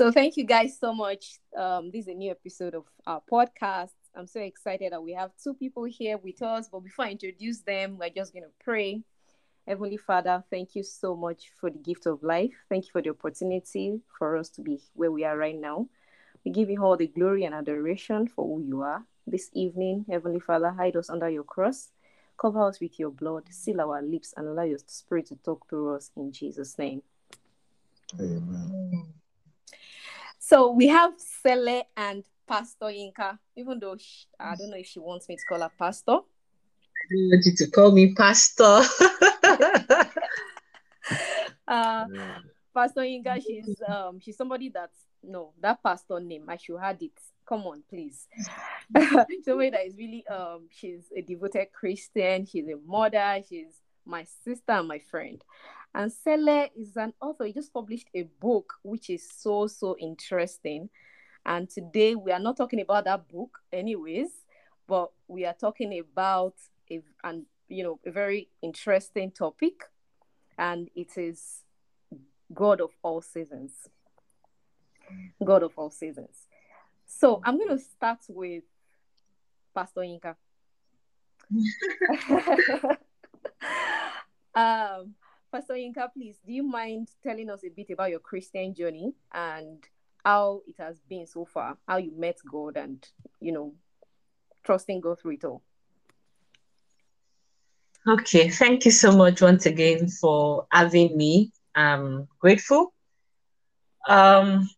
So 0.00 0.10
thank 0.10 0.38
you 0.38 0.44
guys 0.44 0.78
so 0.80 0.94
much. 0.94 1.40
Um, 1.54 1.90
this 1.90 2.06
is 2.06 2.08
a 2.08 2.14
new 2.14 2.30
episode 2.30 2.74
of 2.74 2.86
our 3.06 3.20
podcast. 3.30 3.90
I'm 4.16 4.26
so 4.26 4.40
excited 4.40 4.92
that 4.92 5.02
we 5.02 5.12
have 5.12 5.30
two 5.36 5.52
people 5.52 5.84
here 5.84 6.16
with 6.16 6.40
us. 6.40 6.70
But 6.72 6.84
before 6.84 7.04
I 7.04 7.10
introduce 7.10 7.58
them, 7.58 7.98
we're 7.98 8.08
just 8.08 8.32
going 8.32 8.44
to 8.44 8.64
pray. 8.64 9.02
Heavenly 9.68 9.98
Father, 9.98 10.42
thank 10.48 10.74
you 10.74 10.84
so 10.84 11.14
much 11.14 11.50
for 11.60 11.68
the 11.68 11.76
gift 11.76 12.06
of 12.06 12.22
life. 12.22 12.54
Thank 12.70 12.86
you 12.86 12.92
for 12.92 13.02
the 13.02 13.10
opportunity 13.10 14.00
for 14.18 14.38
us 14.38 14.48
to 14.52 14.62
be 14.62 14.80
where 14.94 15.12
we 15.12 15.24
are 15.24 15.36
right 15.36 15.60
now. 15.60 15.86
We 16.46 16.50
give 16.50 16.70
you 16.70 16.82
all 16.82 16.96
the 16.96 17.08
glory 17.08 17.44
and 17.44 17.54
adoration 17.54 18.26
for 18.26 18.46
who 18.46 18.64
you 18.66 18.80
are. 18.80 19.04
This 19.26 19.50
evening, 19.52 20.06
Heavenly 20.08 20.40
Father, 20.40 20.70
hide 20.70 20.96
us 20.96 21.10
under 21.10 21.28
your 21.28 21.44
cross. 21.44 21.90
Cover 22.40 22.66
us 22.66 22.80
with 22.80 22.98
your 22.98 23.10
blood, 23.10 23.48
seal 23.50 23.82
our 23.82 24.00
lips, 24.00 24.32
and 24.34 24.48
allow 24.48 24.62
your 24.62 24.78
spirit 24.86 25.26
to 25.26 25.36
talk 25.36 25.68
through 25.68 25.96
us 25.96 26.10
in 26.16 26.32
Jesus' 26.32 26.78
name. 26.78 27.02
Amen. 28.18 29.09
So 30.50 30.72
we 30.72 30.88
have 30.88 31.12
Sele 31.16 31.84
and 31.96 32.24
Pastor 32.48 32.86
Inka, 32.86 33.38
even 33.56 33.78
though 33.78 33.96
she, 33.96 34.26
I 34.40 34.56
don't 34.56 34.70
know 34.70 34.78
if 34.78 34.86
she 34.86 34.98
wants 34.98 35.28
me 35.28 35.36
to 35.36 35.42
call 35.48 35.60
her 35.60 35.70
Pastor. 35.78 36.10
I 36.10 37.06
don't 37.08 37.28
want 37.30 37.46
you 37.46 37.54
to 37.54 37.70
call 37.70 37.92
me 37.92 38.12
Pastor. 38.16 38.64
uh, 41.68 42.04
Pastor 42.74 43.02
Inka, 43.02 43.40
she's 43.40 43.80
um 43.88 44.18
she's 44.18 44.36
somebody 44.36 44.70
that's 44.70 45.06
no 45.22 45.52
that 45.60 45.80
pastor 45.84 46.18
name. 46.18 46.46
I 46.48 46.56
should 46.56 46.80
have 46.80 47.00
it. 47.00 47.12
Come 47.48 47.62
on, 47.68 47.84
please. 47.88 48.26
somebody 49.44 49.70
that 49.70 49.86
is 49.86 49.94
really 49.96 50.26
um 50.26 50.66
she's 50.68 51.12
a 51.16 51.22
devoted 51.22 51.68
Christian. 51.72 52.44
She's 52.44 52.66
a 52.66 52.74
mother. 52.84 53.40
She's 53.48 53.80
my 54.04 54.24
sister 54.44 54.72
and 54.72 54.88
my 54.88 54.98
friend. 54.98 55.40
And 55.94 56.12
Sele 56.12 56.68
is 56.76 56.96
an 56.96 57.12
author. 57.20 57.44
He 57.44 57.52
just 57.52 57.72
published 57.72 58.08
a 58.14 58.22
book 58.40 58.74
which 58.82 59.10
is 59.10 59.28
so 59.28 59.66
so 59.66 59.96
interesting. 59.98 60.88
And 61.44 61.68
today 61.68 62.14
we 62.14 62.32
are 62.32 62.38
not 62.38 62.56
talking 62.56 62.80
about 62.80 63.04
that 63.04 63.28
book, 63.28 63.58
anyways, 63.72 64.30
but 64.86 65.10
we 65.26 65.44
are 65.46 65.54
talking 65.54 65.98
about 65.98 66.54
a 66.90 67.02
and 67.24 67.46
you 67.68 67.82
know 67.82 67.98
a 68.06 68.10
very 68.10 68.48
interesting 68.62 69.32
topic, 69.32 69.82
and 70.58 70.88
it 70.94 71.16
is 71.16 71.64
God 72.52 72.80
of 72.80 72.90
all 73.02 73.20
seasons. 73.20 73.72
God 75.44 75.62
of 75.64 75.72
all 75.76 75.90
seasons. 75.90 76.46
So 77.06 77.40
I'm 77.44 77.56
going 77.58 77.76
to 77.76 77.78
start 77.78 78.20
with 78.28 78.62
Pastor 79.74 80.02
Inka. 80.02 80.36
um, 84.54 85.14
Pastor 85.52 85.74
Inka, 85.74 86.12
please, 86.12 86.38
do 86.46 86.52
you 86.52 86.62
mind 86.62 87.08
telling 87.22 87.50
us 87.50 87.64
a 87.64 87.70
bit 87.70 87.90
about 87.90 88.10
your 88.10 88.20
Christian 88.20 88.72
journey 88.72 89.12
and 89.32 89.82
how 90.24 90.62
it 90.66 90.76
has 90.78 91.00
been 91.08 91.26
so 91.26 91.44
far, 91.44 91.76
how 91.88 91.96
you 91.96 92.12
met 92.16 92.38
God 92.50 92.76
and, 92.76 93.04
you 93.40 93.50
know, 93.52 93.74
trusting 94.64 95.00
God 95.00 95.18
through 95.20 95.32
it 95.32 95.44
all? 95.44 95.62
Okay, 98.06 98.48
thank 98.48 98.84
you 98.84 98.92
so 98.92 99.16
much 99.16 99.42
once 99.42 99.66
again 99.66 100.08
for 100.08 100.66
having 100.70 101.16
me. 101.16 101.52
I'm 101.74 102.28
grateful. 102.38 102.94
Um, 104.08 104.70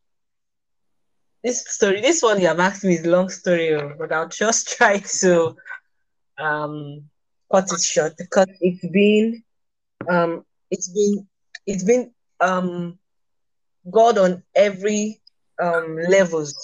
this 1.44 1.64
story, 1.68 2.00
this 2.00 2.22
one 2.22 2.40
you 2.40 2.46
have 2.46 2.60
asked 2.60 2.82
me 2.82 2.94
is 2.94 3.04
a 3.04 3.10
long 3.10 3.28
story, 3.28 3.74
oh, 3.74 3.92
but 3.98 4.10
I'll 4.10 4.28
just 4.28 4.68
try 4.76 4.98
to 5.20 5.54
um 6.38 7.02
cut 7.52 7.70
it 7.70 7.82
short 7.82 8.14
because 8.16 8.46
it's 8.60 8.86
been 8.88 9.42
um 10.08 10.44
it's 10.72 10.88
been 10.90 11.28
it's 11.66 11.84
been 11.84 12.12
um 12.40 12.98
God 13.90 14.18
on 14.18 14.42
every 14.54 15.20
um 15.62 15.96
levels 16.08 16.54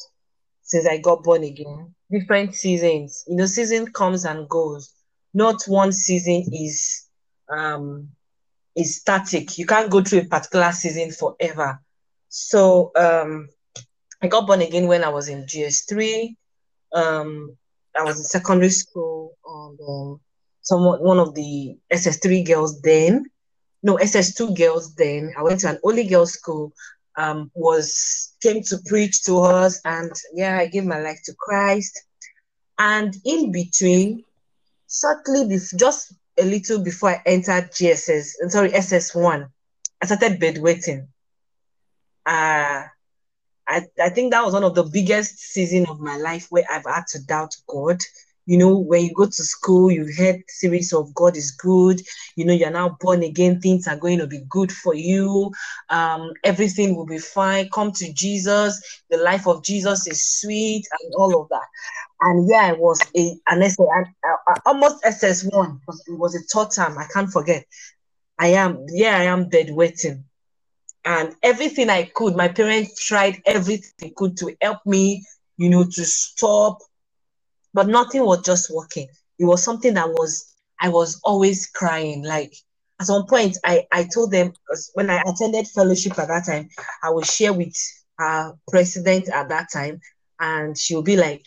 since 0.62 0.86
I 0.88 0.98
got 0.98 1.24
born 1.24 1.44
again. 1.44 1.94
Different 2.10 2.54
seasons. 2.54 3.24
You 3.28 3.36
know, 3.36 3.46
season 3.46 3.92
comes 3.92 4.24
and 4.24 4.48
goes. 4.48 4.92
Not 5.34 5.62
one 5.66 5.92
season 5.92 6.44
is 6.52 7.06
um 7.50 8.08
is 8.76 8.96
static. 8.96 9.58
You 9.58 9.66
can't 9.66 9.90
go 9.90 10.02
through 10.02 10.20
a 10.20 10.24
particular 10.26 10.72
season 10.72 11.12
forever. 11.12 11.80
So 12.28 12.92
um 12.96 13.48
I 14.22 14.28
got 14.28 14.46
born 14.46 14.62
again 14.62 14.88
when 14.88 15.04
I 15.04 15.10
was 15.10 15.28
in 15.28 15.46
JSS3. 15.48 16.36
Um 16.94 17.56
I 17.98 18.04
was 18.04 18.18
in 18.18 18.24
secondary 18.24 18.70
school 18.70 19.32
and 19.46 19.78
um 19.88 20.20
someone 20.62 21.00
one 21.02 21.18
of 21.18 21.34
the 21.34 21.76
SS3 21.90 22.44
girls 22.44 22.80
then 22.82 23.24
no 23.88 23.96
SS2 23.96 24.54
girls 24.54 24.94
then. 24.94 25.32
I 25.38 25.42
went 25.42 25.60
to 25.60 25.70
an 25.70 25.78
only 25.82 26.06
girls 26.06 26.34
school. 26.34 26.72
Um, 27.16 27.50
was 27.54 28.36
came 28.40 28.62
to 28.64 28.78
preach 28.86 29.24
to 29.24 29.38
us, 29.40 29.80
and 29.84 30.12
yeah, 30.34 30.58
I 30.58 30.66
gave 30.68 30.84
my 30.84 31.00
life 31.00 31.18
to 31.24 31.34
Christ. 31.36 32.00
And 32.78 33.12
in 33.24 33.50
between, 33.50 34.24
shortly 34.88 35.48
before, 35.48 35.78
just 35.78 36.14
a 36.38 36.44
little 36.44 36.78
before 36.78 37.10
I 37.10 37.22
entered 37.26 37.72
GSS, 37.72 38.50
sorry, 38.50 38.70
SS1, 38.70 39.48
I 40.00 40.06
started 40.06 40.38
bedwetting. 40.38 41.08
Uh, 42.24 42.84
I, 43.66 43.86
I 44.00 44.10
think 44.10 44.30
that 44.30 44.44
was 44.44 44.54
one 44.54 44.62
of 44.62 44.76
the 44.76 44.84
biggest 44.84 45.40
season 45.40 45.86
of 45.86 45.98
my 45.98 46.18
life 46.18 46.46
where 46.50 46.64
I've 46.70 46.84
had 46.84 47.08
to 47.08 47.24
doubt 47.24 47.56
God 47.66 47.98
you 48.48 48.56
know, 48.56 48.78
when 48.78 49.04
you 49.04 49.12
go 49.12 49.26
to 49.26 49.44
school, 49.44 49.90
you've 49.90 50.16
heard 50.16 50.42
series 50.48 50.94
of 50.94 51.12
God 51.14 51.36
is 51.36 51.50
good, 51.50 52.00
you 52.34 52.46
know, 52.46 52.54
you're 52.54 52.70
now 52.70 52.96
born 52.98 53.22
again, 53.22 53.60
things 53.60 53.86
are 53.86 53.98
going 53.98 54.18
to 54.18 54.26
be 54.26 54.40
good 54.48 54.72
for 54.72 54.94
you, 54.94 55.52
um, 55.90 56.32
everything 56.44 56.96
will 56.96 57.04
be 57.04 57.18
fine. 57.18 57.68
Come 57.68 57.92
to 57.92 58.10
Jesus, 58.14 58.80
the 59.10 59.18
life 59.18 59.46
of 59.46 59.62
Jesus 59.62 60.06
is 60.06 60.40
sweet, 60.40 60.86
and 60.90 61.12
all 61.18 61.38
of 61.38 61.50
that. 61.50 61.66
And 62.22 62.48
yeah, 62.48 62.62
I 62.62 62.72
was 62.72 62.98
a 63.14 63.36
an 63.48 63.62
SS, 63.62 63.76
almost 64.64 65.04
SS1, 65.04 65.80
because 65.80 66.02
it 66.06 66.18
was 66.18 66.34
a 66.34 66.40
third 66.50 66.70
time, 66.70 66.96
I 66.96 67.06
can't 67.12 67.30
forget. 67.30 67.66
I 68.38 68.48
am, 68.48 68.86
yeah, 68.88 69.18
I 69.18 69.24
am 69.24 69.50
bedwetting. 69.50 70.24
And 71.04 71.36
everything 71.42 71.90
I 71.90 72.04
could, 72.14 72.34
my 72.34 72.48
parents 72.48 73.04
tried 73.04 73.42
everything 73.44 73.92
they 73.98 74.10
could 74.16 74.38
to 74.38 74.56
help 74.62 74.78
me, 74.86 75.22
you 75.58 75.68
know, 75.68 75.84
to 75.84 76.04
stop 76.06 76.78
but 77.74 77.88
nothing 77.88 78.24
was 78.24 78.42
just 78.44 78.70
working. 78.72 79.08
It 79.38 79.44
was 79.44 79.62
something 79.62 79.94
that 79.94 80.08
was 80.08 80.54
I 80.80 80.88
was 80.88 81.20
always 81.24 81.66
crying. 81.68 82.24
Like 82.24 82.54
at 83.00 83.06
some 83.06 83.26
point, 83.26 83.56
I 83.64 83.86
I 83.92 84.04
told 84.04 84.32
them 84.32 84.52
when 84.94 85.10
I 85.10 85.22
attended 85.26 85.68
fellowship 85.68 86.18
at 86.18 86.28
that 86.28 86.46
time, 86.46 86.68
I 87.02 87.10
would 87.10 87.26
share 87.26 87.52
with 87.52 87.74
our 88.18 88.56
president 88.68 89.28
at 89.28 89.48
that 89.50 89.68
time, 89.72 90.00
and 90.40 90.76
she'll 90.76 91.02
be 91.02 91.16
like, 91.16 91.46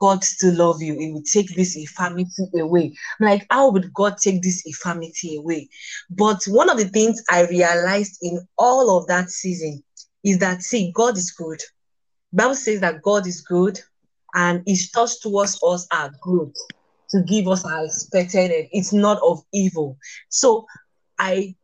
God 0.00 0.24
still 0.24 0.54
love 0.56 0.82
you. 0.82 0.94
It 0.98 1.12
will 1.12 1.22
take 1.22 1.54
this 1.54 1.76
infirmity 1.76 2.48
away. 2.58 2.94
I'm 3.20 3.26
like, 3.26 3.46
how 3.50 3.70
would 3.70 3.94
God 3.94 4.16
take 4.18 4.42
this 4.42 4.62
infirmity 4.66 5.36
away? 5.36 5.68
But 6.10 6.42
one 6.48 6.68
of 6.68 6.76
the 6.76 6.88
things 6.88 7.22
I 7.30 7.46
realized 7.46 8.18
in 8.20 8.46
all 8.58 8.98
of 8.98 9.06
that 9.06 9.30
season 9.30 9.82
is 10.24 10.38
that 10.38 10.62
see, 10.62 10.92
God 10.94 11.16
is 11.16 11.30
good. 11.30 11.62
Bible 12.32 12.54
says 12.56 12.80
that 12.80 13.02
God 13.02 13.26
is 13.26 13.42
good 13.42 13.80
and 14.34 14.62
his 14.66 14.90
thoughts 14.90 15.20
towards 15.20 15.58
us 15.62 15.86
are 15.92 16.12
good 16.22 16.52
to 17.10 17.22
give 17.22 17.48
us 17.48 17.64
our 17.64 17.84
expected 17.84 18.50
end. 18.50 18.68
It's 18.72 18.92
not 18.92 19.20
of 19.22 19.42
evil. 19.52 19.98
So 20.28 20.66
I 21.18 21.54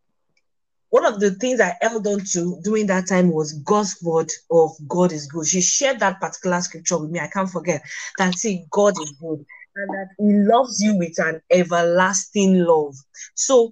one 0.90 1.04
of 1.04 1.20
the 1.20 1.32
things 1.32 1.60
I 1.60 1.76
held 1.82 2.06
on 2.06 2.20
to 2.32 2.60
during 2.64 2.86
that 2.86 3.08
time 3.08 3.30
was 3.30 3.52
God's 3.52 3.98
word 4.02 4.30
of 4.50 4.70
God 4.88 5.12
is 5.12 5.26
good. 5.26 5.46
She 5.46 5.60
shared 5.60 6.00
that 6.00 6.20
particular 6.20 6.60
scripture 6.62 6.98
with 6.98 7.10
me. 7.10 7.20
I 7.20 7.28
can't 7.28 7.50
forget 7.50 7.82
that 8.16 8.34
see 8.34 8.64
God 8.70 8.94
is 8.98 9.12
good 9.20 9.44
and 9.76 9.90
that 9.90 10.08
He 10.18 10.32
loves 10.32 10.82
you 10.82 10.96
with 10.96 11.18
an 11.18 11.42
everlasting 11.50 12.64
love. 12.64 12.94
So 13.34 13.70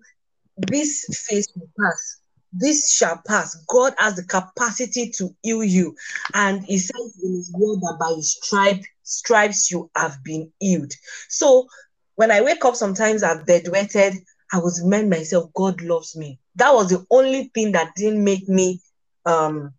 this 0.59 1.07
phase 1.27 1.49
will 1.57 1.69
pass 1.81 2.21
this 2.59 2.93
shall 2.93 3.21
pass. 3.27 3.55
God 3.69 3.95
has 3.99 4.17
the 4.17 4.25
capacity 4.25 5.13
to 5.19 5.35
heal 5.43 5.63
you. 5.65 5.95
And 6.35 6.65
he 6.65 6.79
says 6.79 7.19
in 7.23 7.35
his 7.35 7.53
word 7.53 7.81
that 7.81 7.97
by 8.01 8.15
his 8.15 8.39
stripe, 8.43 8.83
stripes 9.03 9.71
you 9.71 9.91
have 9.97 10.23
been 10.25 10.51
healed. 10.59 10.93
So 11.29 11.69
when 12.17 12.31
I 12.31 12.41
wake 12.41 12.65
up 12.65 12.77
sometimes 12.77 13.23
I've 13.23 13.47
bedwetted, 13.47 14.15
I 14.53 14.59
was 14.59 14.81
remind 14.83 15.11
myself, 15.11 15.53
God 15.55 15.83
loves 15.83 16.17
me. 16.17 16.39
That 16.57 16.73
was 16.73 16.91
the 16.91 17.05
only 17.11 17.51
thing 17.55 17.73
that 17.73 17.93
didn't 17.97 18.23
make 18.25 18.49
me 18.49 18.81
um 19.27 19.73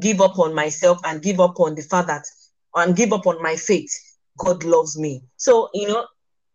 give 0.00 0.20
up 0.20 0.38
on 0.38 0.54
myself 0.54 0.98
and 1.04 1.22
give 1.22 1.40
up 1.40 1.58
on 1.60 1.74
the 1.74 1.82
fact 1.82 2.08
that 2.08 2.24
and 2.74 2.96
give 2.96 3.12
up 3.12 3.26
on 3.26 3.42
my 3.42 3.56
faith. 3.56 3.90
God 4.38 4.64
loves 4.64 4.98
me. 4.98 5.22
So 5.36 5.68
you 5.74 5.88
know, 5.88 6.06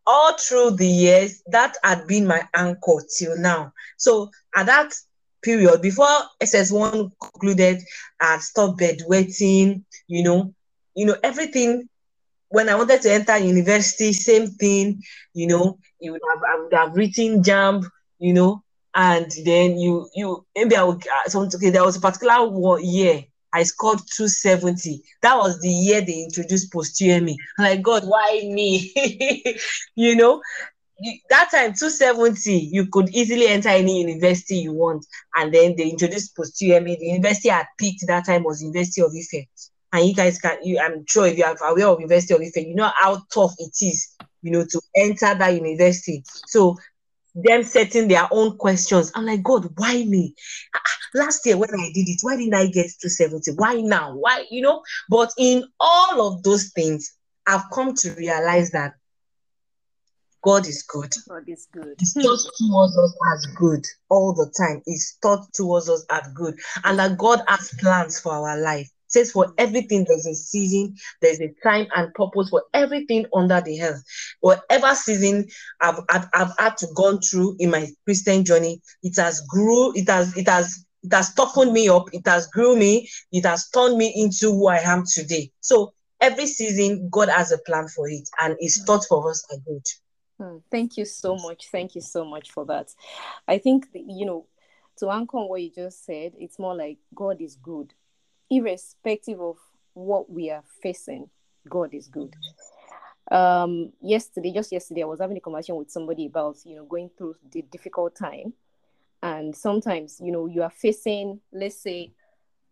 all 0.05 0.37
through 0.37 0.71
the 0.71 0.87
years, 0.87 1.41
that 1.47 1.75
had 1.83 2.07
been 2.07 2.27
my 2.27 2.47
anchor 2.53 3.03
till 3.17 3.37
now. 3.37 3.73
So 3.97 4.29
at 4.55 4.65
that 4.65 4.93
period, 5.41 5.81
before 5.81 6.07
SS1 6.41 7.11
concluded, 7.21 7.81
I 8.19 8.39
stopped 8.39 8.79
bedwetting, 8.79 9.83
you 10.07 10.23
know, 10.23 10.53
you 10.95 11.05
know, 11.05 11.15
everything. 11.23 11.89
When 12.49 12.69
I 12.69 12.75
wanted 12.75 13.01
to 13.01 13.11
enter 13.11 13.37
university, 13.37 14.13
same 14.13 14.47
thing, 14.47 15.01
you 15.33 15.47
know, 15.47 15.79
you 15.99 16.11
would 16.11 16.21
have, 16.29 16.43
I 16.43 16.59
would 16.59 16.73
have 16.73 16.95
written 16.95 17.41
JAMB, 17.41 17.85
you 18.19 18.33
know, 18.33 18.63
and 18.93 19.31
then 19.43 19.77
you, 19.79 20.07
you, 20.13 20.45
maybe 20.55 20.75
I 20.75 20.83
would, 20.83 21.03
uh, 21.07 21.29
so, 21.29 21.41
okay, 21.41 21.71
there 21.71 21.83
was 21.83 21.95
a 21.95 21.99
particular 21.99 22.79
year 22.79 23.23
I 23.53 23.63
scored 23.63 23.99
270. 23.99 25.01
That 25.21 25.37
was 25.37 25.59
the 25.61 25.69
year 25.69 26.01
they 26.01 26.23
introduced 26.23 26.71
post 26.73 26.99
UME. 26.99 27.35
like, 27.59 27.81
God, 27.81 28.03
why 28.05 28.41
me? 28.51 28.91
you 29.95 30.15
know, 30.15 30.41
that 31.29 31.51
time 31.51 31.73
270 31.73 32.69
you 32.71 32.87
could 32.87 33.09
easily 33.09 33.47
enter 33.47 33.69
any 33.69 34.01
university 34.01 34.57
you 34.57 34.73
want 34.73 35.05
and 35.35 35.53
then 35.53 35.75
they 35.75 35.89
introduced 35.89 36.35
post 36.35 36.61
UME. 36.61 36.85
The 36.85 37.05
university 37.05 37.51
i 37.51 37.65
picked 37.77 38.05
that 38.07 38.25
time 38.25 38.43
was 38.43 38.61
University 38.61 39.01
of 39.01 39.11
Ife. 39.11 39.47
And 39.91 40.07
you 40.07 40.15
guys 40.15 40.39
can 40.39 40.57
you 40.63 40.79
I'm 40.79 41.05
sure 41.07 41.27
if 41.27 41.37
you 41.37 41.45
are 41.45 41.55
aware 41.63 41.87
of 41.87 41.99
University 41.99 42.33
of 42.33 42.41
Ife, 42.41 42.65
you 42.65 42.75
know 42.75 42.91
how 42.95 43.21
tough 43.33 43.53
it 43.59 43.73
is, 43.81 44.15
you 44.41 44.51
know, 44.51 44.65
to 44.65 44.81
enter 44.95 45.35
that 45.35 45.53
university. 45.53 46.23
So 46.47 46.77
them 47.35 47.63
setting 47.63 48.07
their 48.07 48.27
own 48.31 48.57
questions. 48.57 49.11
I'm 49.15 49.25
like, 49.25 49.43
God, 49.43 49.67
why 49.77 50.03
me? 50.03 50.35
Ah, 50.75 50.79
last 51.15 51.45
year 51.45 51.57
when 51.57 51.69
I 51.71 51.91
did 51.93 52.07
it, 52.07 52.19
why 52.21 52.37
didn't 52.37 52.53
I 52.53 52.67
get 52.67 52.87
to 53.01 53.09
70? 53.09 53.51
Why 53.55 53.75
now? 53.75 54.15
Why, 54.15 54.45
you 54.49 54.61
know? 54.61 54.83
But 55.09 55.31
in 55.37 55.63
all 55.79 56.27
of 56.27 56.43
those 56.43 56.71
things, 56.71 57.13
I've 57.47 57.69
come 57.73 57.93
to 57.95 58.11
realize 58.13 58.71
that 58.71 58.93
God 60.43 60.67
is 60.67 60.83
good. 60.83 61.13
God 61.27 61.43
is 61.47 61.67
good. 61.71 61.95
He's 61.99 62.13
taught 62.13 62.39
towards 62.57 62.97
us 62.97 63.15
as 63.33 63.45
good 63.55 63.85
all 64.09 64.33
the 64.33 64.51
time. 64.57 64.81
He's 64.85 65.17
taught 65.21 65.51
towards 65.53 65.89
us 65.89 66.05
as 66.11 66.27
good. 66.33 66.55
And 66.83 66.99
that 66.99 67.17
God 67.17 67.41
has 67.47 67.73
plans 67.79 68.19
for 68.19 68.33
our 68.33 68.59
life 68.59 68.89
says 69.13 69.31
for 69.31 69.53
everything 69.57 70.05
there's 70.07 70.25
a 70.25 70.33
season, 70.33 70.95
there's 71.21 71.39
a 71.39 71.53
time 71.63 71.87
and 71.95 72.13
purpose 72.13 72.49
for 72.49 72.63
everything 72.73 73.25
under 73.33 73.61
the 73.61 73.81
earth. 73.81 74.03
Whatever 74.41 74.95
season 74.95 75.47
I've, 75.79 75.99
I've, 76.09 76.27
I've 76.33 76.57
had 76.57 76.77
to 76.77 76.87
gone 76.95 77.21
through 77.21 77.57
in 77.59 77.69
my 77.69 77.87
Christian 78.05 78.43
journey, 78.43 78.81
it 79.03 79.15
has 79.17 79.41
grew, 79.41 79.93
it 79.95 80.09
has, 80.09 80.35
it 80.35 80.49
has, 80.49 80.83
it 81.03 81.13
has 81.13 81.33
toughened 81.33 81.73
me 81.73 81.89
up, 81.89 82.07
it 82.11 82.25
has 82.27 82.47
grew 82.47 82.75
me, 82.75 83.09
it 83.31 83.45
has 83.45 83.69
turned 83.69 83.97
me 83.97 84.11
into 84.15 84.51
who 84.51 84.67
I 84.67 84.77
am 84.77 85.03
today. 85.05 85.51
So 85.59 85.93
every 86.19 86.47
season, 86.47 87.09
God 87.09 87.29
has 87.29 87.51
a 87.51 87.57
plan 87.59 87.87
for 87.87 88.09
it, 88.09 88.27
and 88.41 88.55
His 88.59 88.83
thoughts 88.85 89.07
for 89.07 89.29
us 89.29 89.45
are 89.51 89.59
good. 89.65 89.85
Hmm, 90.39 90.57
thank 90.71 90.97
you 90.97 91.05
so 91.05 91.35
much. 91.35 91.67
Thank 91.71 91.93
you 91.95 92.01
so 92.01 92.25
much 92.25 92.51
for 92.51 92.65
that. 92.65 92.89
I 93.47 93.59
think 93.59 93.87
you 93.93 94.25
know 94.25 94.47
to 94.97 95.09
anchor 95.09 95.37
on 95.37 95.49
what 95.49 95.61
you 95.61 95.71
just 95.71 96.05
said, 96.05 96.33
it's 96.37 96.59
more 96.59 96.75
like 96.75 96.97
God 97.15 97.41
is 97.41 97.55
good 97.55 97.93
irrespective 98.57 99.39
of 99.41 99.57
what 99.93 100.29
we 100.29 100.49
are 100.49 100.63
facing, 100.81 101.29
God 101.69 101.93
is 101.93 102.07
good. 102.07 102.35
Um, 103.31 103.93
yesterday, 104.01 104.51
just 104.53 104.71
yesterday, 104.71 105.03
I 105.03 105.07
was 105.07 105.19
having 105.19 105.37
a 105.37 105.41
conversation 105.41 105.75
with 105.75 105.89
somebody 105.89 106.25
about 106.25 106.57
you 106.65 106.75
know 106.75 106.85
going 106.85 107.09
through 107.17 107.35
the 107.51 107.61
difficult 107.63 108.15
time, 108.15 108.53
and 109.21 109.55
sometimes 109.55 110.19
you 110.21 110.31
know 110.31 110.45
you 110.47 110.61
are 110.61 110.69
facing, 110.69 111.39
let's 111.51 111.81
say, 111.81 112.11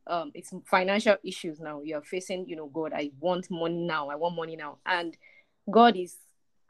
um, 0.08 0.32
it's 0.34 0.54
financial 0.66 1.16
issues 1.24 1.60
now. 1.60 1.82
You 1.82 1.96
are 1.96 2.04
facing, 2.04 2.48
you 2.48 2.56
know, 2.56 2.68
God, 2.68 2.92
I 2.94 3.12
want 3.20 3.50
money 3.50 3.86
now. 3.86 4.10
I 4.10 4.16
want 4.16 4.36
money 4.36 4.56
now, 4.56 4.80
and 4.86 5.16
God 5.70 5.96
is 5.96 6.18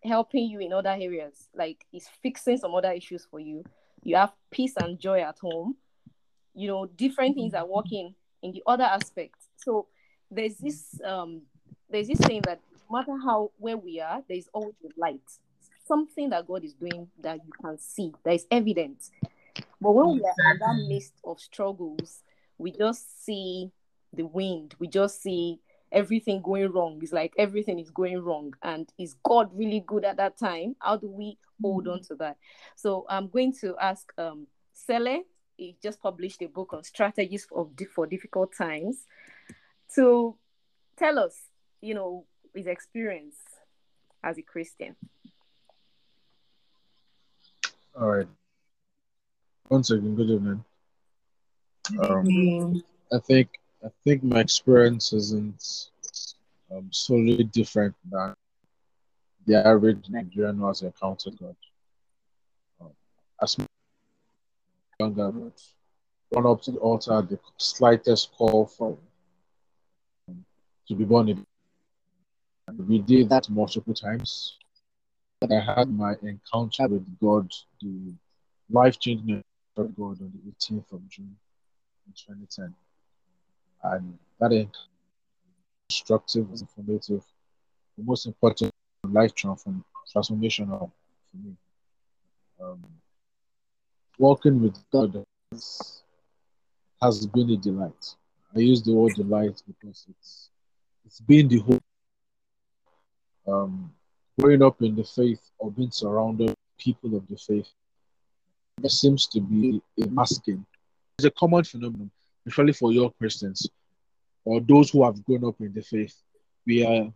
helping 0.04 0.46
you 0.46 0.60
in 0.60 0.74
other 0.74 0.90
areas, 0.90 1.50
like 1.56 1.86
He's 1.92 2.08
fixing 2.22 2.58
some 2.58 2.76
other 2.76 2.92
issues 2.92 3.26
for 3.30 3.40
you. 3.40 3.64
You 4.04 4.16
have 4.16 4.34
peace 4.52 4.74
and 4.78 5.00
joy 5.00 5.22
at 5.22 5.40
home. 5.40 5.76
You 6.54 6.68
know, 6.68 6.86
different 6.86 7.36
things 7.36 7.54
are 7.54 7.66
working 7.66 8.14
in 8.42 8.52
the 8.52 8.64
other 8.66 8.84
aspects. 8.84 9.48
So 9.58 9.88
there's 10.30 10.56
this 10.58 11.00
um 11.04 11.42
there's 11.90 12.08
this 12.08 12.20
saying 12.20 12.42
that 12.46 12.60
no 12.90 13.00
matter 13.00 13.18
how 13.24 13.52
where 13.58 13.78
we 13.78 14.00
are, 14.00 14.24
there's 14.28 14.50
always 14.54 14.76
a 14.84 15.00
light. 15.00 15.22
Something 15.88 16.30
that 16.30 16.48
God 16.48 16.64
is 16.64 16.74
doing 16.74 17.08
that 17.22 17.40
you 17.46 17.52
can 17.62 17.78
see, 17.78 18.14
that 18.24 18.34
is 18.34 18.46
evident. 18.50 19.10
But 19.82 19.92
when 19.92 20.14
we 20.14 20.22
are 20.24 20.54
in 20.54 20.60
that 20.60 20.86
midst 20.88 21.14
of 21.26 21.40
struggles, 21.40 22.22
we 22.58 22.72
just 22.72 23.26
see 23.26 23.72
the 24.14 24.24
wind, 24.24 24.76
we 24.80 24.88
just 24.88 25.22
see 25.22 25.60
everything 25.92 26.42
going 26.42 26.72
wrong. 26.72 27.00
It's 27.02 27.12
like 27.12 27.34
everything 27.38 27.80
is 27.80 27.90
going 27.90 28.20
wrong. 28.20 28.54
And 28.64 28.92
is 28.98 29.16
God 29.24 29.50
really 29.54 29.84
good 29.86 30.06
at 30.06 30.18
that 30.18 30.38
time? 30.38 30.76
How 30.80 30.98
do 30.98 31.10
we 31.10 31.38
hold 31.62 31.88
on 31.88 32.02
to 32.04 32.16
that? 32.16 32.38
So 32.76 33.06
I'm 33.10 33.28
going 33.28 33.54
to 33.62 33.76
ask 33.82 34.12
um 34.18 34.48
Sele 34.74 35.24
he 35.62 35.78
just 35.84 36.02
published 36.02 36.42
a 36.42 36.48
book 36.48 36.74
on 36.74 36.84
strategies 36.84 37.46
for, 37.46 37.70
for 37.94 38.08
difficult 38.08 38.52
times 38.58 39.06
to 39.94 40.36
tell 40.98 41.20
us, 41.20 41.36
you 41.82 41.94
know, 41.94 42.26
his 42.56 42.66
experience 42.66 43.36
as 44.24 44.40
a 44.40 44.42
Christian. 44.42 44.96
All 48.00 48.10
right. 48.10 48.28
One 49.68 49.84
second. 49.84 50.16
Good 50.16 50.32
evening. 50.32 50.64
Um, 52.02 52.84
I 53.14 53.20
think 53.20 53.50
I 53.86 53.90
think 54.04 54.24
my 54.24 54.40
experience 54.40 55.14
isn't 55.14 55.90
um, 56.72 56.90
solely 56.92 57.44
different 57.44 57.94
than 58.10 58.34
the 59.46 59.66
average 59.66 60.10
Nigerian 60.10 60.58
who 60.58 60.68
has 60.68 60.82
encountered 60.82 61.38
God. 61.40 61.56
Um, 62.80 62.92
as 63.42 63.58
younger, 65.02 65.32
but 65.32 65.58
run 66.34 66.46
up 66.52 66.62
to 66.64 66.72
the 66.72 66.80
altar 66.80 67.14
at 67.20 67.30
the 67.30 67.40
slightest 67.58 68.32
call 68.38 68.66
for 68.66 68.98
to 70.88 70.96
be 70.96 71.06
born 71.06 71.30
again. 71.30 71.46
And 72.68 72.88
we 72.88 73.00
did 73.00 73.30
that 73.30 73.50
multiple 73.50 73.94
times. 73.94 74.58
I 75.42 75.60
had 75.60 75.90
my 75.90 76.14
encounter 76.22 76.88
with 76.88 77.06
God, 77.20 77.50
the 77.82 78.14
life 78.70 79.00
changing 79.00 79.44
of 79.78 79.96
God 79.96 80.22
on 80.22 80.32
the 80.36 80.52
18th 80.52 80.92
of 80.94 81.10
June 81.10 81.36
in 82.06 82.14
2010. 82.14 82.76
And 83.84 84.18
that 84.40 84.52
is 84.52 84.68
instructive 85.90 86.48
and 86.50 86.62
informative, 86.62 87.24
the 87.98 88.04
most 88.04 88.28
important 88.28 88.72
life 89.10 89.34
transform, 89.34 89.84
transformational 90.14 90.92
for 91.32 91.38
me. 91.44 91.56
Um, 92.62 93.01
Walking 94.22 94.62
with 94.62 94.78
God 94.92 95.26
has 97.02 97.26
been 97.26 97.50
a 97.50 97.58
delight. 97.58 98.16
I 98.56 98.60
use 98.60 98.84
the 98.84 98.94
word 98.94 99.16
delight 99.16 99.64
because 99.66 100.06
it's 100.08 100.52
it's 101.04 101.20
been 101.22 101.48
the 101.48 101.58
whole 101.58 101.80
um, 103.48 103.92
growing 104.40 104.62
up 104.62 104.80
in 104.84 104.96
the 104.96 105.04
faith 105.04 105.42
or 105.58 105.72
being 105.72 105.90
surrounded 105.90 106.50
by 106.50 106.54
people 106.78 107.16
of 107.16 107.28
the 107.30 107.36
faith. 107.36 107.68
There 108.78 108.92
seems 108.92 109.26
to 109.26 109.42
be 109.42 109.82
a 110.00 110.08
masking. 110.10 110.64
It's 111.18 111.26
a 111.26 111.32
common 111.32 111.64
phenomenon, 111.64 112.12
especially 112.46 112.74
for 112.74 112.92
young 112.92 113.12
Christians 113.18 113.68
or 114.46 114.62
those 114.62 114.92
who 114.92 115.04
have 115.04 115.26
grown 115.26 115.46
up 115.46 115.56
in 115.62 115.74
the 115.74 115.82
faith. 115.82 116.16
We 116.68 116.86
are 116.86 117.12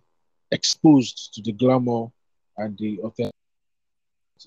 exposed 0.49 1.35
to 1.35 1.43
the 1.43 1.51
glamour 1.51 2.07
and 2.57 2.75
the 2.79 2.99
authentic 3.01 3.35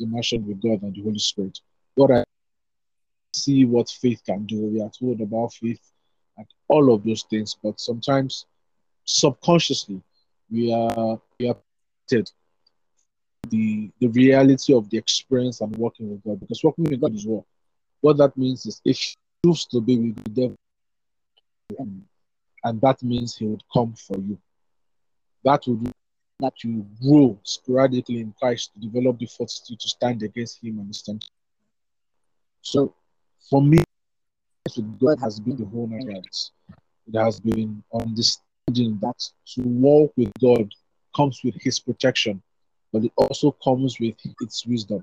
immersion 0.00 0.44
with 0.44 0.60
God 0.60 0.82
and 0.82 0.92
the 0.92 1.04
Holy 1.04 1.20
Spirit. 1.20 1.60
What 1.94 2.10
I 2.10 2.24
see 3.34 3.64
what 3.64 3.88
faith 3.88 4.22
can 4.24 4.44
do. 4.46 4.60
We 4.60 4.80
are 4.80 4.90
told 4.90 5.20
about 5.20 5.54
faith 5.54 5.80
and 6.36 6.46
all 6.68 6.92
of 6.92 7.04
those 7.04 7.24
things, 7.24 7.56
but 7.62 7.80
sometimes 7.80 8.46
subconsciously 9.04 10.02
we 10.50 10.72
are 10.72 11.20
we 11.38 11.48
are 11.48 11.56
the 13.48 13.90
the 14.00 14.08
reality 14.08 14.74
of 14.74 14.88
the 14.90 14.98
experience 14.98 15.60
and 15.60 15.74
working 15.76 16.10
with 16.10 16.22
God 16.24 16.40
because 16.40 16.62
working 16.62 16.84
with 16.84 17.00
God 17.00 17.14
is 17.14 17.26
what 17.26 17.44
what 18.00 18.16
that 18.18 18.36
means 18.36 18.66
is 18.66 18.80
if 18.84 19.14
you 19.44 19.50
choose 19.50 19.64
to 19.66 19.80
be 19.80 19.98
with 19.98 20.24
the 20.24 20.30
devil 20.30 20.56
and 22.64 22.80
that 22.80 23.02
means 23.02 23.36
he 23.36 23.46
would 23.46 23.62
come 23.72 23.94
for 23.94 24.18
you 24.18 24.38
that 25.44 25.62
would 25.66 25.92
that 26.40 26.62
you 26.62 26.86
grow 27.02 27.38
sporadically 27.42 28.20
in 28.20 28.32
Christ 28.38 28.72
to 28.74 28.80
develop 28.80 29.18
the 29.18 29.26
fortitude 29.26 29.80
to 29.80 29.88
stand 29.88 30.22
against 30.22 30.62
him 30.62 30.78
and 30.78 30.86
his 30.86 31.02
temptation. 31.02 31.34
So 32.62 32.94
for 33.48 33.62
me, 33.62 33.78
God 35.00 35.18
has 35.20 35.40
been 35.40 35.56
the 35.56 35.64
whole 35.64 35.86
night. 35.86 36.50
It 37.06 37.18
has 37.18 37.40
been 37.40 37.82
understanding 37.94 38.98
that 39.00 39.16
to 39.54 39.62
walk 39.62 40.12
with 40.16 40.32
God 40.40 40.70
comes 41.16 41.40
with 41.42 41.54
His 41.60 41.80
protection, 41.80 42.42
but 42.92 43.04
it 43.04 43.12
also 43.16 43.52
comes 43.64 43.98
with 43.98 44.16
its 44.40 44.66
wisdom. 44.66 45.00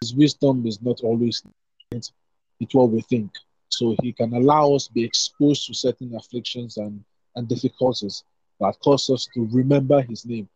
His 0.00 0.14
wisdom 0.14 0.66
is 0.66 0.80
not 0.80 1.00
always 1.02 1.42
it's 1.90 2.74
what 2.74 2.90
we 2.90 3.00
think. 3.02 3.30
So 3.70 3.96
He 4.02 4.12
can 4.12 4.32
allow 4.34 4.74
us 4.74 4.88
be 4.88 5.04
exposed 5.04 5.66
to 5.66 5.74
certain 5.74 6.14
afflictions 6.14 6.76
and, 6.76 7.02
and 7.34 7.48
difficulties 7.48 8.24
that 8.60 8.78
cause 8.80 9.10
us 9.10 9.28
to 9.34 9.48
remember 9.50 10.02
His 10.02 10.24
name. 10.24 10.48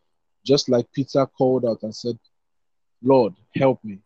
Just 0.44 0.68
like 0.68 0.92
Peter 0.92 1.26
called 1.26 1.64
out 1.64 1.82
and 1.82 1.94
said, 1.94 2.18
Lord, 3.02 3.34
help 3.54 3.82
me. 3.84 3.98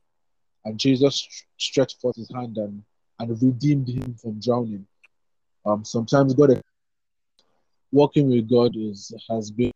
And 0.65 0.79
Jesus 0.79 1.27
stretched 1.59 2.01
forth 2.01 2.17
his 2.17 2.31
hand 2.35 2.59
and 2.59 2.83
and 3.19 3.43
redeemed 3.43 3.89
him 3.89 4.15
from 4.15 4.41
drowning. 4.41 4.87
Um, 5.65 5.85
sometimes 5.85 6.35
God, 6.35 6.63
walking 7.93 8.31
with 8.31 8.49
God 8.49 8.73
is 8.77 9.13
has 9.31 9.51
been 9.51 9.73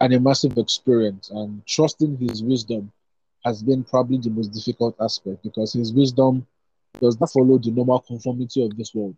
an 0.00 0.12
immersive 0.12 0.58
experience, 0.58 1.30
and 1.30 1.66
trusting 1.66 2.16
His 2.18 2.42
wisdom 2.42 2.92
has 3.44 3.62
been 3.62 3.84
probably 3.84 4.18
the 4.18 4.30
most 4.30 4.48
difficult 4.48 4.96
aspect 5.00 5.42
because 5.42 5.72
His 5.72 5.92
wisdom 5.92 6.46
does 7.00 7.18
not 7.20 7.30
follow 7.32 7.58
the 7.58 7.70
normal 7.70 8.00
conformity 8.00 8.64
of 8.64 8.76
this 8.76 8.94
world. 8.94 9.16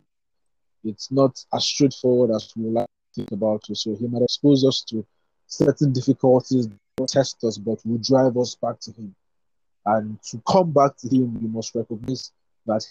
it's 0.83 1.11
not 1.11 1.43
as 1.53 1.65
straightforward 1.65 2.31
as 2.31 2.51
we 2.55 2.69
like 2.69 2.87
to 2.87 3.21
think 3.21 3.31
about 3.31 3.63
it. 3.69 3.77
So 3.77 3.95
he 3.95 4.07
might 4.07 4.23
expose 4.23 4.65
us 4.65 4.83
to 4.89 5.05
certain 5.47 5.91
difficulties, 5.93 6.69
test 7.07 7.43
us, 7.43 7.57
but 7.57 7.79
will 7.85 7.99
drive 7.99 8.37
us 8.37 8.55
back 8.55 8.79
to 8.81 8.91
him. 8.93 9.15
And 9.85 10.21
to 10.23 10.41
come 10.47 10.71
back 10.71 10.97
to 10.97 11.07
him, 11.07 11.39
we 11.41 11.47
must 11.47 11.75
recognize 11.75 12.31
that 12.65 12.85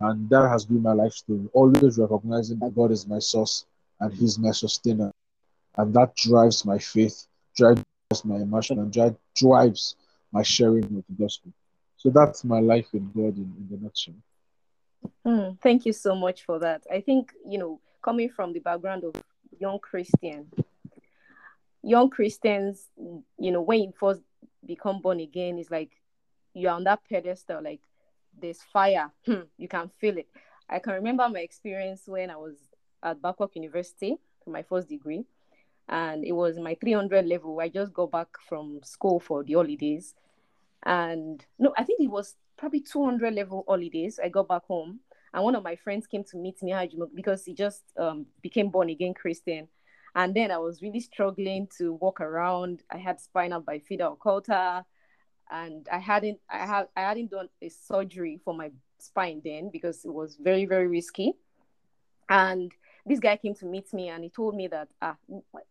and 0.00 0.30
that 0.30 0.48
has 0.48 0.64
been 0.64 0.82
my 0.82 0.92
life 0.92 1.12
story. 1.12 1.48
Always 1.52 1.98
recognizing 1.98 2.58
that 2.60 2.74
God 2.74 2.92
is 2.92 3.06
my 3.06 3.18
source 3.18 3.66
and 4.00 4.12
He's 4.12 4.38
my 4.38 4.52
sustainer. 4.52 5.12
And 5.76 5.92
that 5.94 6.14
drives 6.14 6.64
my 6.64 6.78
faith, 6.78 7.26
drives 7.56 7.82
my 8.24 8.36
emotion, 8.36 8.78
and 8.78 8.92
drives 9.34 9.96
my 10.32 10.42
sharing 10.42 10.84
of 10.84 11.04
the 11.08 11.14
gospel. 11.18 11.52
So 11.96 12.10
that's 12.10 12.44
my 12.44 12.60
life 12.60 12.86
in 12.92 13.10
God 13.14 13.36
in, 13.36 13.52
in 13.58 13.68
the 13.70 13.76
nutshell. 13.82 14.14
Mm, 15.26 15.60
thank 15.60 15.84
you 15.84 15.92
so 15.92 16.14
much 16.14 16.44
for 16.44 16.58
that. 16.60 16.82
I 16.92 17.00
think, 17.00 17.32
you 17.44 17.58
know, 17.58 17.80
coming 18.02 18.28
from 18.28 18.52
the 18.52 18.60
background 18.60 19.04
of 19.04 19.14
young 19.58 19.78
Christian, 19.80 20.46
young 21.82 22.10
Christians, 22.10 22.86
you 22.96 23.50
know, 23.50 23.62
when 23.62 23.82
you 23.82 23.92
first 23.98 24.20
become 24.64 25.00
born 25.00 25.20
again, 25.20 25.58
it's 25.58 25.70
like 25.70 25.90
you're 26.54 26.72
on 26.72 26.84
that 26.84 27.00
pedestal, 27.08 27.62
like 27.62 27.80
there's 28.40 28.62
fire. 28.72 29.10
Hmm, 29.26 29.42
you 29.56 29.68
can 29.68 29.90
feel 30.00 30.18
it. 30.18 30.28
I 30.68 30.78
can 30.78 30.94
remember 30.94 31.28
my 31.28 31.40
experience 31.40 32.02
when 32.06 32.30
I 32.30 32.36
was 32.36 32.56
at 33.02 33.22
Babcock 33.22 33.54
University 33.54 34.16
for 34.44 34.50
my 34.50 34.62
first 34.62 34.88
degree. 34.88 35.24
And 35.88 36.24
it 36.24 36.32
was 36.32 36.58
my 36.58 36.74
300 36.74 37.24
level. 37.26 37.58
I 37.60 37.68
just 37.68 37.94
got 37.94 38.10
back 38.10 38.28
from 38.48 38.80
school 38.82 39.20
for 39.20 39.42
the 39.42 39.54
holidays. 39.54 40.14
And 40.84 41.44
no, 41.58 41.72
I 41.78 41.84
think 41.84 42.00
it 42.00 42.10
was 42.10 42.34
probably 42.58 42.80
200 42.80 43.32
level 43.32 43.64
holidays. 43.66 44.20
I 44.22 44.28
got 44.28 44.48
back 44.48 44.64
home. 44.66 45.00
And 45.32 45.44
one 45.44 45.54
of 45.54 45.62
my 45.62 45.76
friends 45.76 46.06
came 46.06 46.24
to 46.24 46.36
meet 46.36 46.62
me 46.62 46.74
because 47.14 47.44
he 47.44 47.54
just 47.54 47.82
um, 47.98 48.26
became 48.42 48.68
born 48.68 48.90
again 48.90 49.14
Christian. 49.14 49.68
And 50.14 50.34
then 50.34 50.50
I 50.50 50.58
was 50.58 50.82
really 50.82 51.00
struggling 51.00 51.68
to 51.78 51.94
walk 51.94 52.20
around. 52.20 52.82
I 52.90 52.98
had 52.98 53.20
spinal 53.20 53.62
bifida 53.62 54.16
occulta 54.16 54.84
and 55.50 55.86
I 55.90 55.98
hadn't 55.98 56.38
I 56.50 56.66
had 56.66 56.88
I 56.96 57.00
hadn't 57.02 57.30
done 57.30 57.48
a 57.62 57.68
surgery 57.68 58.40
for 58.44 58.54
my 58.54 58.70
spine 58.98 59.40
then 59.44 59.70
because 59.70 60.04
it 60.04 60.12
was 60.12 60.36
very 60.36 60.66
very 60.66 60.86
risky. 60.86 61.34
And 62.28 62.70
this 63.06 63.20
guy 63.20 63.36
came 63.36 63.54
to 63.54 63.66
meet 63.66 63.92
me 63.94 64.08
and 64.08 64.22
he 64.22 64.30
told 64.30 64.54
me 64.54 64.66
that 64.68 64.88
ah 65.00 65.16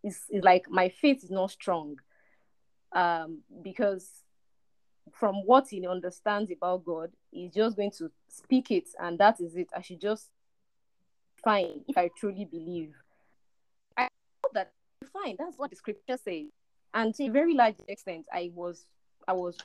it's, 0.04 0.26
it's 0.30 0.44
like 0.44 0.70
my 0.70 0.90
faith 0.90 1.24
is 1.24 1.32
not 1.32 1.52
strong 1.52 1.98
um, 2.94 3.40
because 3.62 4.10
from 5.14 5.36
what 5.46 5.68
he 5.70 5.88
understands 5.88 6.52
about 6.52 6.84
God, 6.84 7.12
he's 7.32 7.54
just 7.54 7.78
going 7.78 7.92
to 7.92 8.12
speak 8.28 8.72
it 8.72 8.90
and 9.00 9.18
that 9.20 9.40
is 9.40 9.56
it. 9.56 9.70
I 9.76 9.82
should 9.82 10.02
just 10.02 10.30
fine 11.44 11.82
if 11.88 11.98
I 11.98 12.10
truly 12.18 12.46
believe. 12.46 12.94
I 13.96 14.08
thought 14.42 14.54
that 14.54 14.72
fine, 15.14 15.36
that's 15.38 15.58
what 15.58 15.70
the 15.70 15.76
scripture 15.76 16.18
says. 16.18 16.48
And 16.94 17.14
to 17.16 17.26
a 17.26 17.30
very 17.30 17.54
large 17.54 17.76
extent, 17.88 18.26
I 18.34 18.52
was 18.54 18.86
I 19.28 19.34
was 19.34 19.58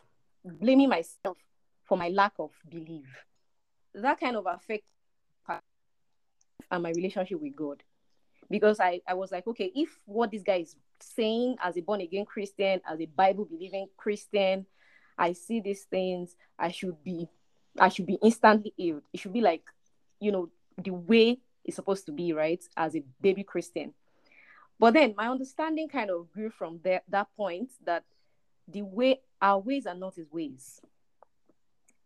blaming 0.45 0.89
myself 0.89 1.37
for 1.85 1.97
my 1.97 2.09
lack 2.09 2.33
of 2.39 2.51
belief. 2.69 3.07
That 3.95 4.19
kind 4.19 4.37
of 4.37 4.47
affect 4.47 4.85
and 6.73 6.83
my 6.83 6.91
relationship 6.91 7.41
with 7.41 7.55
God. 7.55 7.83
Because 8.51 8.81
I, 8.81 9.01
I 9.07 9.15
was 9.15 9.31
like, 9.31 9.47
okay, 9.47 9.71
if 9.75 9.91
what 10.07 10.31
this 10.31 10.43
guy 10.43 10.57
is 10.57 10.75
saying 11.01 11.57
as 11.63 11.77
a 11.77 11.81
born 11.81 12.01
again 12.01 12.25
Christian, 12.25 12.81
as 12.89 13.01
a 13.01 13.07
Bible 13.07 13.45
believing 13.45 13.87
Christian, 13.97 14.67
I 15.17 15.35
see 15.35 15.61
these 15.61 15.83
things, 15.85 16.35
I 16.59 16.71
should 16.71 17.03
be 17.05 17.29
I 17.79 17.89
should 17.89 18.07
be 18.07 18.19
instantly 18.23 18.75
healed. 18.77 19.03
It 19.13 19.21
should 19.21 19.33
be 19.33 19.41
like, 19.41 19.63
you 20.21 20.31
know, 20.31 20.51
the 20.77 20.91
way 20.91 21.39
it's 21.65 21.77
supposed 21.77 22.05
to 22.07 22.13
be, 22.13 22.35
right? 22.35 22.63
As 22.77 22.95
a 22.95 23.03
baby 23.21 23.45
Christian. 23.45 23.95
But 24.79 24.95
then 24.95 25.15
my 25.17 25.29
understanding 25.29 25.89
kind 25.89 26.11
of 26.11 26.31
grew 26.33 26.51
from 26.51 26.81
that 26.83 27.29
point 27.37 27.71
that 27.85 28.05
the 28.73 28.83
way 28.83 29.21
our 29.41 29.59
ways 29.59 29.87
are 29.87 29.95
not 29.95 30.15
his 30.15 30.31
ways. 30.31 30.81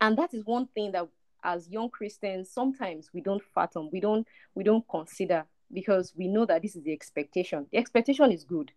And 0.01 0.17
that 0.19 0.35
is 0.35 0.45
one 0.45 0.67
thing 0.67 0.93
that 0.93 1.09
as 1.43 1.69
young 1.69 1.89
Christians, 1.91 2.51
sometimes 2.51 3.11
we 3.13 3.21
don't 3.21 3.43
fathom, 3.55 3.89
we 3.93 4.01
don't 4.01 4.27
we 4.55 4.65
don't 4.65 4.87
consider 4.89 5.45
because 5.73 6.13
we 6.17 6.29
know 6.29 6.45
that 6.47 6.63
this 6.63 6.77
is 6.77 6.83
the 6.83 6.93
expectation. 6.93 7.67
The 7.71 7.79
expectation 7.79 8.33
is 8.33 8.45
good. 8.45 8.73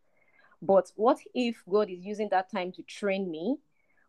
But 0.61 0.91
what 0.95 1.19
if 1.33 1.63
God 1.69 1.89
is 1.89 2.03
using 2.03 2.29
that 2.31 2.51
time 2.51 2.71
to 2.73 2.83
train 2.83 3.29
me? 3.29 3.57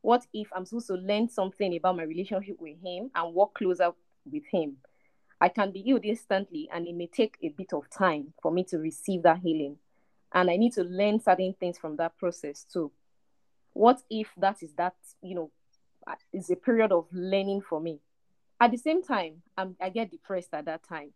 What 0.03 0.27
if 0.33 0.49
I'm 0.55 0.65
supposed 0.65 0.89
to 0.89 0.95
learn 0.95 1.29
something 1.29 1.77
about 1.77 1.97
my 1.97 2.05
relationship 2.05 2.57
with 2.59 2.77
Him 2.83 3.11
and 3.15 3.35
work 3.35 3.55
closer 3.55 3.93
with 4.31 4.45
Him? 4.51 4.77
I 5.41 5.49
can 5.49 5.71
be 5.71 5.83
healed 5.83 6.05
instantly, 6.05 6.69
and 6.73 6.87
it 6.87 6.95
may 6.95 7.07
take 7.07 7.37
a 7.43 7.49
bit 7.49 7.73
of 7.73 7.89
time 7.89 8.33
for 8.43 8.51
me 8.51 8.65
to 8.65 8.79
receive 8.79 9.23
that 9.23 9.39
healing. 9.39 9.77
And 10.33 10.51
I 10.51 10.57
need 10.57 10.73
to 10.75 10.83
learn 10.85 11.21
certain 11.21 11.55
things 11.59 11.79
from 11.79 11.97
that 11.97 12.17
process 12.19 12.65
too 12.65 12.91
what 13.73 14.03
if 14.11 14.29
that 14.37 14.63
is 14.63 14.73
that 14.75 14.95
you 15.23 15.35
know 15.35 15.51
uh, 16.07 16.15
is 16.33 16.51
a 16.51 16.57
period 16.57 16.93
of 16.93 17.07
learning 17.13 17.63
for 17.63 17.81
me? 17.81 18.01
At 18.61 18.71
the 18.71 18.77
same 18.77 19.03
time 19.03 19.43
I'm, 19.57 19.77
i 19.81 19.89
get 19.89 20.11
depressed 20.11 20.51
at 20.53 20.67
that 20.67 20.83
time. 20.83 21.13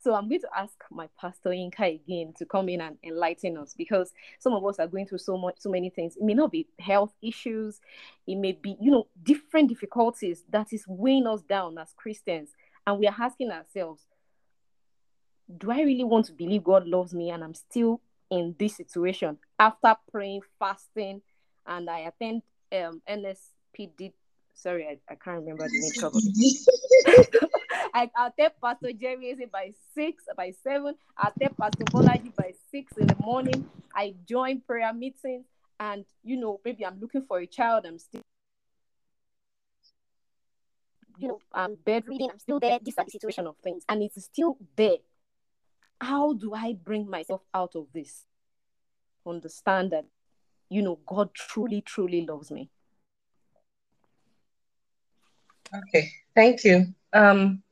So 0.00 0.14
i'm 0.14 0.28
going 0.28 0.42
to 0.42 0.48
ask 0.56 0.74
my 0.90 1.08
pastor 1.18 1.50
inka 1.50 1.94
again 1.94 2.34
to 2.38 2.44
come 2.44 2.68
in 2.68 2.80
and 2.80 2.98
enlighten 3.02 3.56
us 3.56 3.74
because 3.76 4.12
some 4.38 4.52
of 4.52 4.64
us 4.66 4.78
are 4.78 4.86
going 4.86 5.06
through 5.06 5.18
so 5.18 5.38
much 5.38 5.56
so 5.58 5.70
many 5.70 5.90
things. 5.90 6.16
It 6.16 6.24
may 6.24 6.34
not 6.34 6.52
be 6.52 6.68
health 6.78 7.14
issues. 7.22 7.80
It 8.26 8.36
may 8.36 8.52
be 8.52 8.76
you 8.80 8.90
know 8.90 9.06
different 9.22 9.68
difficulties 9.68 10.44
that 10.50 10.72
is 10.72 10.84
weighing 10.86 11.26
us 11.26 11.42
down 11.42 11.78
as 11.78 11.92
christians. 11.96 12.50
And 12.86 12.98
we 12.98 13.06
are 13.06 13.16
asking 13.18 13.50
ourselves 13.50 14.02
do 15.58 15.70
i 15.70 15.80
really 15.82 16.04
want 16.04 16.26
to 16.26 16.32
believe 16.32 16.64
god 16.64 16.86
loves 16.86 17.14
me 17.14 17.30
and 17.30 17.44
i'm 17.44 17.54
still 17.54 18.00
in 18.30 18.54
this 18.58 18.76
situation 18.76 19.38
after 19.58 19.94
praying 20.10 20.40
fasting 20.58 21.20
and 21.66 21.88
I 21.88 22.00
attend 22.00 22.42
um 22.72 23.02
NSPPD. 23.08 24.12
Sorry, 24.54 24.86
I, 24.86 24.98
I 25.12 25.16
can't 25.16 25.40
remember 25.40 25.64
the 25.64 25.80
name 25.80 25.92
probably. 25.98 27.50
I, 27.94 28.10
I'll 28.16 28.32
tell 28.38 28.50
Pastor 28.62 28.92
Jerry 28.92 29.36
by 29.52 29.72
six, 29.94 30.24
by 30.36 30.52
seven. 30.62 30.94
I'll 31.16 31.32
tell 31.40 31.50
Pastor 31.60 31.84
Bolaji 31.84 32.34
by 32.36 32.52
six 32.70 32.92
in 32.96 33.06
the 33.06 33.16
morning. 33.20 33.68
I 33.94 34.14
join 34.28 34.60
prayer 34.60 34.92
meetings, 34.92 35.44
and 35.78 36.04
you 36.22 36.36
know, 36.36 36.60
maybe 36.64 36.84
I'm 36.84 37.00
looking 37.00 37.22
for 37.22 37.38
a 37.38 37.46
child. 37.46 37.84
I'm 37.86 37.98
still, 37.98 38.22
you 41.18 41.28
know, 41.28 41.40
I'm 41.52 41.76
bedridden. 41.84 42.30
I'm 42.32 42.38
still 42.38 42.60
there. 42.60 42.78
This 42.80 42.94
is 42.98 43.04
the 43.04 43.10
situation 43.10 43.46
of 43.46 43.56
things, 43.58 43.84
and 43.88 44.02
it's 44.02 44.22
still 44.24 44.56
there. 44.76 44.98
How 46.00 46.32
do 46.32 46.54
I 46.54 46.74
bring 46.74 47.08
myself 47.08 47.42
out 47.52 47.76
of 47.76 47.86
this? 47.92 48.24
Understand 49.26 49.92
that 49.92 50.04
you 50.74 50.82
know, 50.82 50.98
God 51.06 51.32
truly, 51.34 51.82
truly 51.82 52.26
loves 52.26 52.50
me. 52.50 52.68
Okay, 55.72 56.10
thank 56.34 56.64
you. 56.64 56.86
Um, 57.12 57.62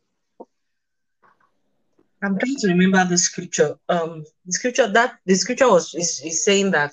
I'm 2.23 2.39
trying 2.39 2.57
to 2.59 2.69
remember 2.69 3.05
the 3.05 3.19
scripture. 3.19 3.75
Um, 3.89 4.25
the 4.47 4.53
scripture 4.53 4.87
that 4.93 5.19
the 5.27 5.35
scripture 5.35 5.69
was 5.69 5.93
is, 5.95 6.23
is 6.25 6.45
saying 6.45 6.71
that 6.71 6.93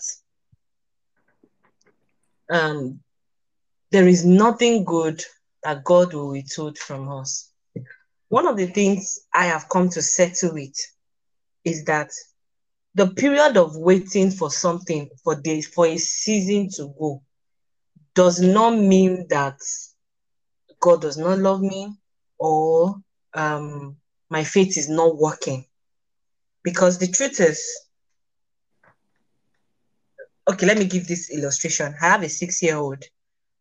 um, 2.50 3.00
there 3.92 4.08
is 4.08 4.25
nothing 4.25 4.84
good 4.84 5.24
that 5.63 5.84
God 5.84 6.13
will 6.16 6.32
withhold 6.32 6.80
from 6.80 7.10
us. 7.10 7.51
One 8.30 8.48
of 8.48 8.58
the 8.58 8.68
things 8.68 9.20
I 9.34 9.46
have 9.46 9.70
come 9.70 9.89
to 9.89 10.01
settle 10.01 10.54
with 10.54 10.75
is 11.63 11.84
that 11.86 12.10
the 12.96 13.08
period 13.08 13.58
of 13.58 13.77
waiting 13.77 14.31
for 14.31 14.50
something 14.50 15.10
for 15.24 15.36
this 15.36 15.67
for 15.67 15.86
a 15.86 15.98
season 15.98 16.69
to 16.69 16.93
go 17.00 17.22
does 18.15 18.41
not 18.41 18.72
mean 18.72 19.27
that 19.29 19.60
God 20.79 21.01
does 21.01 21.17
not 21.17 21.38
love 21.39 21.62
me 21.62 21.93
or 22.39 22.96
um, 23.34 23.98
my 24.29 24.43
faith 24.43 24.77
is 24.77 24.89
not 24.89 25.17
working. 25.17 25.65
Because 26.63 26.98
the 26.98 27.08
truth 27.08 27.39
is, 27.39 27.63
okay, 30.50 30.65
let 30.65 30.77
me 30.77 30.86
give 30.86 31.08
this 31.08 31.29
illustration. 31.31 31.93
I 32.01 32.05
have 32.05 32.24
a 32.24 32.29
six 32.29 32.62
year 32.62 32.75
old, 32.75 33.03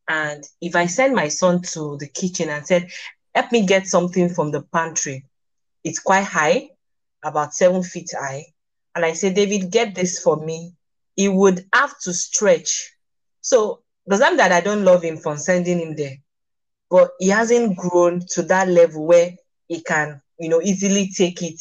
and 0.08 0.42
if 0.60 0.74
I 0.74 0.86
send 0.86 1.14
my 1.14 1.28
son 1.28 1.62
to 1.74 1.96
the 1.98 2.08
kitchen 2.08 2.48
and 2.48 2.66
said, 2.66 2.90
Help 3.34 3.52
me 3.52 3.66
get 3.66 3.86
something 3.86 4.30
from 4.30 4.50
the 4.50 4.62
pantry, 4.62 5.24
it's 5.84 6.00
quite 6.00 6.24
high, 6.24 6.70
about 7.22 7.54
seven 7.54 7.84
feet 7.84 8.10
high 8.18 8.46
and 8.98 9.04
I 9.04 9.12
say, 9.12 9.32
David, 9.32 9.70
get 9.70 9.94
this 9.94 10.18
for 10.18 10.44
me, 10.44 10.72
he 11.14 11.28
would 11.28 11.64
have 11.72 11.96
to 12.00 12.12
stretch. 12.12 12.92
So 13.40 13.84
does 14.08 14.18
that 14.18 14.30
mean 14.30 14.38
that 14.38 14.50
I 14.50 14.60
don't 14.60 14.84
love 14.84 15.04
him 15.04 15.16
for 15.16 15.36
sending 15.36 15.78
him 15.78 15.94
there? 15.94 16.16
But 16.90 17.12
he 17.20 17.28
hasn't 17.28 17.76
grown 17.76 18.22
to 18.30 18.42
that 18.42 18.66
level 18.66 19.06
where 19.06 19.36
he 19.68 19.82
can, 19.82 20.20
you 20.40 20.48
know, 20.48 20.60
easily 20.60 21.12
take 21.16 21.42
it 21.42 21.60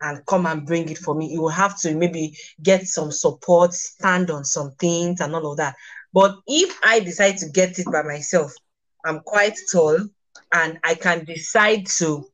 and 0.00 0.24
come 0.24 0.46
and 0.46 0.64
bring 0.64 0.88
it 0.88 0.96
for 0.96 1.14
me. 1.14 1.28
He 1.28 1.38
will 1.38 1.50
have 1.50 1.78
to 1.80 1.94
maybe 1.94 2.34
get 2.62 2.86
some 2.86 3.12
support, 3.12 3.74
stand 3.74 4.30
on 4.30 4.46
some 4.46 4.70
things 4.80 5.20
and 5.20 5.34
all 5.34 5.50
of 5.50 5.58
that. 5.58 5.74
But 6.14 6.36
if 6.46 6.78
I 6.82 7.00
decide 7.00 7.36
to 7.38 7.50
get 7.50 7.78
it 7.78 7.84
by 7.92 8.00
myself, 8.00 8.54
I'm 9.04 9.20
quite 9.20 9.58
tall 9.70 10.08
and 10.54 10.78
I 10.82 10.94
can 10.94 11.26
decide 11.26 11.84
to 11.98 12.24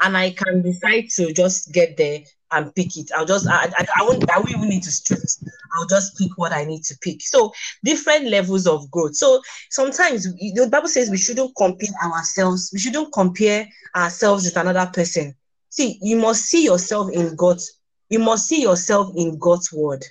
and 0.00 0.16
I 0.16 0.30
can 0.30 0.62
decide 0.62 1.10
to 1.16 1.34
just 1.34 1.70
get 1.70 1.98
there 1.98 2.20
and 2.52 2.74
pick 2.74 2.96
it. 2.96 3.10
I'll 3.16 3.26
just 3.26 3.46
I, 3.48 3.72
I, 3.76 3.86
I 3.98 4.02
won't 4.02 4.30
I 4.30 4.38
won't 4.38 4.50
even 4.50 4.68
need 4.68 4.82
to 4.84 4.90
stress. 4.90 5.42
I'll 5.74 5.86
just 5.86 6.16
pick 6.18 6.30
what 6.36 6.52
I 6.52 6.64
need 6.64 6.84
to 6.84 6.98
pick. 7.00 7.22
So 7.22 7.52
different 7.84 8.26
levels 8.26 8.66
of 8.66 8.90
growth. 8.90 9.16
So 9.16 9.40
sometimes 9.70 10.24
the 10.34 10.68
Bible 10.70 10.88
says 10.88 11.10
we 11.10 11.18
shouldn't 11.18 11.56
compare 11.56 11.88
ourselves. 12.04 12.70
We 12.72 12.78
shouldn't 12.78 13.12
compare 13.12 13.68
ourselves 13.96 14.44
with 14.44 14.56
another 14.56 14.90
person. 14.92 15.34
See, 15.70 15.98
you 16.02 16.16
must 16.16 16.44
see 16.44 16.64
yourself 16.64 17.10
in 17.12 17.34
God's. 17.36 17.78
You 18.10 18.18
must 18.18 18.46
see 18.46 18.60
yourself 18.62 19.10
in 19.16 19.38
God's 19.38 19.72
word. 19.72 20.04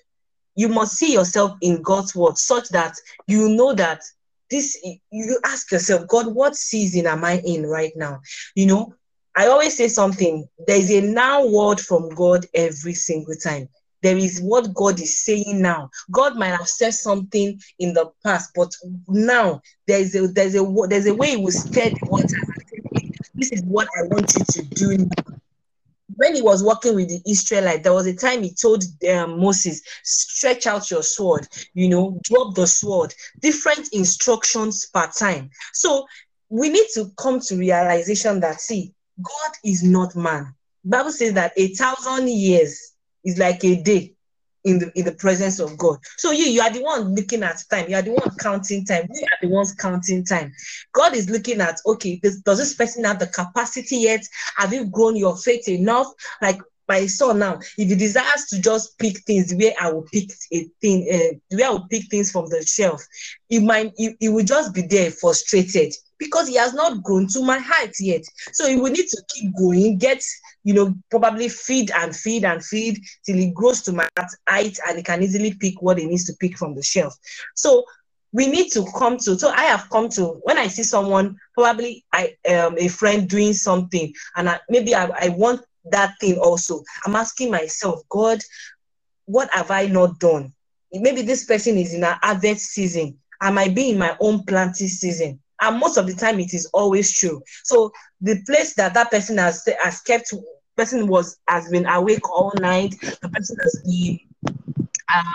You 0.56 0.68
must 0.68 0.98
see 0.98 1.14
yourself 1.14 1.58
in 1.62 1.82
God's 1.82 2.16
word, 2.16 2.38
such 2.38 2.70
that 2.70 2.96
you 3.28 3.50
know 3.50 3.74
that 3.74 4.02
this. 4.50 4.78
You 5.12 5.40
ask 5.46 5.72
yourself, 5.72 6.08
God, 6.08 6.34
what 6.34 6.56
season 6.56 7.06
am 7.06 7.24
I 7.24 7.42
in 7.46 7.66
right 7.66 7.94
now? 7.96 8.22
You 8.56 8.66
know, 8.66 8.96
I 9.36 9.48
always 9.48 9.78
say 9.78 9.88
something. 9.88 10.46
There's 10.68 10.92
a 10.92 11.02
now 11.02 11.46
word 11.48 11.80
from 11.80 12.10
God 12.10 12.46
every 12.54 12.94
single 12.94 13.36
time. 13.36 13.70
There 14.04 14.18
is 14.18 14.42
what 14.42 14.74
God 14.74 15.00
is 15.00 15.24
saying 15.24 15.62
now. 15.62 15.90
God 16.10 16.36
might 16.36 16.48
have 16.48 16.68
said 16.68 16.94
something 16.94 17.60
in 17.80 17.94
the 17.94 18.12
past, 18.24 18.52
but 18.56 18.72
now 19.08 19.62
there's 19.88 20.16
a 20.16 20.28
there's 20.28 20.56
a 20.56 20.66
there's 20.90 21.06
a 21.06 21.14
way 21.14 21.32
He 21.32 21.38
will 21.38 21.52
water. 22.04 22.38
This 23.36 23.52
is 23.52 23.64
what 23.64 23.88
I 23.98 24.04
want 24.08 24.34
you 24.36 24.44
to 24.44 24.64
do. 24.76 24.98
Now. 24.98 25.36
When 26.16 26.36
he 26.36 26.42
was 26.42 26.62
working 26.62 26.96
with 26.96 27.08
the 27.08 27.22
Israelite, 27.26 27.84
there 27.84 27.94
was 27.94 28.06
a 28.06 28.16
time 28.16 28.44
he 28.44 28.54
told 28.54 28.84
um, 29.10 29.40
Moses, 29.40 29.82
"Stretch 30.04 30.68
out 30.68 30.92
your 30.92 31.04
sword. 31.04 31.48
You 31.74 31.88
know, 31.88 32.20
drop 32.24 32.56
the 32.56 32.68
sword." 32.68 33.14
Different 33.40 33.88
instructions 33.94 34.88
per 34.88 35.08
time. 35.08 35.50
So 35.74 36.06
we 36.50 36.70
need 36.70 36.88
to 36.96 37.12
come 37.18 37.40
to 37.42 37.56
realization 37.56 38.42
that 38.42 38.60
see 38.60 38.94
God 39.22 39.52
is 39.64 39.84
not 39.84 40.16
man. 40.16 40.54
Bible 40.84 41.12
says 41.12 41.34
that 41.34 41.54
a 41.58 41.74
thousand 41.76 42.30
years 42.30 42.94
is 43.24 43.38
like 43.38 43.64
a 43.64 43.82
day 43.82 44.16
in 44.64 44.80
the 44.80 44.92
in 44.98 45.06
the 45.06 45.12
presence 45.14 45.60
of 45.60 45.78
God. 45.78 45.98
So 46.18 46.32
you 46.32 46.46
you 46.46 46.62
are 46.62 46.72
the 46.72 46.84
one 46.84 47.16
looking 47.16 47.44
at 47.44 47.64
time. 47.70 47.90
You 47.90 47.96
are 47.96 48.02
the 48.02 48.12
one 48.12 48.36
counting 48.40 48.86
time. 48.86 49.08
We 49.10 49.20
are 49.24 49.38
the 49.42 49.50
ones 49.50 49.74
counting 49.74 50.24
time. 50.26 50.54
God 50.94 51.16
is 51.16 51.30
looking 51.30 51.62
at 51.62 51.80
okay, 51.86 52.20
does, 52.22 52.42
does 52.42 52.60
this 52.60 52.74
person 52.74 53.04
have 53.04 53.20
the 53.20 53.28
capacity 53.28 53.98
yet? 53.98 54.26
Have 54.58 54.74
you 54.74 54.86
grown 54.86 55.16
your 55.16 55.38
faith 55.38 55.68
enough? 55.68 56.08
Like 56.42 56.60
my 56.88 57.06
son 57.08 57.40
now, 57.40 57.60
if 57.78 57.90
he 57.90 57.96
desires 57.96 58.46
to 58.50 58.62
just 58.62 58.98
pick 59.00 59.20
things 59.20 59.54
way 59.54 59.74
I 59.80 59.92
will 59.92 60.06
pick 60.12 60.30
a 60.52 60.68
thing, 60.82 61.08
uh, 61.12 61.56
way 61.56 61.64
I 61.64 61.70
will 61.70 61.88
pick 61.90 62.10
things 62.10 62.32
from 62.32 62.48
the 62.48 62.64
shelf, 62.66 63.04
he 63.50 63.60
might 63.60 63.94
he, 63.98 64.16
he 64.20 64.30
will 64.30 64.44
just 64.44 64.74
be 64.74 64.82
there 64.82 65.12
frustrated 65.12 65.94
because 66.22 66.48
he 66.48 66.56
has 66.56 66.74
not 66.76 67.02
grown 67.02 67.28
to 67.28 67.42
my 67.42 67.58
height 67.58 67.96
yet. 68.00 68.24
So 68.54 68.70
he 68.70 68.76
will 68.76 68.92
need 68.92 69.08
to 69.08 69.24
keep 69.34 69.56
going, 69.58 69.98
get, 69.98 70.24
you 70.64 70.76
know, 70.76 70.94
probably 71.10 71.50
feed 71.50 71.90
and 71.92 72.16
feed 72.16 72.46
and 72.46 72.64
feed 72.64 73.00
till 73.26 73.38
he 73.38 73.50
grows 73.50 73.82
to 73.84 73.92
my 73.92 74.08
height 74.48 74.78
and 74.88 74.98
he 74.98 75.04
can 75.04 75.24
easily 75.24 75.56
pick 75.56 75.82
what 75.82 75.98
he 75.98 76.06
needs 76.06 76.26
to 76.26 76.34
pick 76.40 76.58
from 76.60 76.76
the 76.76 76.84
shelf. 76.84 77.18
So 77.56 77.84
we 78.34 78.46
need 78.48 78.72
to 78.72 78.86
come 78.98 79.18
to 79.18 79.38
so 79.38 79.50
i 79.50 79.64
have 79.64 79.90
come 79.90 80.08
to 80.08 80.40
when 80.44 80.58
i 80.58 80.66
see 80.66 80.84
someone 80.84 81.36
probably 81.54 82.06
i 82.14 82.34
um 82.50 82.78
a 82.78 82.88
friend 82.88 83.28
doing 83.28 83.52
something 83.52 84.14
and 84.38 84.48
I, 84.50 84.58
maybe 84.70 84.96
I, 84.96 85.08
I 85.08 85.30
want 85.30 85.66
that 85.92 86.14
thing 86.22 86.38
also 86.38 86.82
i'm 87.06 87.16
asking 87.18 87.52
myself 87.52 88.04
god 88.08 88.40
what 89.26 89.50
have 89.52 89.70
i 89.70 89.86
not 89.88 90.18
done 90.18 90.54
maybe 90.94 91.24
this 91.24 91.44
person 91.44 91.78
is 91.78 91.94
in 91.94 92.06
an 92.06 92.16
harvest 92.22 92.68
season 92.68 93.18
i 93.42 93.52
might 93.52 93.76
be 93.76 93.90
in 93.90 93.98
my 93.98 94.16
own 94.22 94.46
planting 94.46 94.88
season 94.88 95.42
and 95.62 95.80
most 95.80 95.98
of 95.98 96.08
the 96.08 96.14
time 96.14 96.40
it 96.40 96.54
is 96.54 96.66
always 96.74 97.12
true 97.18 97.42
so 97.64 97.92
the 98.22 98.42
place 98.46 98.74
that 98.74 98.94
that 98.94 99.10
person 99.12 99.38
has 99.38 99.68
has 99.82 100.02
kept 100.02 100.34
person 100.76 101.08
was 101.08 101.38
has 101.48 101.70
been 101.70 101.86
awake 101.88 102.30
all 102.30 102.52
night 102.60 102.96
the 103.22 103.30
person 103.30 103.56
has 103.62 103.82
been 103.86 104.20
um, 105.14 105.34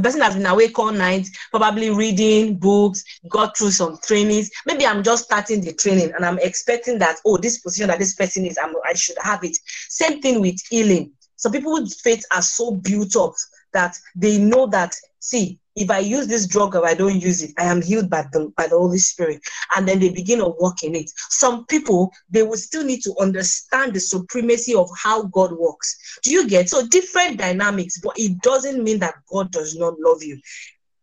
person 0.08 0.20
has 0.22 0.34
been 0.34 0.46
awake 0.46 0.78
all 0.78 0.92
night, 0.92 1.28
probably 1.50 1.90
reading 1.90 2.56
books, 2.56 3.04
got 3.28 3.56
through 3.56 3.72
some 3.72 3.98
trainings. 4.02 4.50
Maybe 4.64 4.86
I'm 4.86 5.02
just 5.02 5.24
starting 5.24 5.60
the 5.60 5.74
training 5.74 6.12
and 6.14 6.24
I'm 6.24 6.38
expecting 6.38 6.98
that, 7.00 7.18
oh, 7.26 7.36
this 7.36 7.58
position 7.58 7.88
that 7.88 7.98
this 7.98 8.14
person 8.14 8.46
is, 8.46 8.56
I'm, 8.56 8.74
I 8.88 8.94
should 8.94 9.18
have 9.20 9.44
it. 9.44 9.58
Same 9.88 10.22
thing 10.22 10.40
with 10.40 10.58
healing. 10.70 11.12
Some 11.36 11.52
people's 11.52 12.00
faith 12.00 12.24
are 12.32 12.42
so 12.42 12.72
built 12.72 13.16
up 13.16 13.34
that 13.72 13.96
they 14.14 14.38
know 14.38 14.66
that, 14.68 14.94
see, 15.18 15.58
if 15.80 15.90
I 15.90 15.98
use 15.98 16.26
this 16.26 16.46
drug 16.46 16.76
or 16.76 16.86
I 16.86 16.94
don't 16.94 17.20
use 17.20 17.42
it, 17.42 17.52
I 17.58 17.64
am 17.64 17.80
healed 17.80 18.10
by 18.10 18.26
the 18.32 18.52
by 18.56 18.66
the 18.66 18.78
Holy 18.78 18.98
Spirit. 18.98 19.40
And 19.74 19.88
then 19.88 19.98
they 19.98 20.10
begin 20.10 20.38
to 20.40 20.48
walk 20.60 20.82
in 20.82 20.94
it. 20.94 21.10
Some 21.30 21.66
people 21.66 22.12
they 22.30 22.42
will 22.42 22.56
still 22.56 22.84
need 22.84 23.02
to 23.02 23.14
understand 23.20 23.94
the 23.94 24.00
supremacy 24.00 24.74
of 24.74 24.90
how 24.96 25.24
God 25.24 25.52
works. 25.52 26.20
Do 26.22 26.30
you 26.30 26.48
get 26.48 26.68
so 26.68 26.86
different 26.86 27.38
dynamics, 27.38 27.98
but 27.98 28.12
it 28.18 28.40
doesn't 28.42 28.84
mean 28.84 28.98
that 29.00 29.14
God 29.32 29.50
does 29.50 29.76
not 29.76 29.98
love 29.98 30.22
you. 30.22 30.38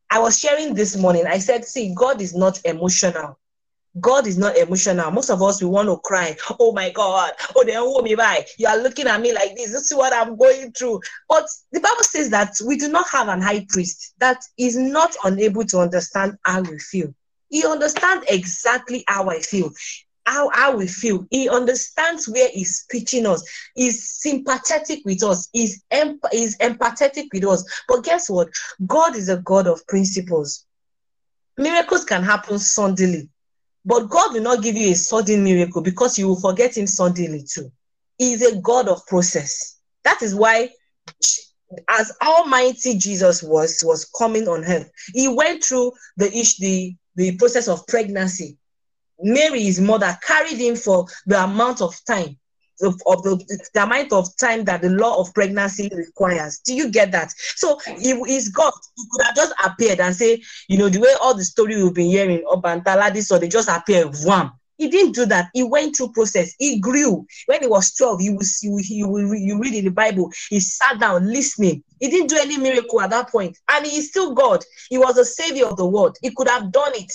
I 0.09 0.19
was 0.19 0.39
sharing 0.39 0.73
this 0.73 0.95
morning. 0.95 1.25
I 1.27 1.39
said, 1.39 1.65
see, 1.65 1.93
God 1.93 2.21
is 2.21 2.33
not 2.33 2.61
emotional. 2.63 3.37
God 3.99 4.27
is 4.27 4.37
not 4.37 4.57
emotional. 4.57 5.11
Most 5.11 5.29
of 5.29 5.41
us 5.41 5.61
we 5.61 5.67
want 5.67 5.87
to 5.87 5.97
cry. 5.97 6.35
Oh 6.59 6.71
my 6.71 6.89
God! 6.89 7.33
Oh, 7.55 7.63
they 7.63 7.73
hold 7.73 8.03
me 8.03 8.15
by. 8.15 8.45
You 8.57 8.67
are 8.67 8.77
looking 8.77 9.07
at 9.07 9.21
me 9.21 9.33
like 9.33 9.55
this. 9.55 9.71
This 9.71 9.91
is 9.91 9.97
what 9.97 10.13
I'm 10.13 10.35
going 10.35 10.71
through. 10.71 11.01
But 11.29 11.47
the 11.71 11.79
Bible 11.79 12.03
says 12.03 12.29
that 12.31 12.53
we 12.65 12.77
do 12.77 12.89
not 12.89 13.07
have 13.09 13.27
an 13.27 13.41
high 13.41 13.65
priest 13.69 14.13
that 14.19 14.41
is 14.57 14.75
not 14.75 15.15
unable 15.23 15.63
to 15.65 15.79
understand 15.79 16.37
how 16.43 16.61
we 16.61 16.79
feel. 16.79 17.13
He 17.49 17.65
understands 17.65 18.25
exactly 18.29 19.03
how 19.07 19.29
I 19.29 19.39
feel, 19.39 19.71
how, 20.25 20.49
how 20.53 20.75
we 20.77 20.87
feel. 20.87 21.25
He 21.31 21.47
understands 21.47 22.27
where 22.27 22.49
he's 22.49 22.85
pitching 22.89 23.25
us. 23.25 23.43
He's 23.75 24.09
sympathetic 24.19 24.99
with 25.05 25.23
us. 25.23 25.47
He's, 25.53 25.83
emp- 25.91 26.25
he's 26.31 26.57
empathetic 26.57 27.27
with 27.33 27.45
us. 27.45 27.63
But 27.87 28.03
guess 28.03 28.29
what? 28.29 28.49
God 28.85 29.15
is 29.15 29.29
a 29.29 29.37
God 29.37 29.67
of 29.67 29.85
principles. 29.87 30.65
Miracles 31.57 32.03
can 32.03 32.23
happen 32.23 32.59
suddenly 32.59 33.29
but 33.87 34.09
God 34.09 34.33
will 34.33 34.41
not 34.41 34.61
give 34.61 34.75
you 34.75 34.91
a 34.91 34.95
sudden 34.95 35.45
miracle 35.45 35.81
because 35.81 36.19
you 36.19 36.27
will 36.27 36.39
forget 36.39 36.77
Him 36.77 36.87
suddenly 36.87 37.43
too. 37.49 37.71
He 38.17 38.33
is 38.33 38.41
a 38.41 38.59
God 38.59 38.89
of 38.89 39.05
process. 39.07 39.77
That 40.03 40.21
is 40.21 40.35
why, 40.35 40.69
as 41.89 42.11
Almighty 42.21 42.97
Jesus 42.97 43.41
was 43.41 43.81
was 43.85 44.09
coming 44.17 44.49
on 44.49 44.65
earth, 44.65 44.91
He 45.13 45.29
went 45.29 45.63
through 45.63 45.93
the 46.17 46.27
the 46.59 46.95
the 47.15 47.37
process 47.37 47.69
of 47.69 47.87
pregnancy. 47.87 48.57
Mary, 49.19 49.63
his 49.63 49.79
mother, 49.79 50.15
carried 50.21 50.57
him 50.57 50.75
for 50.75 51.07
the 51.25 51.43
amount 51.43 51.81
of 51.81 51.95
time 52.05 52.37
of, 52.81 53.01
of 53.05 53.23
the, 53.23 53.69
the 53.73 53.83
amount 53.83 54.13
of 54.13 54.35
time 54.37 54.63
that 54.65 54.81
the 54.81 54.89
law 54.89 55.19
of 55.19 55.33
pregnancy 55.33 55.89
requires. 55.93 56.59
Do 56.59 56.73
you 56.73 56.89
get 56.89 57.11
that? 57.11 57.33
So 57.55 57.79
if 57.87 58.27
he's 58.27 58.49
God, 58.49 58.73
he 58.95 59.03
could 59.11 59.25
have 59.25 59.35
just 59.35 59.53
appeared 59.63 59.99
and 59.99 60.15
say, 60.15 60.41
you 60.67 60.77
know, 60.77 60.89
the 60.89 60.99
way 60.99 61.09
all 61.21 61.35
the 61.35 61.43
story 61.43 61.81
we've 61.81 61.93
been 61.93 62.07
hearing, 62.07 62.43
Obatala, 62.47 63.13
this 63.13 63.31
or 63.31 63.39
they 63.39 63.47
just 63.47 63.69
appear, 63.69 64.05
wham. 64.25 64.51
He 64.77 64.89
didn't 64.89 65.13
do 65.13 65.25
that. 65.25 65.49
He 65.53 65.63
went 65.63 65.95
through 65.95 66.11
process. 66.11 66.53
He 66.59 66.79
grew. 66.79 67.25
When 67.47 67.61
he 67.61 67.67
was 67.67 67.95
12, 67.95 68.21
you 68.21 68.33
will 68.35 68.43
see, 68.43 68.69
you 68.89 69.07
will 69.07 69.33
you 69.33 69.59
read 69.59 69.73
in 69.73 69.85
the 69.85 69.91
Bible, 69.91 70.31
he 70.49 70.59
sat 70.59 70.99
down 70.99 71.27
listening. 71.27 71.83
He 71.99 72.09
didn't 72.09 72.29
do 72.29 72.37
any 72.39 72.57
miracle 72.57 73.01
at 73.01 73.09
that 73.09 73.31
point. 73.31 73.57
And 73.69 73.85
he 73.85 73.97
is 73.97 74.09
still 74.09 74.35
God. 74.35 74.63
He 74.89 74.99
was 74.99 75.17
a 75.17 75.25
savior 75.25 75.65
of 75.65 75.77
the 75.77 75.85
world. 75.87 76.17
He 76.21 76.29
could 76.29 76.47
have 76.47 76.71
done 76.71 76.91
it. 76.93 77.11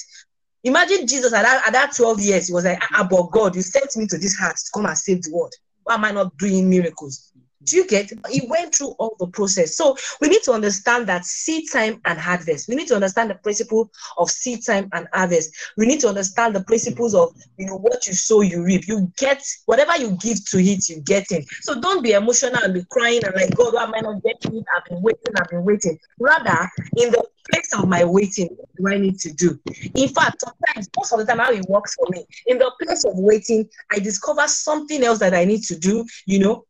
Imagine 0.65 1.07
Jesus 1.07 1.33
at 1.33 1.43
that, 1.43 1.67
at 1.67 1.73
that 1.73 1.97
12 1.97 2.21
years, 2.21 2.47
he 2.47 2.53
was 2.53 2.65
like, 2.65 2.79
ah, 2.93 3.07
but 3.09 3.31
God, 3.33 3.57
you 3.57 3.63
sent 3.63 3.97
me 3.97 4.07
to 4.07 4.19
this 4.19 4.37
heart 4.37 4.57
to 4.57 4.71
come 4.73 4.87
and 4.87 4.97
save 4.97 5.23
the 5.23 5.33
world. 5.33 5.53
Why 5.85 5.95
am 5.95 6.05
I 6.05 6.13
not 6.13 6.37
doing 6.39 6.71
miracles? 6.71 7.32
Do 7.65 7.77
you 7.77 7.87
get? 7.87 8.13
He 8.31 8.47
went 8.49 8.75
through 8.75 8.95
all 8.99 9.17
the 9.19 9.27
process. 9.29 9.77
So 9.77 9.97
we 10.21 10.29
need 10.29 10.43
to 10.45 10.53
understand 10.53 11.07
that 11.09 11.25
seed 11.25 11.65
time 11.73 12.01
and 12.05 12.19
harvest. 12.19 12.69
We 12.69 12.75
need 12.75 12.89
to 12.89 12.95
understand 12.95 13.31
the 13.31 13.37
principle 13.37 13.91
of 14.19 14.31
seed 14.31 14.65
time 14.65 14.89
and 14.93 15.07
harvest. 15.13 15.55
We 15.77 15.87
need 15.87 16.01
to 16.01 16.09
understand 16.09 16.57
the 16.57 16.65
principles 16.65 17.15
of 17.15 17.35
you 17.59 17.67
know 17.67 17.77
what 17.77 18.07
you 18.07 18.15
sow, 18.15 18.41
you 18.41 18.65
reap. 18.65 18.87
You 18.89 19.13
get 19.17 19.43
whatever 19.67 19.97
you 19.97 20.17
give 20.21 20.45
to 20.51 20.59
it, 20.59 20.89
you 20.89 21.01
get 21.01 21.31
it. 21.31 21.47
So 21.63 21.81
don't 21.81 22.03
be 22.03 22.13
emotional 22.13 22.63
and 22.63 22.75
be 22.75 22.85
crying 22.91 23.25
and 23.25 23.35
like 23.35 23.55
God, 23.57 23.75
why 23.75 23.85
am 23.85 23.95
I 23.95 24.01
not 24.01 24.23
getting 24.23 24.59
it? 24.59 24.65
I've 24.77 24.85
been 24.85 25.03
waiting, 25.03 25.33
I've 25.37 25.49
been 25.49 25.65
waiting. 25.65 25.99
Rather, 26.19 26.69
in 26.97 27.11
the 27.11 27.25
place 27.51 27.73
of 27.75 27.89
my 27.89 28.05
waiting, 28.05 28.49
what 28.57 28.69
do 28.77 28.95
I 28.95 28.99
need 28.99 29.19
to 29.21 29.33
do? 29.33 29.59
In 29.95 30.09
fact, 30.09 30.43
sometimes 30.43 30.89
most 30.97 31.13
of 31.13 31.19
the 31.19 31.27
time 31.27 31.39
how 31.39 31.53
it 31.53 31.65
works 31.69 31.95
for 31.95 32.07
me, 32.11 32.25
in 32.47 32.59
the 32.59 32.71
place 32.81 33.05
of 33.05 33.13
waiting, 33.17 33.69
I 33.91 33.99
discover 33.99 34.47
something 34.47 35.03
else 35.03 35.19
that 35.19 35.35
I 35.35 35.45
need 35.45 35.63
to 35.65 35.79
do, 35.79 36.07
you 36.27 36.39
know, 36.39 36.65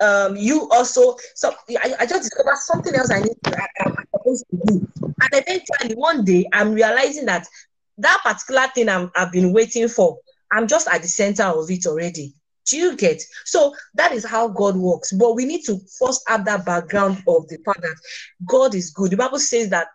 um, 0.00 0.36
you 0.36 0.68
also 0.70 1.16
so 1.34 1.54
I, 1.70 1.94
I 2.00 2.06
just 2.06 2.22
discovered 2.22 2.56
something 2.58 2.94
else 2.94 3.10
I 3.10 3.20
need 3.20 3.36
to 3.44 3.56
I, 3.58 3.66
I'm 3.84 3.96
supposed 4.14 4.44
to 4.50 4.56
do. 4.66 4.88
And 5.02 5.30
eventually 5.32 5.94
one 5.94 6.24
day 6.24 6.46
I'm 6.52 6.72
realizing 6.72 7.26
that 7.26 7.46
that 7.98 8.20
particular 8.24 8.66
thing 8.74 8.88
I'm, 8.88 9.10
I've 9.16 9.32
been 9.32 9.52
waiting 9.52 9.88
for, 9.88 10.18
I'm 10.52 10.66
just 10.66 10.88
at 10.88 11.02
the 11.02 11.08
center 11.08 11.42
of 11.44 11.70
it 11.70 11.86
already. 11.86 12.32
Do 12.66 12.76
you 12.76 12.96
get? 12.96 13.22
So 13.44 13.74
that 13.94 14.12
is 14.12 14.24
how 14.24 14.48
God 14.48 14.76
works. 14.76 15.12
But 15.12 15.34
we 15.34 15.44
need 15.44 15.64
to 15.64 15.80
first 15.98 16.22
have 16.28 16.44
that 16.44 16.64
background 16.64 17.22
of 17.26 17.48
the 17.48 17.58
fact 17.64 17.80
that 17.82 17.96
God 18.46 18.74
is 18.74 18.90
good. 18.90 19.10
The 19.10 19.16
Bible 19.16 19.38
says 19.38 19.70
that 19.70 19.88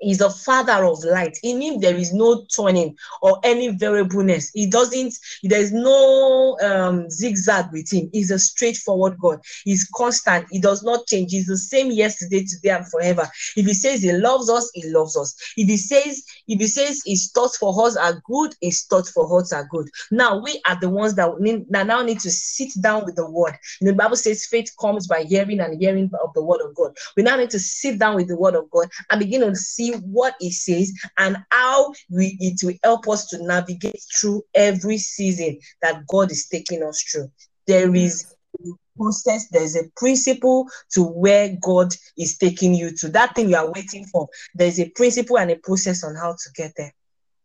He's 0.00 0.20
a 0.20 0.30
father 0.30 0.84
of 0.84 1.04
light. 1.04 1.38
In 1.42 1.60
him, 1.60 1.80
there 1.80 1.96
is 1.96 2.12
no 2.12 2.44
turning 2.54 2.96
or 3.22 3.38
any 3.44 3.68
variableness. 3.68 4.50
He 4.54 4.66
doesn't, 4.66 5.14
there's 5.42 5.72
no 5.72 6.58
um, 6.62 7.10
zigzag 7.10 7.66
with 7.72 7.92
him. 7.92 8.08
He's 8.12 8.30
a 8.30 8.38
straightforward 8.38 9.18
God. 9.18 9.40
He's 9.64 9.88
constant. 9.94 10.46
He 10.50 10.60
does 10.60 10.82
not 10.82 11.06
change. 11.06 11.32
He's 11.32 11.46
the 11.46 11.56
same 11.56 11.90
yesterday, 11.90 12.44
today, 12.44 12.70
and 12.70 12.88
forever. 12.90 13.28
If 13.56 13.66
he 13.66 13.74
says 13.74 14.02
he 14.02 14.12
loves 14.12 14.48
us, 14.48 14.70
he 14.74 14.88
loves 14.90 15.16
us. 15.16 15.34
If 15.56 15.68
he 15.68 15.76
says, 15.76 16.22
if 16.50 16.58
he 16.58 16.66
says 16.66 17.00
his 17.06 17.30
thoughts 17.30 17.56
for 17.56 17.86
us 17.86 17.96
are 17.96 18.20
good, 18.24 18.54
his 18.60 18.82
thoughts 18.82 19.10
for 19.12 19.40
us 19.40 19.52
are 19.52 19.66
good. 19.70 19.88
Now 20.10 20.42
we 20.42 20.60
are 20.68 20.78
the 20.80 20.90
ones 20.90 21.14
that, 21.14 21.40
need, 21.40 21.66
that 21.70 21.86
now 21.86 22.02
need 22.02 22.18
to 22.20 22.30
sit 22.30 22.70
down 22.82 23.04
with 23.04 23.14
the 23.14 23.30
word. 23.30 23.56
the 23.80 23.92
Bible 23.92 24.16
says 24.16 24.46
faith 24.46 24.74
comes 24.80 25.06
by 25.06 25.22
hearing 25.22 25.60
and 25.60 25.80
hearing 25.80 26.10
of 26.22 26.34
the 26.34 26.42
word 26.42 26.60
of 26.60 26.74
God. 26.74 26.96
We 27.16 27.22
now 27.22 27.36
need 27.36 27.50
to 27.50 27.60
sit 27.60 28.00
down 28.00 28.16
with 28.16 28.26
the 28.26 28.36
word 28.36 28.56
of 28.56 28.68
God 28.70 28.88
and 29.10 29.20
begin 29.20 29.42
to 29.42 29.54
see 29.54 29.92
what 29.92 30.34
it 30.40 30.52
says 30.52 30.92
and 31.18 31.36
how 31.50 31.94
we 32.10 32.36
it 32.40 32.60
will 32.64 32.74
help 32.82 33.08
us 33.08 33.26
to 33.28 33.42
navigate 33.46 34.02
through 34.20 34.42
every 34.54 34.98
season 34.98 35.58
that 35.82 36.04
God 36.08 36.32
is 36.32 36.48
taking 36.48 36.82
us 36.82 37.00
through. 37.02 37.30
There 37.68 37.94
is 37.94 38.34
mm. 38.60 38.72
Process, 39.00 39.48
there's 39.48 39.76
a 39.76 39.84
principle 39.96 40.68
to 40.90 41.02
where 41.04 41.56
God 41.60 41.94
is 42.18 42.36
taking 42.36 42.74
you 42.74 42.94
to. 42.96 43.08
That 43.08 43.34
thing 43.34 43.50
you 43.50 43.56
are 43.56 43.70
waiting 43.70 44.04
for, 44.06 44.28
there's 44.54 44.78
a 44.80 44.90
principle 44.90 45.38
and 45.38 45.50
a 45.50 45.56
process 45.56 46.04
on 46.04 46.14
how 46.14 46.32
to 46.32 46.50
get 46.54 46.72
there. 46.76 46.92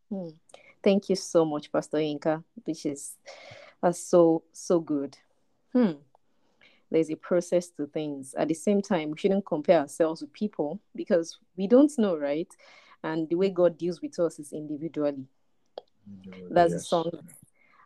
Hmm. 0.10 0.30
Thank 0.84 1.10
you 1.10 1.16
so 1.16 1.46
much, 1.46 1.72
Pastor 1.72 1.98
Inka, 1.98 2.44
which 2.64 2.86
is 2.86 3.16
uh, 3.82 3.92
so, 3.92 4.44
so 4.54 4.80
good. 4.80 5.18
Hmm 5.74 5.94
there's 6.92 7.10
a 7.10 7.16
process 7.16 7.70
to 7.70 7.88
things. 7.88 8.34
At 8.38 8.48
the 8.48 8.54
same 8.54 8.82
time, 8.82 9.12
we 9.12 9.18
shouldn't 9.18 9.46
compare 9.46 9.80
ourselves 9.80 10.22
with 10.22 10.32
people 10.34 10.80
because 10.96 11.38
we 11.58 11.68
don't 11.68 11.92
know, 11.98 12.16
right? 12.16 12.48
And 13.04 13.28
the 13.30 13.36
way 13.36 13.50
God 13.50 13.78
deals 13.78 14.02
with 14.02 14.18
us 14.20 14.40
is 14.40 14.54
individually. 14.54 15.26
That's 16.50 16.72
yes. 16.72 16.82
the 16.82 16.86
song 16.88 17.12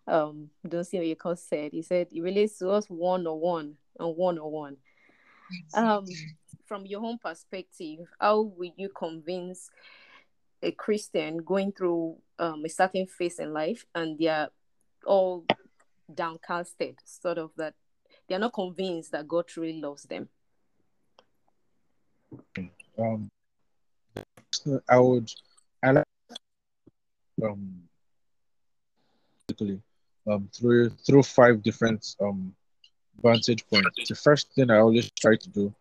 um 0.10 0.50
don't 0.67 0.84
see 0.84 0.98
what 0.98 1.08
you 1.08 1.36
said. 1.36 1.72
He 1.72 1.82
said 1.82 2.08
it 2.12 2.22
relates 2.22 2.58
to 2.60 2.69
us 2.69 2.86
one 2.88 3.28
on 3.28 3.39
one 3.39 3.76
and 4.00 4.15
one 4.15 4.39
on 4.39 4.52
one. 4.52 4.78
Um 5.74 6.06
from 6.65 6.86
your 6.86 7.04
own 7.04 7.17
perspective, 7.17 8.00
how 8.19 8.41
would 8.41 8.74
you 8.78 8.89
convince 8.89 9.69
a 10.62 10.72
Christian 10.72 11.38
going 11.38 11.72
through 11.72 12.17
um, 12.38 12.63
a 12.65 12.69
certain 12.69 13.08
phase 13.08 13.39
in 13.39 13.54
life 13.54 13.86
and 13.95 14.19
they're 14.19 14.50
all 15.06 15.45
downcasted, 16.13 16.95
sort 17.06 17.38
of 17.38 17.52
that 17.58 17.74
they're 18.28 18.39
not 18.39 18.54
convinced 18.54 19.12
that 19.12 19.28
God 19.28 19.48
truly 19.48 19.80
loves 19.80 20.04
them. 20.04 20.30
Um, 22.98 23.30
I 24.88 25.00
would, 25.00 25.32
I 25.82 25.91
like, 25.91 26.06
um, 27.43 27.82
um, 30.28 30.50
through 30.54 30.90
through 30.90 31.24
five 31.24 31.62
different 31.64 32.16
um 32.22 32.54
vantage 33.22 33.66
points. 33.68 34.10
The 34.10 34.16
first 34.16 34.54
thing 34.54 34.70
I 34.72 34.78
always 34.78 35.12
try 35.12 35.36
to 35.36 35.50
do 35.50 35.74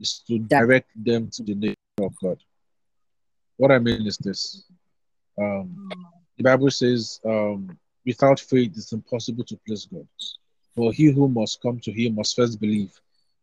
is 0.00 0.22
to 0.28 0.38
direct 0.38 0.90
them 0.94 1.30
to 1.32 1.42
the 1.42 1.54
nature 1.54 1.76
of 2.02 2.14
God. 2.22 2.38
What 3.56 3.72
I 3.72 3.78
mean 3.78 4.06
is 4.06 4.18
this: 4.18 4.64
um, 5.38 5.88
the 6.36 6.44
Bible 6.44 6.70
says, 6.70 7.20
um, 7.24 7.78
"Without 8.06 8.40
faith, 8.40 8.72
it's 8.76 8.92
impossible 8.92 9.44
to 9.44 9.58
please 9.66 9.86
God." 9.86 10.06
For 10.74 10.92
he 10.92 11.10
who 11.10 11.28
must 11.28 11.60
come 11.60 11.80
to 11.80 11.92
him 11.92 12.14
must 12.14 12.36
first 12.36 12.60
believe 12.60 12.92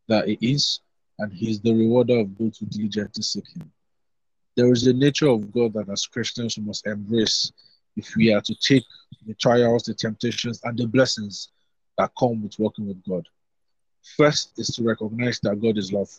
that 0.07 0.27
he 0.27 0.37
is, 0.41 0.79
and 1.19 1.33
he 1.33 1.49
is 1.49 1.59
the 1.59 1.73
rewarder 1.73 2.19
of 2.19 2.37
those 2.37 2.57
who 2.57 2.65
diligently 2.67 3.23
seek 3.23 3.47
him. 3.49 3.71
There 4.55 4.71
is 4.71 4.87
a 4.87 4.93
nature 4.93 5.27
of 5.27 5.51
God 5.51 5.73
that 5.73 5.89
as 5.89 6.05
Christians 6.05 6.57
we 6.57 6.63
must 6.63 6.87
embrace 6.87 7.51
if 7.95 8.15
we 8.15 8.33
are 8.33 8.41
to 8.41 8.55
take 8.55 8.83
the 9.25 9.33
trials, 9.35 9.83
the 9.83 9.93
temptations, 9.93 10.61
and 10.63 10.77
the 10.77 10.87
blessings 10.87 11.49
that 11.97 12.11
come 12.17 12.43
with 12.43 12.59
working 12.59 12.87
with 12.87 13.03
God. 13.07 13.27
First 14.17 14.51
is 14.57 14.67
to 14.75 14.83
recognize 14.83 15.39
that 15.41 15.61
God 15.61 15.77
is 15.77 15.91
love. 15.91 16.09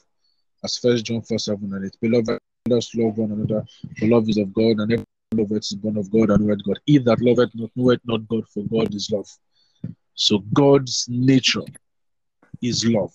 As 0.65 0.79
first 0.79 1.05
John 1.05 1.23
4 1.23 1.39
7 1.39 1.73
and 1.73 1.85
8. 1.85 1.97
Beloved, 2.01 2.39
let 2.69 2.79
us 2.79 2.95
love 2.95 3.19
one 3.19 3.33
another. 3.33 3.65
For 3.99 4.07
love 4.07 4.29
is 4.29 4.39
of 4.39 4.53
God, 4.53 4.81
and 4.81 4.93
every 4.93 5.05
love 5.35 5.53
is 5.53 5.73
born 5.75 5.97
of 5.97 6.11
God 6.11 6.31
and 6.31 6.45
knoweth 6.45 6.65
God. 6.65 6.79
He 6.87 6.99
that 6.99 7.21
loveth 7.21 7.51
not 7.55 7.71
knoweth 7.77 8.01
not 8.05 8.27
God, 8.29 8.49
for 8.49 8.65
God 8.65 8.95
is 8.95 9.11
love. 9.11 9.29
So 10.15 10.39
God's 10.53 11.07
nature 11.09 11.63
is 12.63 12.85
love. 12.87 13.13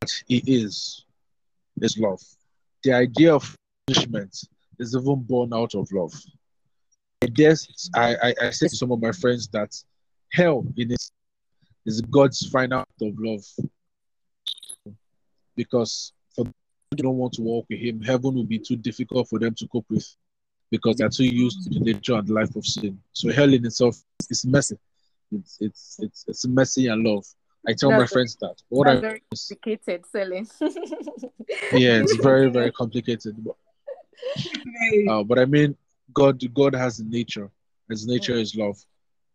What 0.00 0.12
He 0.26 0.42
is 0.46 1.04
is 1.80 1.96
love. 1.98 2.20
The 2.82 2.92
idea 2.92 3.34
of 3.34 3.56
punishment 3.86 4.36
is 4.78 4.94
even 4.94 5.22
born 5.22 5.52
out 5.52 5.74
of 5.74 5.90
love. 5.92 6.12
I 7.22 7.26
guess 7.26 7.90
I, 7.94 8.16
I, 8.22 8.34
I 8.46 8.50
said 8.50 8.70
to 8.70 8.76
some 8.76 8.92
of 8.92 9.02
my 9.02 9.12
friends 9.12 9.48
that 9.48 9.74
hell 10.32 10.64
in 10.76 10.92
is 10.92 11.12
is 11.86 12.00
God's 12.02 12.46
final 12.48 12.80
act 12.80 13.02
of 13.02 13.14
love. 13.18 13.44
Because 15.56 16.12
for 16.34 16.44
those 16.44 16.54
who 16.90 16.96
don't 16.96 17.16
want 17.16 17.34
to 17.34 17.42
walk 17.42 17.66
with 17.68 17.80
Him, 17.80 18.00
heaven 18.00 18.34
will 18.34 18.44
be 18.44 18.58
too 18.58 18.76
difficult 18.76 19.28
for 19.28 19.38
them 19.38 19.54
to 19.56 19.66
cope 19.68 19.86
with 19.90 20.06
because 20.70 20.96
they're 20.96 21.08
too 21.08 21.24
used 21.24 21.64
to 21.64 21.78
the 21.78 21.80
nature 21.80 22.14
and 22.14 22.28
life 22.30 22.54
of 22.56 22.64
sin. 22.64 22.98
So 23.12 23.30
hell 23.32 23.52
in 23.52 23.66
itself 23.66 23.96
is 24.30 24.44
messy. 24.46 24.78
It's 25.32 25.58
it's 25.60 25.96
it's 26.00 26.24
it's 26.26 26.46
messy 26.46 26.86
and 26.88 27.04
love. 27.04 27.24
I 27.68 27.74
tell 27.74 27.90
that's 27.90 28.00
my 28.00 28.06
friends 28.06 28.36
that. 28.40 28.54
What 28.70 28.88
I 28.88 28.96
very 28.96 29.22
complicated 29.30 30.06
selling. 30.06 30.48
yeah, 31.72 32.00
it's 32.00 32.16
very 32.16 32.48
very 32.48 32.72
complicated. 32.72 33.36
But, 33.44 33.56
uh, 35.10 35.22
but 35.24 35.38
I 35.38 35.44
mean, 35.44 35.76
God 36.14 36.42
God 36.54 36.74
has 36.74 37.00
a 37.00 37.04
nature. 37.04 37.50
His 37.88 38.06
nature 38.06 38.34
is 38.34 38.54
love. 38.54 38.76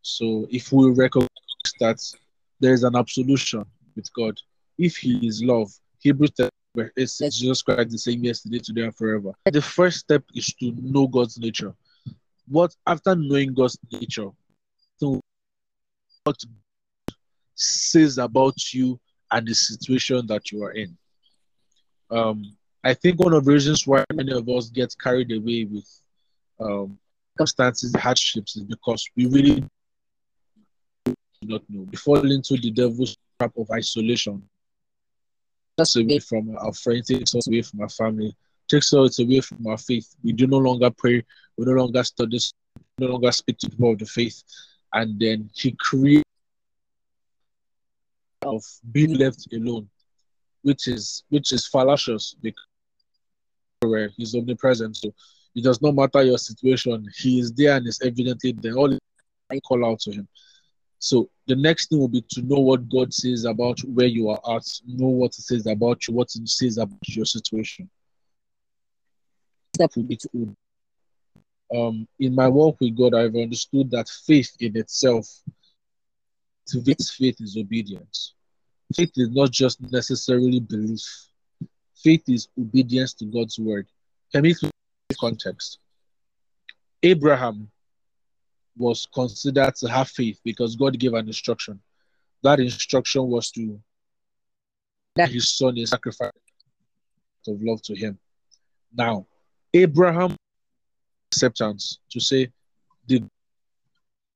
So 0.02 0.48
if 0.50 0.72
we 0.72 0.90
recognize 0.92 1.30
that 1.80 2.00
there 2.60 2.74
is 2.74 2.84
an 2.84 2.96
absolution 2.96 3.66
with 3.96 4.12
God, 4.14 4.38
if 4.78 4.98
He 4.98 5.28
is 5.28 5.44
love, 5.44 5.72
Hebrews 6.00 6.32
it's 6.96 7.18
Jesus 7.18 7.62
Christ 7.62 7.92
the 7.92 7.98
same 7.98 8.24
yesterday, 8.24 8.60
today, 8.60 8.82
and 8.84 8.96
forever. 8.96 9.32
The 9.46 9.62
first 9.62 10.00
step 10.00 10.24
is 10.34 10.48
to 10.60 10.74
know 10.78 11.08
God's 11.08 11.38
nature. 11.38 11.74
What 12.48 12.76
after 12.86 13.16
knowing 13.16 13.54
God's 13.54 13.78
nature, 13.92 14.30
what 15.00 16.38
says 17.56 18.18
about 18.18 18.74
you 18.74 19.00
and 19.32 19.48
the 19.48 19.56
situation 19.56 20.28
that 20.28 20.52
you 20.52 20.64
are 20.64 20.72
in. 20.72 20.98
Um, 22.12 22.56
I 22.84 22.94
think 22.94 23.20
one 23.20 23.34
of 23.34 23.46
the 23.46 23.52
reasons 23.52 23.88
why 23.88 24.04
many 24.14 24.32
of 24.32 24.48
us 24.50 24.70
get 24.70 24.94
carried 25.02 25.32
away 25.32 25.64
with 25.66 25.88
um, 26.60 26.98
circumstances, 27.34 27.96
hardships, 27.96 28.56
is 28.56 28.64
because 28.64 29.08
we 29.16 29.26
really 29.28 29.64
do 31.06 31.16
not 31.44 31.62
know. 31.70 31.88
We 31.90 31.98
fall 31.98 32.32
into 32.32 32.58
the 32.58 32.72
devil's 32.72 33.18
trap 33.40 33.54
of 33.58 33.70
isolation. 33.72 34.42
That's 35.78 35.96
away 35.98 36.20
from 36.20 36.56
our 36.58 36.74
friends, 36.74 37.08
takes 37.08 37.36
us 37.36 37.48
away 37.48 37.62
from 37.62 37.82
our 37.82 37.90
family, 37.90 38.36
takes 38.70 38.94
us 38.94 39.20
away 39.20 39.42
from 39.42 39.68
our 39.68 39.78
faith. 39.78 40.16
We 40.24 40.32
do 40.32 40.48
no 40.48 40.58
longer 40.58 40.90
pray, 40.90 41.24
we 41.58 41.66
no 41.66 41.74
longer 41.74 42.04
study, 42.04 42.40
no 42.98 43.08
longer 43.08 43.32
speak 43.32 43.58
to 43.60 43.70
people 43.70 43.92
of 43.92 44.00
the 44.00 44.06
faith 44.06 44.42
and 44.96 45.20
then 45.20 45.50
he 45.54 45.74
creates 45.74 46.24
of 48.44 48.64
being 48.92 49.16
left 49.16 49.48
alone, 49.54 49.90
which 50.62 50.88
is 50.88 51.24
which 51.30 51.52
is 51.52 51.68
fallacious 51.68 52.36
because 52.42 52.64
he's 54.16 54.36
omnipresent. 54.36 54.96
So 54.96 55.14
it 55.56 55.64
does 55.64 55.82
not 55.82 55.96
matter 55.96 56.22
your 56.24 56.38
situation, 56.38 57.08
he 57.18 57.40
is 57.40 57.54
there 57.54 57.78
and 57.78 57.88
is 57.88 58.02
evidently 58.02 58.52
there. 58.52 58.76
All 58.76 58.98
I 59.50 59.60
call 59.62 59.86
out 59.86 60.00
to 60.02 60.12
him. 60.12 60.28
So 61.00 61.30
the 61.48 61.56
next 61.56 61.90
thing 61.90 62.00
will 62.00 62.08
be 62.08 62.22
to 62.30 62.42
know 62.42 62.60
what 62.60 62.90
God 62.90 63.14
says 63.14 63.46
about 63.46 63.80
where 63.82 64.08
you 64.08 64.30
are 64.30 64.40
at, 64.56 64.64
know 64.88 65.08
what 65.08 65.36
He 65.36 65.42
says 65.42 65.68
about 65.68 66.08
you, 66.08 66.16
what 66.16 66.30
He 66.34 66.46
says 66.48 66.78
about 66.78 67.08
your 67.08 67.26
situation. 67.26 67.90
Um, 71.76 72.08
in 72.20 72.34
my 72.34 72.48
walk 72.48 72.78
with 72.80 72.98
God, 72.98 73.14
I've 73.14 73.36
understood 73.36 73.92
that 73.92 74.10
faith 74.10 74.56
in 74.60 74.78
itself, 74.78 75.28
to 76.68 76.80
this 76.82 77.12
faith 77.12 77.38
is 77.40 77.58
obedience. 77.58 78.34
Faith 78.96 79.12
is 79.16 79.30
not 79.30 79.52
just 79.52 79.82
necessarily 79.92 80.60
belief. 80.60 81.02
Faith 81.96 82.24
is 82.28 82.48
obedience 82.60 83.14
to 83.16 83.26
God's 83.26 83.60
word. 83.60 83.88
Let 84.34 84.44
me 84.44 84.56
context. 85.14 85.80
Abraham 87.04 87.70
was 88.78 89.08
considered 89.14 89.76
to 89.76 89.88
have 89.88 90.10
faith 90.10 90.40
because 90.44 90.76
God 90.76 90.98
gave 91.00 91.14
an 91.14 91.28
instruction. 91.28 91.80
That 92.44 92.60
instruction 92.60 93.28
was 93.28 93.52
to 93.52 93.80
that 95.16 95.30
his 95.30 95.56
son 95.56 95.78
is 95.78 95.92
sacrifice 95.92 96.32
of 97.48 97.62
love 97.62 97.82
to 97.84 97.96
him. 97.96 98.18
Now, 98.94 99.28
Abraham 99.74 100.36
acceptance 101.32 102.00
to 102.10 102.20
say, 102.20 102.52
"Did 103.08 103.30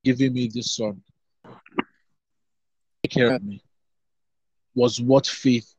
giving 0.04 0.34
me 0.34 0.48
this 0.48 0.76
son 0.76 1.04
take 3.04 3.12
care 3.12 3.36
of 3.36 3.44
me?" 3.44 3.64
Was 4.76 5.02
what 5.02 5.28
faith. 5.28 5.76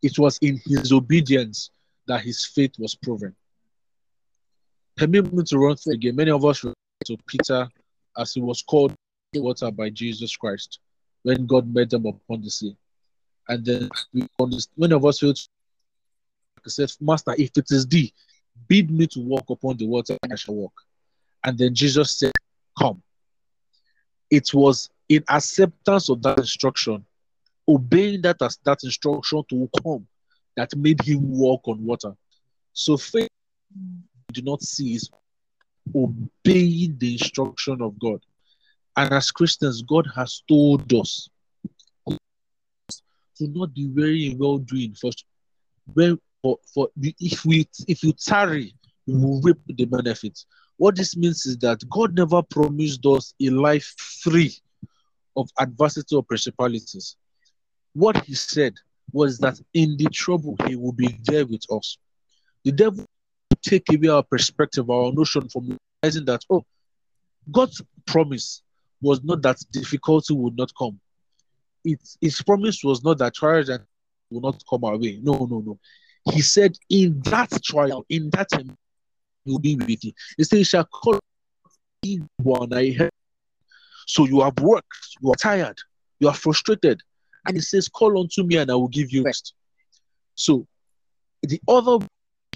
It 0.00 0.18
was 0.18 0.38
in 0.38 0.60
his 0.64 0.92
obedience 0.92 1.70
that 2.08 2.22
his 2.22 2.44
faith 2.44 2.72
was 2.78 2.94
proven. 2.94 3.34
Permit 4.96 5.32
me 5.32 5.44
to 5.44 5.58
run 5.58 5.76
through 5.76 5.94
again. 5.94 6.16
Many 6.16 6.32
of 6.32 6.44
us 6.44 6.64
refer 6.64 6.74
to 7.06 7.16
Peter 7.26 7.68
as 8.16 8.34
he 8.34 8.40
was 8.40 8.62
called 8.62 8.94
water 9.34 9.70
by 9.70 9.90
Jesus 9.90 10.36
Christ 10.36 10.80
when 11.22 11.46
God 11.46 11.72
met 11.72 11.90
them 11.90 12.06
upon 12.06 12.42
the 12.42 12.50
sea. 12.50 12.76
And 13.48 13.64
then 13.64 13.88
we 14.12 14.26
many 14.76 14.94
of 14.94 15.04
us 15.04 15.20
feel 15.20 15.34
said, 16.66 16.90
Master, 17.00 17.34
if 17.38 17.50
it 17.56 17.70
is 17.70 17.86
thee, 17.86 18.12
bid 18.66 18.90
me 18.90 19.06
to 19.08 19.20
walk 19.20 19.48
upon 19.48 19.76
the 19.76 19.86
water, 19.86 20.16
and 20.22 20.32
I 20.32 20.36
shall 20.36 20.54
walk. 20.54 20.72
And 21.44 21.56
then 21.56 21.74
Jesus 21.74 22.18
said, 22.18 22.32
Come. 22.78 23.02
It 24.30 24.52
was 24.52 24.90
in 25.08 25.24
acceptance 25.28 26.10
of 26.10 26.22
that 26.22 26.38
instruction, 26.38 27.04
obeying 27.66 28.22
that 28.22 28.42
as 28.42 28.58
that 28.64 28.78
instruction 28.84 29.42
to 29.48 29.70
come, 29.82 30.06
that 30.58 30.74
made 30.76 31.00
him 31.00 31.20
walk 31.22 31.68
on 31.68 31.84
water. 31.84 32.12
So 32.72 32.96
faith 32.96 33.28
do 34.32 34.42
not 34.42 34.60
see 34.60 34.94
is 34.94 35.08
obeying 35.94 36.98
the 36.98 37.12
instruction 37.12 37.80
of 37.80 37.96
God. 38.00 38.20
And 38.96 39.12
as 39.12 39.30
Christians, 39.30 39.82
God 39.82 40.08
has 40.16 40.42
told 40.48 40.92
us 40.92 41.28
to 42.08 43.46
not 43.46 43.72
be 43.72 43.86
very 43.86 44.34
well 44.36 44.58
doing 44.58 44.94
first. 44.94 45.24
When 45.94 46.18
for, 46.42 46.58
for 46.74 46.88
if 46.96 47.44
we 47.44 47.68
if 47.86 48.02
you 48.02 48.12
tarry, 48.12 48.74
we 49.06 49.14
will 49.14 49.40
reap 49.40 49.58
the 49.68 49.84
benefits. 49.84 50.46
What 50.76 50.96
this 50.96 51.16
means 51.16 51.46
is 51.46 51.56
that 51.58 51.88
God 51.88 52.16
never 52.16 52.42
promised 52.42 53.06
us 53.06 53.32
a 53.40 53.50
life 53.50 53.94
free 54.22 54.56
of 55.36 55.48
adversity 55.60 56.16
or 56.16 56.24
principalities. 56.24 57.16
What 57.92 58.24
he 58.24 58.34
said 58.34 58.74
was 59.12 59.38
that 59.38 59.60
in 59.74 59.96
the 59.96 60.06
trouble, 60.06 60.56
he 60.66 60.76
will 60.76 60.92
be 60.92 61.18
there 61.24 61.46
with 61.46 61.64
us. 61.70 61.98
The 62.64 62.72
devil 62.72 63.04
take 63.62 63.92
away 63.92 64.08
our 64.08 64.22
perspective, 64.22 64.90
our 64.90 65.12
notion 65.12 65.48
from 65.48 65.78
realizing 66.02 66.24
that, 66.26 66.42
oh, 66.50 66.64
God's 67.50 67.82
promise 68.06 68.62
was 69.00 69.22
not 69.22 69.42
that 69.42 69.58
difficulty 69.72 70.34
would 70.34 70.56
not 70.56 70.72
come. 70.76 71.00
It, 71.84 72.00
his 72.20 72.42
promise 72.42 72.82
was 72.84 73.02
not 73.02 73.18
that 73.18 73.34
trials 73.34 73.70
will 74.30 74.40
not 74.40 74.62
come 74.68 74.84
our 74.84 74.98
way. 74.98 75.18
No, 75.22 75.46
no, 75.50 75.60
no. 75.60 75.78
He 76.32 76.42
said, 76.42 76.76
in 76.90 77.20
that 77.22 77.50
trial, 77.62 78.04
in 78.08 78.28
that 78.30 78.50
time, 78.50 78.76
will 79.46 79.58
be 79.58 79.76
with 79.76 80.04
you. 80.04 80.12
He 80.36 80.44
said, 80.44 80.58
He 80.58 80.64
shall 80.64 80.84
call 80.84 81.18
one 82.36 82.72
I 82.72 82.90
have." 82.98 83.10
So 84.06 84.26
you 84.26 84.40
have 84.40 84.58
worked, 84.60 85.16
you 85.20 85.30
are 85.30 85.36
tired, 85.36 85.78
you 86.20 86.28
are 86.28 86.34
frustrated. 86.34 87.02
And 87.46 87.56
he 87.56 87.60
says, 87.60 87.88
Call 87.88 88.20
unto 88.20 88.42
me 88.44 88.56
and 88.56 88.70
I 88.70 88.74
will 88.74 88.88
give 88.88 89.10
you 89.12 89.24
rest. 89.24 89.54
So 90.34 90.66
the 91.42 91.60
other 91.68 91.98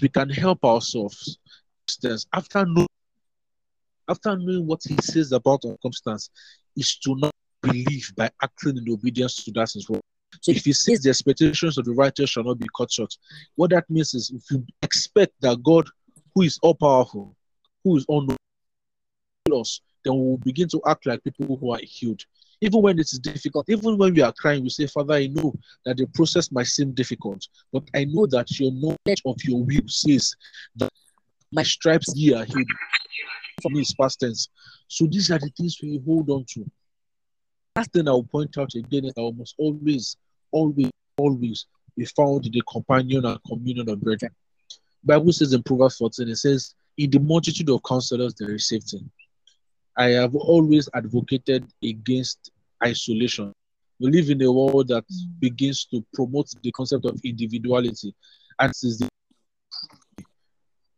we 0.01 0.09
can 0.09 0.29
help 0.29 0.63
ourselves 0.65 1.37
after 2.33 2.65
knowing 2.65 2.87
after 4.09 4.35
knowing 4.35 4.67
what 4.67 4.81
he 4.85 4.97
says 5.01 5.31
about 5.31 5.63
our 5.65 5.71
circumstance 5.71 6.29
is 6.75 6.97
to 6.97 7.15
not 7.17 7.33
believe 7.61 8.11
by 8.17 8.29
acting 8.41 8.77
in 8.77 8.91
obedience 8.91 9.43
to 9.43 9.51
that 9.51 9.75
as 9.75 9.85
well. 9.89 10.01
So 10.41 10.51
if 10.51 10.65
he 10.65 10.73
says 10.73 11.01
the 11.01 11.09
expectations 11.09 11.77
of 11.77 11.85
the 11.85 11.93
righteous 11.93 12.31
shall 12.31 12.43
not 12.43 12.59
be 12.59 12.67
cut 12.75 12.91
short, 12.91 13.13
what 13.55 13.69
that 13.69 13.89
means 13.89 14.13
is 14.13 14.31
if 14.31 14.43
you 14.51 14.65
expect 14.81 15.33
that 15.41 15.63
God, 15.63 15.87
who 16.35 16.41
is 16.41 16.59
all 16.61 16.75
powerful, 16.75 17.35
who 17.83 17.97
is 17.97 18.05
unknown, 18.09 18.37
us, 19.53 19.81
then 20.03 20.15
we 20.15 20.21
will 20.21 20.37
begin 20.37 20.67
to 20.69 20.81
act 20.87 21.05
like 21.05 21.23
people 21.23 21.57
who 21.57 21.73
are 21.73 21.79
healed. 21.81 22.21
Even 22.63 22.81
when 22.81 22.97
it 22.97 23.11
is 23.11 23.19
difficult, 23.19 23.65
even 23.67 23.97
when 23.97 24.13
we 24.13 24.21
are 24.21 24.31
crying, 24.31 24.63
we 24.63 24.69
say, 24.69 24.87
Father, 24.87 25.15
I 25.15 25.27
know 25.27 25.53
that 25.85 25.97
the 25.97 26.05
process 26.13 26.49
might 26.49 26.67
seem 26.67 26.93
difficult, 26.93 27.45
but 27.73 27.83
I 27.93 28.05
know 28.05 28.25
that 28.27 28.57
your 28.57 28.71
knowledge 28.71 29.21
of 29.25 29.35
your 29.43 29.61
will 29.65 29.81
says 29.87 30.33
that 30.77 30.89
my 31.51 31.63
stripes 31.63 32.13
ye 32.15 32.33
are. 32.33 32.45
For 33.61 33.69
me, 33.69 33.81
it's 33.81 33.93
past 33.93 34.21
tense. 34.21 34.47
So 34.87 35.05
these 35.07 35.29
are 35.29 35.39
the 35.39 35.51
things 35.57 35.77
we 35.83 36.01
hold 36.05 36.29
on 36.29 36.45
to. 36.51 36.63
Last 37.75 37.91
thing 37.91 38.07
I 38.07 38.11
will 38.11 38.23
point 38.23 38.57
out 38.57 38.73
again 38.75 39.03
is 39.03 39.13
I 39.17 39.29
must 39.35 39.55
always, 39.57 40.15
always, 40.53 40.91
always 41.17 41.65
be 41.97 42.05
found 42.05 42.45
in 42.45 42.53
the 42.53 42.61
companion 42.71 43.25
and 43.25 43.39
communion 43.45 43.89
of 43.89 43.99
brethren. 43.99 44.31
Bible 45.03 45.33
says 45.33 45.51
in 45.51 45.63
Proverbs 45.63 45.97
14, 45.97 46.29
it 46.29 46.37
says, 46.37 46.75
In 46.97 47.09
the 47.09 47.19
multitude 47.19 47.69
of 47.69 47.83
counselors 47.83 48.33
there 48.35 48.55
is 48.55 48.69
safety. 48.69 49.03
I 49.97 50.11
have 50.11 50.33
always 50.33 50.87
advocated 50.93 51.67
against 51.83 52.52
isolation. 52.85 53.53
We 53.99 54.11
live 54.11 54.29
in 54.29 54.41
a 54.41 54.51
world 54.51 54.87
that 54.89 55.05
mm. 55.05 55.39
begins 55.39 55.85
to 55.85 56.03
promote 56.13 56.49
the 56.61 56.71
concept 56.71 57.05
of 57.05 57.19
individuality, 57.23 58.13
and 58.59 58.71
is 58.71 58.99
the, 58.99 59.09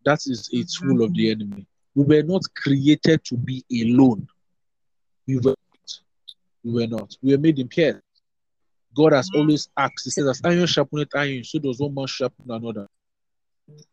that 0.05 0.19
is 0.25 0.49
a 0.53 0.63
tool 0.63 1.03
of 1.03 1.13
the 1.13 1.31
enemy. 1.31 1.67
We 1.93 2.03
were 2.03 2.23
not 2.23 2.41
created 2.55 3.23
to 3.25 3.37
be 3.37 3.63
alone. 3.71 4.27
We 5.27 5.37
were 5.37 5.55
not. 5.55 5.99
We 6.63 6.73
were 6.73 6.87
not. 6.87 7.15
We 7.21 7.31
were 7.33 7.41
made 7.41 7.59
in 7.59 7.67
pairs. 7.67 8.01
God 8.95 9.13
has 9.13 9.29
mm. 9.29 9.39
always 9.39 9.69
asked, 9.77 10.01
He 10.03 10.09
says, 10.09 10.27
as 10.27 10.41
iron 10.43 10.65
sharpeneth 10.65 11.15
iron, 11.15 11.43
so 11.43 11.59
does 11.59 11.79
one 11.79 11.93
man 11.93 12.07
sharpen 12.07 12.49
another. 12.49 12.87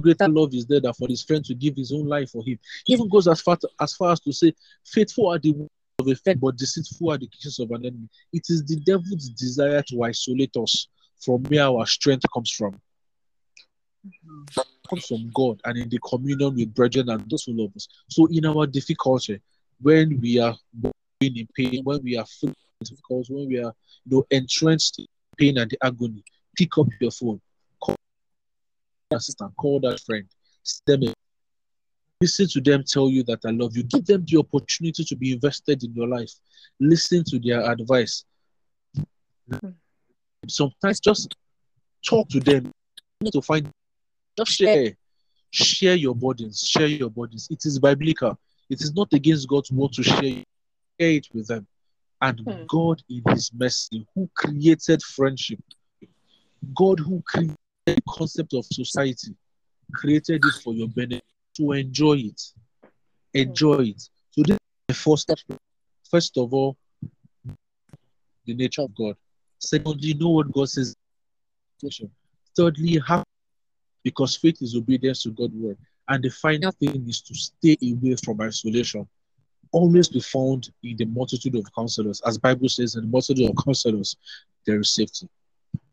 Greater 0.01 0.29
love 0.29 0.55
is 0.55 0.67
there 0.67 0.81
that 0.81 0.97
for 0.97 1.09
his 1.09 1.23
friend 1.23 1.45
to 1.45 1.55
give 1.55 1.77
his 1.77 1.93
own 1.93 2.07
life 2.07 2.31
for 2.31 2.45
him. 2.45 2.59
He 2.85 2.93
even 2.93 3.09
goes 3.09 3.27
as 3.27 3.41
far 3.41 3.57
to, 3.57 3.69
as 3.81 3.95
far 3.95 4.13
as 4.13 4.21
to 4.21 4.33
say, 4.33 4.55
faithful 4.85 5.29
are 5.29 5.39
the 5.39 5.69
of 6.09 6.21
friend, 6.21 6.41
but 6.41 6.57
deceitful 6.57 7.13
are 7.13 7.19
the 7.19 7.29
kisses 7.29 7.59
of 7.59 7.71
an 7.71 7.87
enemy. 7.87 8.09
It 8.33 8.45
is 8.49 8.65
the 8.65 8.77
devil's 8.77 9.29
desire 9.31 9.83
to 9.89 10.03
isolate 10.03 10.57
us 10.57 10.89
from 11.21 11.43
where 11.45 11.65
our 11.65 11.87
strength 11.87 12.25
comes 12.33 12.51
from. 12.51 12.81
Mm-hmm. 14.07 14.61
Comes 14.89 15.07
from 15.07 15.31
God 15.33 15.61
and 15.65 15.79
in 15.79 15.89
the 15.89 15.99
communion 15.99 16.55
with 16.57 16.75
brethren 16.75 17.09
and 17.09 17.29
those 17.31 17.45
who 17.45 17.53
love 17.53 17.71
us. 17.77 17.87
So 18.09 18.27
in 18.31 18.45
our 18.47 18.67
difficulty, 18.67 19.41
when 19.81 20.21
we 20.21 20.41
are 20.41 20.57
in 21.21 21.49
pain, 21.57 21.83
when 21.85 22.03
we 22.03 22.17
are 22.17 22.27
feeling 22.27 22.57
difficult, 22.83 23.27
when 23.31 23.49
we 23.49 23.59
are 23.59 23.73
you 24.05 24.17
know 24.17 24.27
entrenched 24.31 24.99
in 24.99 25.07
pain 25.39 25.59
and 25.59 25.71
the 25.71 25.79
agony, 25.83 26.25
pick 26.57 26.77
up 26.79 26.89
your 27.01 27.13
phone, 27.13 27.41
call 27.81 27.97
assistant, 29.13 29.57
call 29.57 29.81
that 29.81 30.01
friend, 30.01 30.27
send 30.63 31.05
them 31.05 31.15
Listen 32.23 32.47
to 32.47 32.61
them 32.61 32.85
tell 32.85 33.11
you 33.11 33.25
that 33.25 33.41
I 33.45 33.51
love 33.51 33.77
you. 33.77 33.83
Give 33.83 34.07
them 34.07 34.25
the 34.25 34.39
opportunity 34.39 35.03
to 35.03 35.17
be 35.17 35.33
invested 35.33 35.83
in 35.83 35.93
your 35.93 36.07
life. 36.07 36.31
Listen 36.79 37.25
to 37.25 37.41
their 37.41 37.69
advice. 37.69 38.25
Sometimes 40.47 41.01
just 41.01 41.35
talk 42.07 42.29
to 42.29 42.39
them 42.39 42.71
to 43.25 43.43
find 43.43 43.69
just 44.39 44.53
share. 44.53 44.93
Share 45.51 45.97
your 45.97 46.15
burdens. 46.15 46.61
Share 46.61 46.87
your 46.87 47.11
burdens. 47.11 47.49
It 47.51 47.67
is 47.67 47.81
biblical. 47.81 48.39
It 48.71 48.81
is 48.83 48.95
not 48.95 49.13
against 49.13 49.49
God's 49.49 49.73
word 49.73 49.93
to 49.95 50.05
share, 50.05 50.21
share 50.21 50.45
it 51.01 51.27
with 51.35 51.49
them. 51.49 51.67
And 52.21 52.39
hmm. 52.39 52.67
God, 52.69 53.03
in 53.11 53.23
His 53.31 53.51
mercy, 53.53 54.07
who 54.15 54.31
created 54.37 55.03
friendship, 55.03 55.59
God 56.73 57.01
who 57.01 57.21
created 57.27 57.57
the 57.85 57.99
concept 58.09 58.55
of 58.55 58.65
society, 58.67 59.35
created 59.93 60.41
it 60.45 60.63
for 60.63 60.73
your 60.73 60.87
benefit 60.87 61.25
to 61.57 61.73
enjoy 61.73 62.15
it. 62.15 62.43
Enjoy 63.35 63.83
it. 63.83 64.03
So 64.31 64.43
this 64.47 64.57
is 64.57 64.59
the 64.89 64.95
first 64.95 65.23
step. 65.23 65.39
First 66.11 66.37
of 66.37 66.53
all, 66.53 66.77
the 68.45 68.55
nature 68.55 68.83
of 68.83 68.95
God. 68.95 69.17
Secondly, 69.59 70.15
know 70.15 70.31
what 70.31 70.53
God 70.53 70.69
says. 70.69 70.95
Thirdly, 72.57 73.01
have 73.07 73.25
because 74.05 74.37
faith 74.37 74.61
is 74.63 74.77
obedience 74.77 75.23
to 75.23 75.31
God's 75.31 75.55
word. 75.55 75.79
And 76.09 76.23
the 76.23 76.31
final 76.31 76.73
thing 76.73 77.09
is 77.09 77.23
to 77.23 77.35
stay 77.35 77.77
away 77.83 78.17
from 78.17 78.41
isolation. 78.41 79.09
Always 79.71 80.09
be 80.09 80.21
found 80.21 80.71
in 80.83 80.97
the 80.97 81.07
multitude 81.07 81.55
of 81.55 81.65
counselors. 81.75 82.21
As 82.27 82.37
Bible 82.39 82.69
says, 82.69 82.97
in 82.97 83.03
the 83.03 83.09
multitude 83.09 83.49
of 83.49 83.57
counselors, 83.65 84.17
there 84.67 84.81
is 84.81 84.95
safety. 84.95 85.29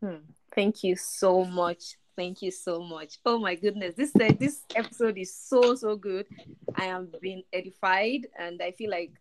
Hmm. 0.00 0.16
Thank 0.54 0.84
you 0.84 0.96
so 0.96 1.44
much. 1.44 1.96
Thank 2.20 2.42
you 2.42 2.50
so 2.50 2.82
much. 2.82 3.14
Oh 3.24 3.38
my 3.38 3.54
goodness, 3.54 3.94
this 3.94 4.14
uh, 4.14 4.34
this 4.38 4.60
episode 4.76 5.16
is 5.16 5.34
so 5.34 5.74
so 5.74 5.96
good. 5.96 6.26
I 6.74 6.84
am 6.84 7.08
being 7.22 7.44
edified, 7.50 8.26
and 8.38 8.60
I 8.60 8.72
feel 8.72 8.90
like 8.90 9.12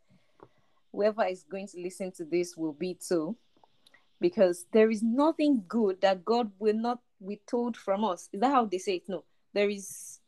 whoever 0.91 1.23
is 1.23 1.45
going 1.49 1.67
to 1.67 1.79
listen 1.79 2.11
to 2.17 2.25
this 2.25 2.57
will 2.57 2.73
be 2.73 2.95
too, 2.99 3.37
because 4.19 4.65
there 4.73 4.91
is 4.91 5.01
nothing 5.01 5.63
good 5.65 6.01
that 6.01 6.25
God 6.25 6.51
will 6.59 6.75
not 6.75 6.99
withhold 7.21 7.77
from 7.77 8.03
us. 8.03 8.27
Is 8.33 8.41
that 8.41 8.51
how 8.51 8.65
they 8.65 8.79
say 8.79 8.95
it? 8.95 9.07
No, 9.07 9.23
there 9.53 9.69
is. 9.69 10.19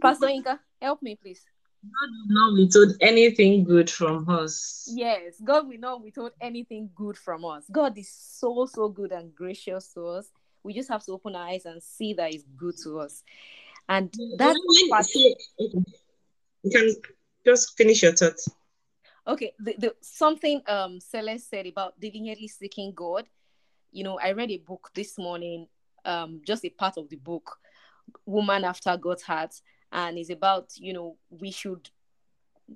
Pastor 0.00 0.26
Inka, 0.36 0.60
help 0.80 1.02
me, 1.02 1.16
please. 1.20 1.42
God 1.82 2.10
will 2.12 2.34
not 2.36 2.60
withhold 2.60 2.96
anything 3.00 3.64
good 3.64 3.90
from 3.90 4.28
us. 4.28 4.88
Yes, 4.94 5.34
God 5.42 5.66
will 5.66 5.80
not 5.80 6.00
withhold 6.00 6.30
anything 6.40 6.90
good 6.94 7.16
from 7.16 7.44
us. 7.44 7.64
God 7.72 7.98
is 7.98 8.08
so, 8.08 8.66
so 8.66 8.88
good 8.88 9.10
and 9.10 9.34
gracious 9.34 9.88
to 9.94 10.06
us. 10.06 10.28
We 10.62 10.74
just 10.74 10.88
have 10.88 11.04
to 11.04 11.12
open 11.12 11.34
our 11.34 11.48
eyes 11.48 11.64
and 11.64 11.82
see 11.82 12.14
that 12.14 12.32
it's 12.32 12.44
good 12.56 12.76
to 12.84 13.00
us. 13.00 13.22
And 13.88 14.12
that 14.38 14.56
part, 14.90 15.06
you 15.14 16.70
can 16.70 16.94
just 17.44 17.76
finish 17.76 18.02
your 18.02 18.14
thoughts. 18.14 18.48
Okay, 19.26 19.52
the, 19.58 19.74
the 19.78 19.94
something 20.00 20.62
um 20.66 21.00
Celeste 21.00 21.50
said 21.50 21.66
about 21.66 21.98
diligently 22.00 22.48
seeking 22.48 22.92
God. 22.94 23.26
You 23.90 24.04
know, 24.04 24.18
I 24.18 24.32
read 24.32 24.50
a 24.50 24.58
book 24.58 24.90
this 24.94 25.18
morning, 25.18 25.66
um, 26.04 26.40
just 26.46 26.64
a 26.64 26.70
part 26.70 26.96
of 26.96 27.08
the 27.08 27.16
book 27.16 27.58
woman 28.26 28.64
after 28.64 28.96
God's 28.96 29.22
heart, 29.22 29.60
and 29.92 30.18
it's 30.18 30.30
about 30.30 30.72
you 30.76 30.92
know 30.92 31.16
we 31.30 31.50
should 31.50 31.90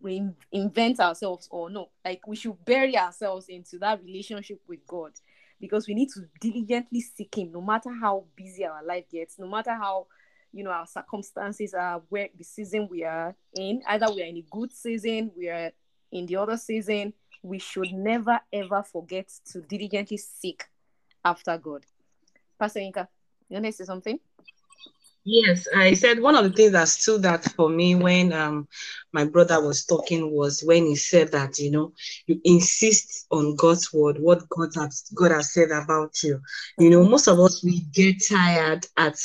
reinvent 0.03 1.01
ourselves 1.01 1.49
or 1.51 1.71
no, 1.71 1.91
like 2.05 2.27
we 2.27 2.37
should 2.37 2.63
bury 2.65 2.99
ourselves 2.99 3.49
into 3.49 3.79
that 3.79 4.03
relationship 4.03 4.61
with 4.69 4.87
God 4.87 5.13
because 5.61 5.87
we 5.87 5.95
need 5.95 6.11
to 6.11 6.23
diligently 6.41 7.01
seek 7.01 7.37
Him, 7.37 7.53
no 7.53 7.61
matter 7.61 7.91
how 7.91 8.25
busy 8.35 8.65
our 8.65 8.85
life 8.85 9.05
gets, 9.11 9.39
no 9.39 9.49
matter 9.49 9.75
how 9.75 10.07
you 10.53 10.65
know 10.65 10.71
our 10.71 10.87
circumstances 10.87 11.75
are, 11.75 12.03
where 12.09 12.29
the 12.37 12.45
season 12.45 12.89
we 12.91 13.05
are 13.05 13.35
in. 13.55 13.83
Either 13.87 14.13
we 14.13 14.23
are 14.23 14.27
in 14.27 14.39
a 14.39 14.45
good 14.51 14.73
season, 14.73 15.31
we 15.37 15.49
are 15.49 15.73
in 16.13 16.27
the 16.27 16.37
other 16.37 16.57
season. 16.57 17.13
We 17.43 17.59
should 17.59 17.93
never 17.93 18.41
ever 18.53 18.83
forget 18.83 19.31
to 19.53 19.61
diligently 19.61 20.17
seek 20.17 20.65
after 21.25 21.59
God. 21.59 21.85
Pastor 22.59 22.81
Inka, 22.81 23.07
you 23.49 23.55
want 23.55 23.67
to 23.67 23.73
say 23.73 23.85
something? 23.85 24.19
Yes, 25.29 25.67
I 25.75 25.95
said 25.95 26.21
one 26.21 26.37
of 26.37 26.45
the 26.45 26.51
things 26.53 26.71
that 26.73 26.87
stood 26.87 27.27
out 27.27 27.45
for 27.45 27.69
me 27.69 27.97
when 27.97 28.33
um 28.33 28.69
my 29.13 29.25
brother 29.25 29.61
was 29.61 29.85
talking 29.85 30.31
was 30.31 30.63
when 30.65 30.87
he 30.87 30.95
said 30.95 31.33
that 31.33 31.59
you 31.59 31.73
know 31.73 31.93
you 32.29 32.41
insist 32.45 33.27
on 33.33 33.57
God's 33.57 33.93
word, 33.93 34.19
what 34.21 34.49
God 34.49 34.71
has 34.77 35.11
God 35.17 35.33
has 35.33 35.53
said 35.53 35.73
about 35.73 36.23
you. 36.23 36.41
You 36.79 36.91
know, 36.91 37.05
most 37.09 37.27
of 37.27 37.41
us 37.41 37.65
we 37.65 37.81
get 37.93 38.23
tired 38.29 38.87
at 38.97 39.17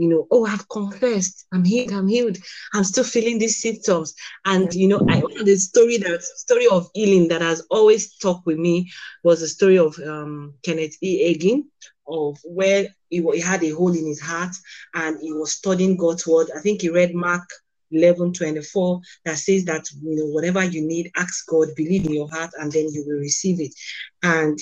you 0.00 0.08
know, 0.08 0.26
oh, 0.30 0.46
I've 0.46 0.66
confessed, 0.70 1.46
I'm 1.52 1.62
healed, 1.62 1.92
I'm 1.92 2.08
healed, 2.08 2.38
I'm 2.72 2.84
still 2.84 3.04
feeling 3.04 3.38
these 3.38 3.60
symptoms. 3.60 4.14
And 4.46 4.72
you 4.74 4.88
know, 4.88 5.04
I 5.10 5.20
the 5.44 5.56
story 5.56 5.98
that 5.98 6.22
story 6.22 6.66
of 6.70 6.90
healing 6.94 7.28
that 7.28 7.42
has 7.42 7.66
always 7.70 8.10
stuck 8.10 8.46
with 8.46 8.56
me 8.56 8.90
was 9.24 9.40
the 9.40 9.48
story 9.48 9.76
of 9.78 9.98
um 9.98 10.54
Kenneth 10.64 10.96
E. 11.02 11.12
Hagin 11.26 11.64
of 12.08 12.38
where 12.44 12.88
he, 13.10 13.20
he 13.34 13.40
had 13.40 13.62
a 13.62 13.70
hole 13.70 13.94
in 13.94 14.06
his 14.06 14.20
heart 14.20 14.56
and 14.94 15.20
he 15.20 15.32
was 15.32 15.52
studying 15.52 15.98
God's 15.98 16.26
word. 16.26 16.48
I 16.56 16.60
think 16.60 16.80
he 16.80 16.88
read 16.88 17.14
Mark 17.14 17.46
11 17.92 18.32
24 18.32 19.00
that 19.26 19.36
says 19.36 19.64
that 19.66 19.84
you 20.02 20.16
know 20.16 20.26
whatever 20.26 20.64
you 20.64 20.80
need 20.80 21.10
ask 21.16 21.44
god 21.48 21.66
believe 21.74 22.06
in 22.06 22.14
your 22.14 22.30
heart 22.30 22.52
and 22.60 22.70
then 22.70 22.86
you 22.92 23.02
will 23.04 23.18
receive 23.18 23.60
it 23.60 23.74
and 24.22 24.60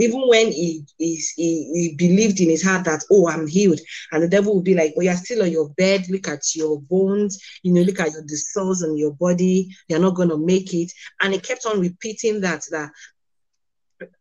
even 0.00 0.26
when 0.28 0.46
he, 0.46 0.84
he, 0.98 1.20
he 1.36 1.94
believed 1.96 2.40
in 2.40 2.48
his 2.48 2.62
heart 2.62 2.84
that 2.84 3.02
oh 3.10 3.28
i'm 3.28 3.46
healed 3.46 3.80
and 4.12 4.22
the 4.22 4.28
devil 4.28 4.54
would 4.54 4.64
be 4.64 4.74
like 4.74 4.94
oh 4.96 5.02
you're 5.02 5.14
still 5.14 5.42
on 5.42 5.50
your 5.50 5.68
bed 5.70 6.04
look 6.08 6.28
at 6.28 6.42
your 6.54 6.80
bones 6.82 7.38
you 7.62 7.72
know 7.72 7.82
look 7.82 8.00
at 8.00 8.12
your, 8.12 8.22
the 8.22 8.36
cells 8.36 8.82
on 8.82 8.96
your 8.96 9.12
body 9.12 9.68
you're 9.88 10.00
not 10.00 10.14
going 10.14 10.28
to 10.28 10.38
make 10.38 10.72
it 10.74 10.90
and 11.20 11.32
he 11.32 11.38
kept 11.38 11.66
on 11.66 11.80
repeating 11.80 12.40
that 12.40 12.64
that 12.70 12.90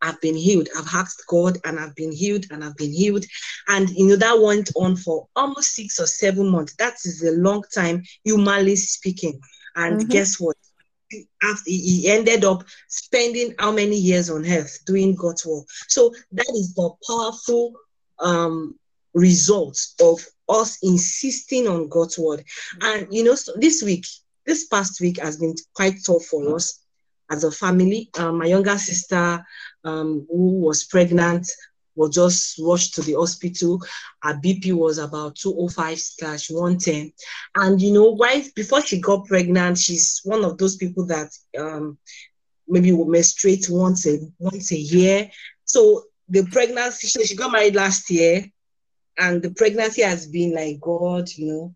I've 0.02 0.22
been 0.22 0.36
healed. 0.36 0.70
I've 0.78 0.94
asked 0.94 1.24
God 1.28 1.58
and 1.66 1.80
I've 1.80 1.96
been 1.96 2.12
healed 2.12 2.46
and 2.52 2.64
I've 2.64 2.78
been 2.78 2.94
healed. 2.94 3.26
And 3.68 3.90
you 3.90 4.08
know, 4.08 4.16
that 4.16 4.40
went 4.40 4.70
on 4.76 4.96
for 4.96 5.28
almost 5.36 5.74
six 5.74 6.00
or 6.00 6.06
seven 6.06 6.48
months. 6.48 6.76
That 6.78 6.94
is 7.06 7.24
a 7.24 7.32
long 7.32 7.64
time, 7.74 8.04
humanly 8.24 8.76
speaking. 8.76 9.40
And 9.76 10.00
mm-hmm. 10.00 10.10
guess 10.10 10.40
what? 10.40 10.56
After 11.42 11.70
he 11.70 12.10
ended 12.10 12.44
up 12.44 12.64
spending 12.88 13.54
how 13.60 13.72
many 13.72 13.98
years 13.98 14.30
on 14.30 14.46
earth 14.46 14.80
doing 14.86 15.16
God's 15.16 15.46
work. 15.46 15.66
So 15.88 16.14
that 16.32 16.50
is 16.56 16.74
the 16.74 16.90
powerful 17.08 17.74
um 18.20 18.76
result 19.14 19.78
of 20.02 20.20
us 20.50 20.78
insisting 20.82 21.68
on 21.68 21.88
God's 21.90 22.18
word. 22.18 22.44
And 22.82 23.08
you 23.12 23.24
know, 23.24 23.36
so 23.36 23.54
this 23.56 23.82
week, 23.84 24.06
this 24.46 24.68
past 24.68 25.00
week 25.02 25.20
has 25.20 25.38
been 25.38 25.56
quite 25.74 25.98
tough 26.06 26.26
for 26.26 26.56
us 26.56 26.80
as 27.32 27.44
a 27.44 27.52
family. 27.52 28.10
Um, 28.18 28.40
my 28.40 28.46
younger 28.46 28.78
sister, 28.78 29.44
um, 29.84 30.26
who 30.30 30.60
was 30.60 30.84
pregnant, 30.84 31.48
was 31.96 32.14
just 32.16 32.60
rushed 32.60 32.96
to 32.96 33.02
the 33.02 33.14
hospital. 33.14 33.82
Her 34.22 34.34
BP 34.36 34.74
was 34.74 34.98
about 34.98 35.36
205 35.36 36.00
slash 36.00 36.50
110. 36.50 37.12
And 37.56 37.82
you 37.82 37.92
know, 37.94 38.16
right 38.18 38.48
before 38.56 38.82
she 38.82 39.00
got 39.00 39.26
pregnant, 39.26 39.78
she's 39.78 40.22
one 40.24 40.44
of 40.44 40.58
those 40.58 40.76
people 40.76 41.06
that 41.08 41.30
um, 41.58 41.98
maybe 42.68 42.92
will 42.92 43.06
menstruate 43.06 43.68
once 43.70 44.08
a 44.08 44.20
once 44.40 44.72
a 44.72 44.78
year. 44.78 45.30
So 45.66 46.04
the 46.30 46.46
pregnancy, 46.46 47.08
she 47.08 47.36
got 47.36 47.52
married 47.52 47.76
last 47.76 48.10
year, 48.10 48.46
and 49.18 49.42
the 49.42 49.52
pregnancy 49.52 50.02
has 50.02 50.28
been 50.28 50.54
like 50.54 50.80
God, 50.80 51.30
you 51.36 51.48
know, 51.48 51.76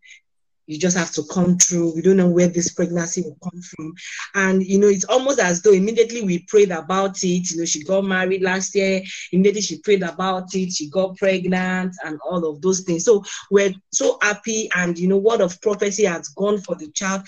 you 0.68 0.78
just 0.78 0.98
have 0.98 1.12
to 1.14 1.24
come 1.32 1.58
through. 1.58 1.96
We 1.96 2.02
don't 2.02 2.18
know 2.18 2.30
where 2.30 2.50
this 2.50 2.74
pregnancy 2.74 3.22
will 3.22 3.38
come 3.42 3.62
from. 3.62 3.94
And, 4.36 4.66
you 4.66 4.78
know, 4.78 4.88
it's 4.88 5.06
almost 5.06 5.40
as 5.40 5.62
though 5.62 5.72
immediately 5.72 6.22
we 6.22 6.40
prayed 6.50 6.72
about 6.72 7.24
it. 7.24 7.50
You 7.50 7.60
know, 7.60 7.66
she 7.66 7.84
got 7.84 8.04
married 8.04 8.42
last 8.42 8.76
year. 8.76 9.02
Immediately 9.32 9.62
she 9.62 9.80
prayed 9.80 10.04
about 10.04 10.54
it. 10.54 10.74
She 10.74 10.90
got 10.90 11.16
pregnant 11.16 11.96
and 12.04 12.20
all 12.30 12.46
of 12.46 12.62
those 12.62 12.82
things. 12.82 13.06
So 13.06 13.24
we're 13.50 13.74
so 13.94 14.18
happy. 14.22 14.70
And, 14.76 14.98
you 15.00 15.08
know, 15.08 15.18
word 15.18 15.40
of 15.40 15.60
prophecy 15.62 16.04
has 16.04 16.28
gone 16.30 16.60
for 16.60 16.76
the 16.76 16.92
child. 16.92 17.22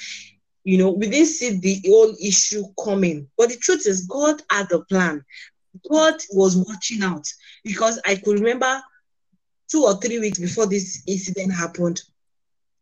You 0.66 0.78
know, 0.78 0.92
we 0.92 1.10
didn't 1.10 1.28
see 1.28 1.58
the 1.58 1.82
whole 1.88 2.14
issue 2.22 2.66
coming. 2.84 3.30
But 3.38 3.50
the 3.50 3.56
truth 3.56 3.88
is, 3.88 4.06
God 4.06 4.42
had 4.52 4.70
a 4.74 4.84
plan. 4.84 5.24
God 5.90 6.16
was 6.32 6.58
watching 6.58 7.04
out 7.04 7.26
because 7.64 8.02
I 8.06 8.16
could 8.16 8.40
remember 8.40 8.82
two 9.72 9.84
or 9.84 9.96
three 10.02 10.20
weeks 10.20 10.40
before 10.40 10.66
this 10.66 11.04
incident 11.08 11.54
happened 11.54 12.02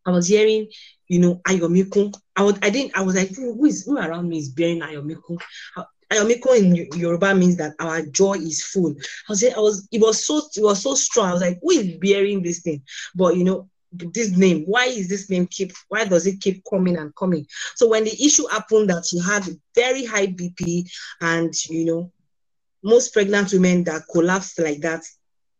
I 0.08 0.10
was 0.10 0.26
hearing, 0.26 0.68
you 1.08 1.18
know, 1.20 1.34
Ayomikun. 1.46 2.14
I 2.34 2.42
was, 2.42 2.58
I 2.62 2.70
didn't, 2.70 2.96
I 2.96 3.02
was 3.02 3.14
like, 3.14 3.34
who 3.34 3.64
is 3.66 3.84
who 3.84 3.98
around 3.98 4.28
me 4.28 4.38
is 4.38 4.48
bearing 4.48 4.80
Ayomikun? 4.80 5.38
Ayomikun 6.10 6.56
in 6.56 6.98
Yoruba 6.98 7.34
means 7.34 7.56
that 7.58 7.74
our 7.78 8.00
joy 8.06 8.34
is 8.34 8.64
full. 8.64 8.92
I 9.28 9.32
was, 9.32 9.44
I 9.44 9.58
was, 9.60 9.86
it 9.92 10.00
was 10.00 10.26
so, 10.26 10.38
it 10.56 10.62
was 10.62 10.82
so 10.82 10.94
strong. 10.94 11.28
I 11.28 11.32
was 11.34 11.42
like, 11.42 11.58
who 11.62 11.72
is 11.72 11.98
bearing 11.98 12.42
this 12.42 12.60
thing? 12.62 12.82
But 13.14 13.36
you 13.36 13.44
know, 13.44 13.68
this 13.92 14.34
name, 14.34 14.64
why 14.64 14.86
is 14.86 15.10
this 15.10 15.28
name 15.28 15.46
keep, 15.46 15.72
why 15.88 16.06
does 16.06 16.26
it 16.26 16.40
keep 16.40 16.62
coming 16.68 16.96
and 16.96 17.14
coming? 17.14 17.46
So 17.74 17.88
when 17.88 18.04
the 18.04 18.12
issue 18.12 18.46
happened 18.46 18.88
that 18.88 19.04
she 19.04 19.18
had 19.20 19.44
very 19.74 20.06
high 20.06 20.28
BP 20.28 20.90
and 21.20 21.52
you 21.68 21.84
know, 21.84 22.12
most 22.82 23.12
pregnant 23.12 23.52
women 23.52 23.84
that 23.84 24.02
collapsed 24.10 24.58
like 24.58 24.80
that, 24.80 25.02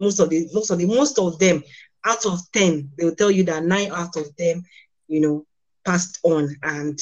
most 0.01 0.21
of 0.21 0.31
the, 0.31 0.49
most 0.55 0.71
of 0.71 0.79
the, 0.79 0.87
most 0.87 1.19
of 1.19 1.39
them 1.39 1.63
out 2.09 2.25
of 2.27 2.40
10, 2.53 2.92
they'll 2.97 3.14
tell 3.14 3.31
you 3.31 3.44
that 3.44 3.64
nine 3.64 3.90
out 3.92 4.16
of 4.16 4.35
them, 4.37 4.62
you 5.09 5.21
know, 5.21 5.47
passed 5.85 6.18
on. 6.23 6.57
And 6.62 6.99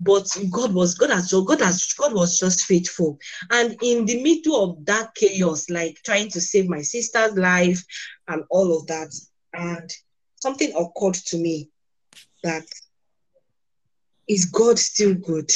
but 0.00 0.26
God 0.50 0.74
was 0.74 0.94
God 0.94 1.10
has 1.10 1.32
God 1.32 1.60
has 1.60 1.92
God 1.94 2.12
was 2.12 2.38
just 2.38 2.64
faithful. 2.64 3.18
And 3.50 3.76
in 3.82 4.04
the 4.04 4.22
middle 4.22 4.62
of 4.62 4.84
that 4.86 5.14
chaos, 5.14 5.70
like 5.70 5.96
trying 6.04 6.30
to 6.30 6.40
save 6.40 6.68
my 6.68 6.82
sister's 6.82 7.36
life 7.36 7.82
and 8.26 8.42
all 8.50 8.76
of 8.76 8.86
that, 8.88 9.14
and 9.54 9.90
something 10.36 10.72
occurred 10.74 11.14
to 11.14 11.38
me 11.38 11.70
that 12.42 12.64
is 14.28 14.44
God 14.46 14.78
still 14.78 15.14
good? 15.14 15.50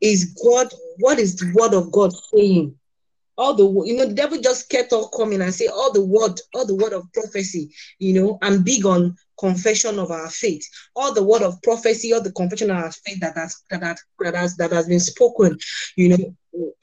Is 0.00 0.36
God, 0.42 0.72
what 0.98 1.18
is 1.18 1.36
the 1.36 1.52
word 1.54 1.74
of 1.74 1.92
God 1.92 2.12
saying? 2.12 2.74
All 3.38 3.54
the 3.54 3.64
you 3.86 3.96
know 3.96 4.06
the 4.06 4.14
devil 4.14 4.40
just 4.40 4.68
kept 4.68 4.92
on 4.92 5.08
coming 5.16 5.40
and 5.42 5.54
say 5.54 5.66
all 5.66 5.92
the 5.92 6.04
word 6.04 6.40
all 6.54 6.66
the 6.66 6.74
word 6.74 6.92
of 6.92 7.10
prophecy 7.12 7.70
you 7.98 8.12
know 8.14 8.38
i'm 8.42 8.62
big 8.62 8.84
on 8.86 9.14
confession 9.38 9.98
of 9.98 10.10
our 10.10 10.30
faith. 10.30 10.66
All 10.94 11.12
the 11.12 11.22
word 11.22 11.42
of 11.42 11.60
prophecy 11.62 12.12
all 12.12 12.22
the 12.22 12.32
confession 12.32 12.70
of 12.70 12.78
our 12.78 12.92
faith 12.92 13.20
that 13.20 13.36
has 13.36 13.62
that, 13.70 13.82
has, 13.82 14.02
that 14.18 14.34
has 14.34 14.56
that 14.56 14.72
has 14.72 14.86
been 14.86 15.00
spoken 15.00 15.58
you 15.96 16.08
know 16.08 16.36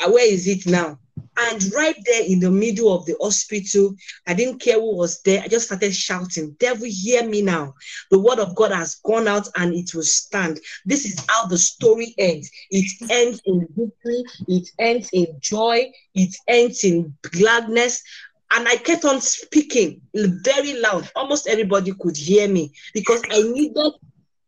where 0.07 0.31
is 0.31 0.47
it 0.47 0.65
now 0.67 0.99
and 1.37 1.73
right 1.73 1.95
there 2.05 2.23
in 2.25 2.39
the 2.39 2.51
middle 2.51 2.93
of 2.93 3.05
the 3.05 3.15
hospital, 3.21 3.95
I 4.27 4.33
didn't 4.33 4.59
care 4.59 4.79
who 4.79 4.95
was 4.95 5.21
there. 5.21 5.41
I 5.41 5.47
just 5.47 5.65
started 5.65 5.93
shouting, 5.93 6.55
Devil, 6.59 6.87
hear 6.89 7.27
me 7.27 7.41
now. 7.41 7.73
The 8.11 8.19
word 8.19 8.39
of 8.39 8.55
God 8.55 8.71
has 8.71 8.95
gone 9.05 9.27
out 9.27 9.47
and 9.55 9.73
it 9.73 9.93
will 9.93 10.03
stand. 10.03 10.59
This 10.85 11.05
is 11.05 11.23
how 11.27 11.47
the 11.47 11.57
story 11.57 12.13
ends. 12.17 12.51
It 12.69 12.91
ends 13.09 13.41
in 13.45 13.67
victory, 13.75 14.23
it 14.47 14.69
ends 14.79 15.09
in 15.11 15.27
joy, 15.39 15.91
it 16.13 16.35
ends 16.47 16.83
in 16.83 17.15
gladness. 17.23 18.03
And 18.51 18.67
I 18.67 18.75
kept 18.75 19.03
on 19.03 19.19
speaking 19.19 20.01
very 20.13 20.79
loud. 20.79 21.09
Almost 21.15 21.47
everybody 21.47 21.93
could 21.99 22.15
hear 22.15 22.47
me 22.47 22.71
because 22.93 23.23
I 23.31 23.41
needed 23.41 23.93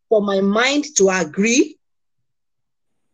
for 0.09 0.21
my 0.21 0.41
mind 0.41 0.86
to 0.97 1.09
agree 1.09 1.77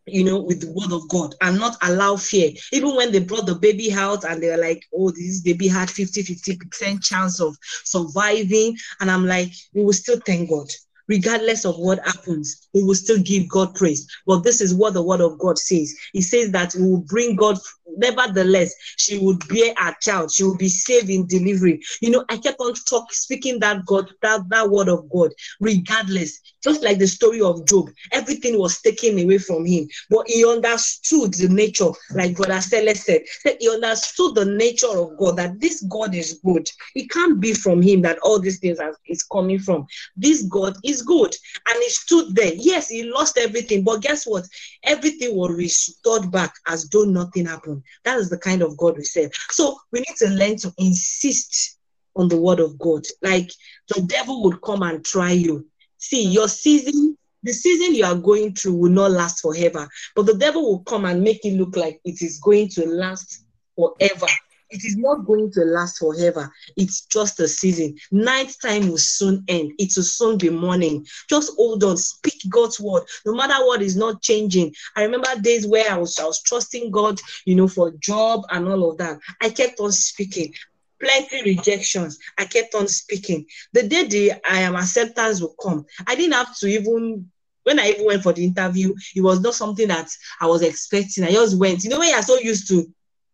you 0.08 0.24
know, 0.24 0.42
with 0.42 0.62
the 0.62 0.72
word 0.72 0.92
of 0.92 1.08
God 1.10 1.36
and 1.42 1.58
not 1.58 1.78
allow 1.82 2.16
fear. 2.16 2.52
Even 2.72 2.96
when 2.96 3.12
they 3.12 3.20
brought 3.20 3.46
the 3.46 3.56
baby 3.56 3.94
out 3.94 4.24
and 4.24 4.42
they 4.42 4.50
were 4.50 4.62
like, 4.62 4.84
oh, 4.94 5.12
this 5.12 5.42
baby 5.42 5.68
had 5.68 5.90
50 5.90 6.24
50% 6.24 7.04
chance 7.04 7.40
of 7.40 7.56
surviving. 7.84 8.76
And 9.00 9.12
I'm 9.12 9.26
like, 9.26 9.50
we 9.74 9.84
will 9.84 9.94
still 9.94 10.20
thank 10.26 10.50
God. 10.50 10.68
Regardless 11.08 11.66
of 11.66 11.78
what 11.78 12.00
happens, 12.06 12.70
we 12.74 12.84
will 12.84 12.96
still 12.96 13.20
give 13.20 13.50
God 13.50 13.76
praise. 13.76 14.08
But 14.26 14.44
this 14.44 14.62
is 14.62 14.74
what 14.74 14.94
the 14.94 15.04
word 15.04 15.20
of 15.20 15.38
God 15.40 15.58
says. 15.58 15.94
It 16.14 16.22
says 16.22 16.52
that 16.52 16.74
we 16.76 16.84
will 16.84 17.02
bring 17.02 17.36
God, 17.36 17.58
nevertheless, 17.98 18.74
she 18.98 19.18
would 19.20 19.48
bear 19.48 19.74
a 19.80 19.96
child. 20.02 20.32
She 20.32 20.44
would 20.44 20.58
be 20.58 20.70
saved 20.70 21.10
in 21.10 21.28
delivery. 21.28 21.82
You 22.02 22.12
know, 22.12 22.26
I 22.30 22.38
kept 22.38 22.60
on 22.60 22.74
talk, 22.90 23.14
speaking 23.14 23.60
that 23.60 23.86
God, 23.86 24.12
that, 24.22 24.48
that 24.50 24.70
word 24.70 24.90
of 24.90 25.10
God, 25.10 25.32
regardless. 25.60 26.40
Just 26.64 26.84
like 26.84 27.00
the 27.00 27.08
story 27.08 27.42
of 27.42 27.68
Job, 27.68 27.90
everything 28.12 28.60
was 28.60 28.82
taken 28.82 29.18
away 29.18 29.40
from 29.40 29.66
him, 29.66 29.88
but 30.10 30.28
he 30.28 30.46
understood 30.46 31.34
the 31.34 31.50
nature, 31.50 31.90
like 32.14 32.36
Brother 32.36 32.62
Stella 32.62 32.94
said, 32.94 33.24
he 33.60 33.70
understood 33.70 34.36
the 34.36 34.46
nature 34.46 34.88
of 34.88 35.18
God, 35.18 35.38
that 35.38 35.60
this 35.60 35.82
God 35.84 36.14
is 36.14 36.40
good. 36.46 36.70
It 36.96 37.10
can't 37.10 37.40
be 37.40 37.54
from 37.54 37.82
him 37.82 38.02
that 38.04 38.20
all 38.20 38.40
these 38.40 38.60
things 38.60 38.80
are, 38.80 38.96
is 39.08 39.24
coming 39.24 39.60
from. 39.60 39.88
This 40.16 40.44
God 40.44 40.76
is 40.84 41.02
good. 41.02 41.36
And 41.68 41.82
he 41.82 41.90
stood 41.90 42.36
there. 42.36 42.54
Yes, 42.54 42.90
he 42.90 43.04
lost 43.04 43.38
everything, 43.38 43.84
but 43.84 44.02
guess 44.02 44.26
what? 44.26 44.46
Everything 44.84 45.36
was 45.36 45.52
restored 45.52 46.32
back 46.32 46.54
as 46.68 46.88
though 46.90 47.04
nothing 47.04 47.46
happened. 47.46 47.81
That 48.04 48.18
is 48.18 48.30
the 48.30 48.38
kind 48.38 48.62
of 48.62 48.78
God 48.78 48.98
we 48.98 49.04
serve. 49.04 49.32
So 49.50 49.80
we 49.92 50.00
need 50.00 50.18
to 50.18 50.30
learn 50.30 50.58
to 50.58 50.74
insist 50.78 51.78
on 52.16 52.28
the 52.28 52.38
word 52.38 52.60
of 52.60 52.78
God. 52.78 53.04
Like 53.22 53.52
the 53.88 54.02
devil 54.02 54.44
would 54.44 54.62
come 54.62 54.84
and 54.84 55.04
try 55.04 55.32
you. 55.32 55.68
See, 55.98 56.28
your 56.28 56.48
season, 56.48 57.18
the 57.44 57.54
season 57.54 57.96
you 57.96 58.06
are 58.06 58.16
going 58.16 58.56
through 58.56 58.74
will 58.74 58.92
not 58.92 59.12
last 59.12 59.42
forever, 59.42 59.88
but 60.16 60.26
the 60.26 60.36
devil 60.38 60.64
will 60.64 60.84
come 60.84 61.06
and 61.06 61.22
make 61.22 61.46
it 61.46 61.54
look 61.54 61.76
like 61.76 62.00
it 62.04 62.22
is 62.22 62.40
going 62.40 62.70
to 62.70 62.86
last 62.88 63.46
forever. 63.76 64.28
It 64.72 64.86
is 64.86 64.96
not 64.98 65.26
going 65.26 65.52
to 65.52 65.62
last 65.66 66.00
forever. 66.00 66.52
It's 66.78 67.02
just 67.06 67.40
a 67.40 67.48
season. 67.48 67.98
Night 68.12 68.56
time 68.62 68.90
will 68.90 68.98
soon 68.98 69.44
end. 69.48 69.74
It 69.78 69.94
will 69.96 70.04
soon 70.04 70.38
be 70.38 70.50
morning. 70.50 71.06
Just 71.30 71.54
hold 71.58 71.84
on. 71.84 71.98
Speak 71.98 72.42
God's 72.50 72.80
word. 72.80 73.04
No 73.26 73.34
matter 73.36 73.66
what 73.66 73.82
is 73.82 73.98
not 73.98 74.22
changing. 74.22 74.74
I 74.96 75.04
remember 75.04 75.28
days 75.42 75.68
where 75.68 75.92
I 75.92 75.98
was, 75.98 76.18
I 76.20 76.26
was 76.26 76.42
trusting 76.42 76.90
God, 76.92 77.20
you 77.46 77.56
know, 77.56 77.68
for 77.68 77.92
job 78.00 78.44
and 78.50 78.68
all 78.68 78.90
of 78.90 78.98
that. 78.98 79.20
I 79.42 79.50
kept 79.50 79.80
on 79.80 79.92
speaking 79.92 80.54
plenty 81.02 81.44
rejections. 81.44 82.20
I 82.38 82.46
kept 82.46 82.76
on 82.76 82.88
speaking. 82.88 83.46
The 83.74 83.84
day 83.88 84.06
the 84.06 84.34
I 84.50 84.60
am 84.60 84.76
acceptance 84.76 85.42
will 85.42 85.56
come, 85.62 85.86
I 86.08 86.16
didn't 86.16 86.34
have 86.34 86.56
to 86.60 86.68
even 86.68 87.30
when 87.64 87.80
I 87.80 87.90
even 87.90 88.06
went 88.06 88.24
for 88.24 88.34
the 88.34 88.44
interview, 88.44 88.94
it 89.16 89.22
was 89.22 89.40
not 89.42 89.54
something 89.54 89.88
that 89.88 90.10
I 90.40 90.48
was 90.48 90.62
expecting. 90.64 91.24
I 91.24 91.32
just 91.32 91.58
went. 91.58 91.84
You 91.84 91.92
know, 91.92 92.00
when 92.00 92.10
you're 92.10 92.22
so 92.22 92.40
used 92.40 92.68
to 92.70 92.92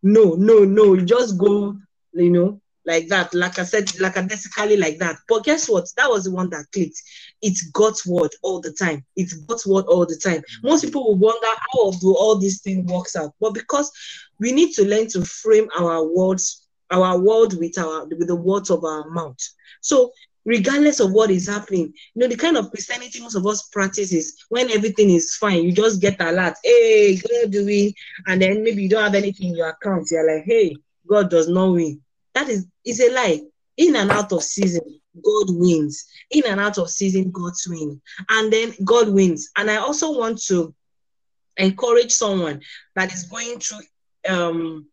no, 0.08 0.36
no, 0.36 0.64
no, 0.64 0.94
you 0.94 1.06
just 1.06 1.38
go, 1.38 1.76
you 2.14 2.30
know, 2.30 2.62
like 2.86 3.10
that, 3.10 3.34
like 3.34 3.60
I 3.60 3.64
said, 3.64 3.92
like 4.00 4.16
lackadaisically 4.16 4.78
like 4.78 4.98
that. 5.00 5.18
But 5.28 5.44
guess 5.44 5.68
what? 5.68 5.90
That 5.98 6.10
was 6.10 6.24
the 6.24 6.32
one 6.32 6.50
that 6.52 6.66
clicked. 6.72 7.02
It's 7.42 7.70
God's 7.72 8.06
word 8.06 8.32
all 8.42 8.62
the 8.62 8.72
time. 8.72 9.04
It's 9.18 9.34
God's 9.34 9.68
word 9.68 9.86
all 9.88 10.06
the 10.06 10.16
time. 10.16 10.42
Most 10.64 10.86
people 10.86 11.04
will 11.04 11.18
wonder 11.18 11.48
how 11.48 11.92
do 12.00 12.16
all 12.16 12.38
these 12.38 12.62
things 12.62 12.90
works 12.90 13.18
out. 13.18 13.34
But 13.42 13.54
because 13.54 13.92
we 14.40 14.54
need 14.54 14.74
to 14.76 14.88
learn 14.88 15.08
to 15.10 15.26
frame 15.26 15.68
our 15.78 16.08
words, 16.08 16.66
our 16.90 17.20
world 17.20 17.60
with 17.60 17.78
our 17.78 18.06
with 18.06 18.28
the 18.28 18.36
words 18.36 18.70
of 18.70 18.86
our 18.86 19.10
mouth. 19.10 19.38
So 19.82 20.12
regardless 20.48 21.02
of 21.02 21.12
what 21.12 21.30
is 21.30 21.48
happening. 21.48 21.94
You 22.16 22.22
know, 22.22 22.28
the 22.28 22.38
kind 22.38 22.58
of 22.58 22.72
Christianity 22.72 23.20
most 23.22 23.36
of 23.36 23.46
us 23.46 23.68
practice 23.68 24.14
is 24.14 24.46
when 24.50 24.72
everything 24.72 25.10
is 25.12 25.36
fine, 25.36 25.62
you 25.64 25.74
just 25.74 26.02
get 26.02 26.20
alert, 26.22 26.56
hey, 26.64 27.18
God 27.18 27.52
do 27.52 27.66
doing, 27.66 27.94
and 28.26 28.42
then 28.42 28.64
maybe 28.64 28.84
you 28.84 28.90
don't 28.90 29.04
have 29.04 29.14
anything 29.14 29.50
in 29.50 29.58
your 29.58 29.70
account. 29.70 30.08
You're 30.10 30.36
like, 30.36 30.46
hey, 30.46 30.76
God 31.08 31.30
does 31.30 31.50
not 31.50 31.74
win. 31.74 32.02
That 32.34 32.48
is 32.50 32.66
is 32.86 33.02
a 33.02 33.14
lie. 33.14 33.42
In 33.76 33.96
and 33.96 34.10
out 34.10 34.32
of 34.32 34.42
season, 34.42 35.00
God 35.24 35.48
wins. 35.50 36.06
In 36.32 36.44
and 36.48 36.60
out 36.60 36.78
of 36.78 36.90
season, 36.90 37.30
God 37.30 37.54
wins. 37.68 38.00
And 38.30 38.52
then 38.52 38.74
God 38.84 39.10
wins. 39.10 39.52
And 39.58 39.70
I 39.70 39.76
also 39.76 40.18
want 40.18 40.42
to 40.46 40.74
encourage 41.58 42.12
someone 42.12 42.62
that 42.96 43.14
is 43.14 43.24
going 43.24 43.60
through 43.60 43.82
um 44.30 44.88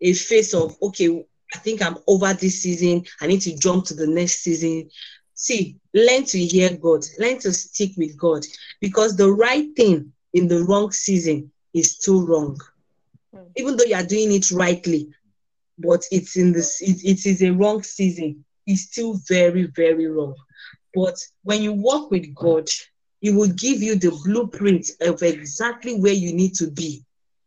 a 0.00 0.12
phase 0.12 0.52
of 0.54 0.76
okay 0.82 1.24
I 1.56 1.58
think 1.58 1.80
I'm 1.80 1.96
over 2.06 2.34
this 2.34 2.62
season. 2.62 3.02
I 3.22 3.26
need 3.26 3.40
to 3.40 3.56
jump 3.56 3.86
to 3.86 3.94
the 3.94 4.06
next 4.06 4.42
season. 4.42 4.90
See, 5.32 5.78
learn 5.94 6.24
to 6.24 6.38
hear 6.38 6.76
God, 6.76 7.02
learn 7.18 7.38
to 7.40 7.52
stick 7.52 7.92
with 7.96 8.14
God 8.18 8.44
because 8.78 9.16
the 9.16 9.32
right 9.32 9.74
thing 9.74 10.12
in 10.34 10.48
the 10.48 10.64
wrong 10.64 10.92
season 10.92 11.50
is 11.72 11.96
too 11.96 12.26
wrong. 12.26 12.60
Mm. 13.34 13.46
Even 13.56 13.76
though 13.76 13.84
you 13.84 13.94
are 13.94 14.02
doing 14.02 14.32
it 14.32 14.50
rightly, 14.50 15.08
but 15.78 16.04
it's 16.12 16.36
in 16.36 16.52
this, 16.52 16.82
it, 16.82 17.02
it 17.02 17.24
is 17.24 17.42
a 17.42 17.52
wrong 17.52 17.82
season. 17.82 18.44
It's 18.66 18.82
still 18.82 19.14
very, 19.26 19.64
very 19.74 20.08
wrong. 20.08 20.34
But 20.94 21.16
when 21.42 21.62
you 21.62 21.72
work 21.72 22.10
with 22.10 22.34
God, 22.34 22.68
He 23.22 23.30
will 23.30 23.48
give 23.48 23.82
you 23.82 23.96
the 23.96 24.10
blueprint 24.26 24.90
of 25.00 25.22
exactly 25.22 25.98
where 25.98 26.12
you 26.12 26.34
need 26.34 26.54
to 26.56 26.70
be 26.70 27.02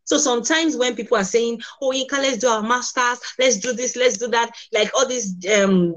so 0.09 0.17
sometimes 0.17 0.75
when 0.75 0.95
people 0.95 1.17
are 1.17 1.23
saying, 1.23 1.61
"Oh, 1.79 1.91
Inka, 1.91 2.13
let's 2.13 2.37
do 2.39 2.47
our 2.47 2.63
masters, 2.63 3.19
let's 3.37 3.57
do 3.57 3.73
this, 3.73 3.95
let's 3.95 4.17
do 4.17 4.27
that," 4.29 4.49
like 4.73 4.89
all 4.95 5.07
these 5.07 5.35
um 5.55 5.93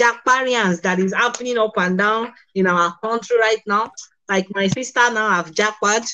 jackparians 0.00 0.80
that 0.82 1.00
is 1.00 1.12
happening 1.12 1.58
up 1.58 1.72
and 1.76 1.98
down 1.98 2.32
in 2.54 2.68
our 2.68 2.96
country 3.02 3.36
right 3.38 3.60
now. 3.66 3.90
Like 4.28 4.46
my 4.54 4.68
sister 4.68 5.00
now 5.12 5.30
have 5.30 5.52
jackpot. 5.52 6.04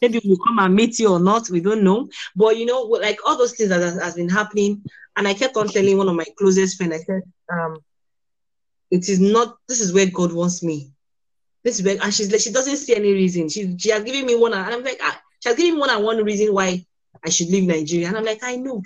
Maybe 0.00 0.18
we'll 0.24 0.38
come 0.46 0.58
and 0.60 0.74
meet 0.74 0.98
you 0.98 1.12
or 1.12 1.20
not, 1.20 1.50
we 1.50 1.60
don't 1.60 1.84
know. 1.84 2.08
But 2.34 2.56
you 2.56 2.64
know, 2.64 2.80
like 2.80 3.18
all 3.26 3.36
those 3.36 3.52
things 3.52 3.68
that 3.68 3.82
has, 3.82 4.00
has 4.00 4.14
been 4.14 4.30
happening. 4.30 4.82
And 5.16 5.28
I 5.28 5.34
kept 5.34 5.58
on 5.58 5.68
telling 5.68 5.98
one 5.98 6.08
of 6.08 6.16
my 6.16 6.24
closest 6.38 6.78
friends, 6.78 6.94
I 6.94 6.98
said, 6.98 7.22
um, 7.52 7.76
it 8.90 9.08
is 9.10 9.20
not, 9.20 9.56
this 9.68 9.80
is 9.82 9.92
where 9.92 10.06
God 10.06 10.32
wants 10.32 10.62
me. 10.62 10.90
This 11.64 11.78
is 11.78 11.84
where, 11.84 11.98
and 12.02 12.12
she's 12.12 12.32
like, 12.32 12.40
she 12.40 12.50
doesn't 12.50 12.78
see 12.78 12.96
any 12.96 13.12
reason. 13.12 13.48
She, 13.50 13.76
she 13.78 13.90
has 13.90 14.02
given 14.02 14.26
me 14.26 14.34
one, 14.34 14.54
and 14.54 14.74
I'm 14.74 14.82
like, 14.82 14.98
ah, 15.02 15.21
she 15.42 15.54
given 15.56 15.74
me 15.74 15.80
one 15.80 15.90
and 15.90 16.04
one 16.04 16.22
reason 16.24 16.54
why 16.54 16.84
I 17.24 17.30
should 17.30 17.48
leave 17.48 17.64
Nigeria. 17.64 18.08
And 18.08 18.16
I'm 18.16 18.24
like, 18.24 18.42
I 18.42 18.56
know, 18.56 18.82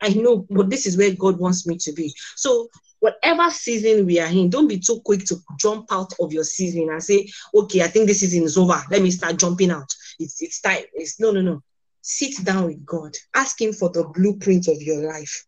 I 0.00 0.08
know, 0.10 0.46
but 0.50 0.68
this 0.68 0.86
is 0.86 0.96
where 0.96 1.14
God 1.14 1.38
wants 1.38 1.66
me 1.66 1.76
to 1.78 1.92
be. 1.92 2.12
So 2.36 2.68
whatever 3.00 3.50
season 3.50 4.06
we 4.06 4.20
are 4.20 4.28
in, 4.28 4.50
don't 4.50 4.68
be 4.68 4.78
too 4.78 5.00
quick 5.04 5.24
to 5.26 5.36
jump 5.58 5.86
out 5.90 6.12
of 6.20 6.32
your 6.32 6.44
season 6.44 6.88
and 6.90 7.02
say, 7.02 7.28
okay, 7.54 7.82
I 7.82 7.88
think 7.88 8.06
this 8.06 8.20
season 8.20 8.42
is 8.44 8.58
over. 8.58 8.80
Let 8.90 9.02
me 9.02 9.10
start 9.10 9.38
jumping 9.38 9.70
out. 9.70 9.94
It's 10.18 10.42
it's 10.42 10.60
time. 10.60 10.84
It's 10.94 11.20
no, 11.20 11.30
no, 11.30 11.40
no. 11.40 11.62
Sit 12.00 12.44
down 12.44 12.66
with 12.66 12.84
God. 12.84 13.14
Ask 13.34 13.60
Him 13.60 13.72
for 13.72 13.90
the 13.90 14.04
blueprint 14.04 14.68
of 14.68 14.82
your 14.82 15.06
life. 15.08 15.46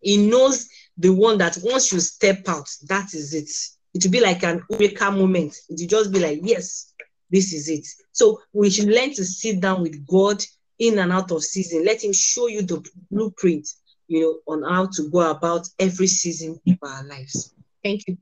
He 0.00 0.28
knows 0.28 0.68
the 0.98 1.10
one 1.10 1.38
that 1.38 1.58
once 1.62 1.92
you 1.92 2.00
step 2.00 2.48
out, 2.48 2.68
that 2.88 3.14
is 3.14 3.34
it. 3.34 3.50
It 3.94 4.04
will 4.04 4.12
be 4.12 4.20
like 4.20 4.42
an 4.44 4.62
eureka 4.70 5.10
moment. 5.10 5.56
It 5.68 5.80
will 5.80 5.88
just 5.88 6.12
be 6.12 6.20
like, 6.20 6.40
yes, 6.42 6.92
this 7.30 7.52
is 7.52 7.68
it. 7.68 7.86
So 8.12 8.40
we 8.52 8.70
should 8.70 8.88
learn 8.88 9.12
to 9.14 9.24
sit 9.24 9.60
down 9.60 9.82
with 9.82 10.06
God 10.06 10.42
in 10.78 10.98
and 10.98 11.12
out 11.12 11.30
of 11.30 11.42
season. 11.42 11.84
Let 11.84 12.04
Him 12.04 12.12
show 12.12 12.48
you 12.48 12.62
the 12.62 12.84
blueprint, 13.10 13.68
you 14.08 14.20
know, 14.20 14.52
on 14.52 14.62
how 14.62 14.86
to 14.86 15.10
go 15.10 15.30
about 15.30 15.68
every 15.78 16.06
season 16.06 16.60
of 16.66 16.78
our 16.82 17.04
lives. 17.04 17.54
Thank 17.82 18.08
you. 18.08 18.18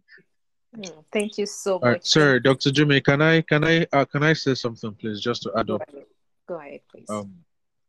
Mm, 0.76 1.04
thank 1.12 1.38
you 1.38 1.46
so 1.46 1.78
much. 1.78 1.82
Right, 1.82 2.06
sir, 2.06 2.38
Dr. 2.40 2.72
Jimmy, 2.72 3.00
can 3.00 3.22
I 3.22 3.42
can 3.42 3.64
I 3.64 3.86
uh, 3.92 4.04
can 4.04 4.22
I 4.22 4.32
say 4.32 4.54
something, 4.54 4.92
please, 4.94 5.20
just 5.20 5.42
to 5.42 5.52
add 5.56 5.68
go 5.68 5.76
up? 5.76 5.88
Ahead. 5.88 6.04
Go 6.48 6.58
ahead, 6.58 6.80
please. 6.90 7.08
Um, 7.08 7.32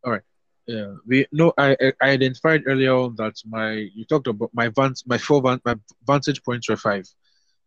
all 0.03 0.11
right. 0.11 0.22
Yeah, 0.68 0.95
we 1.05 1.26
no. 1.32 1.53
I 1.57 1.76
I 2.01 2.09
identified 2.09 2.63
earlier 2.66 2.93
on 2.93 3.16
that 3.18 3.36
my 3.45 3.72
you 3.74 4.05
talked 4.05 4.28
about 4.28 4.49
my 4.53 4.70
vant 4.70 5.01
my 5.05 5.18
four 5.18 5.41
van, 5.41 5.61
my 5.66 5.76
vantage 6.05 6.43
points 6.43 6.70
were 6.70 6.78
five. 6.78 7.07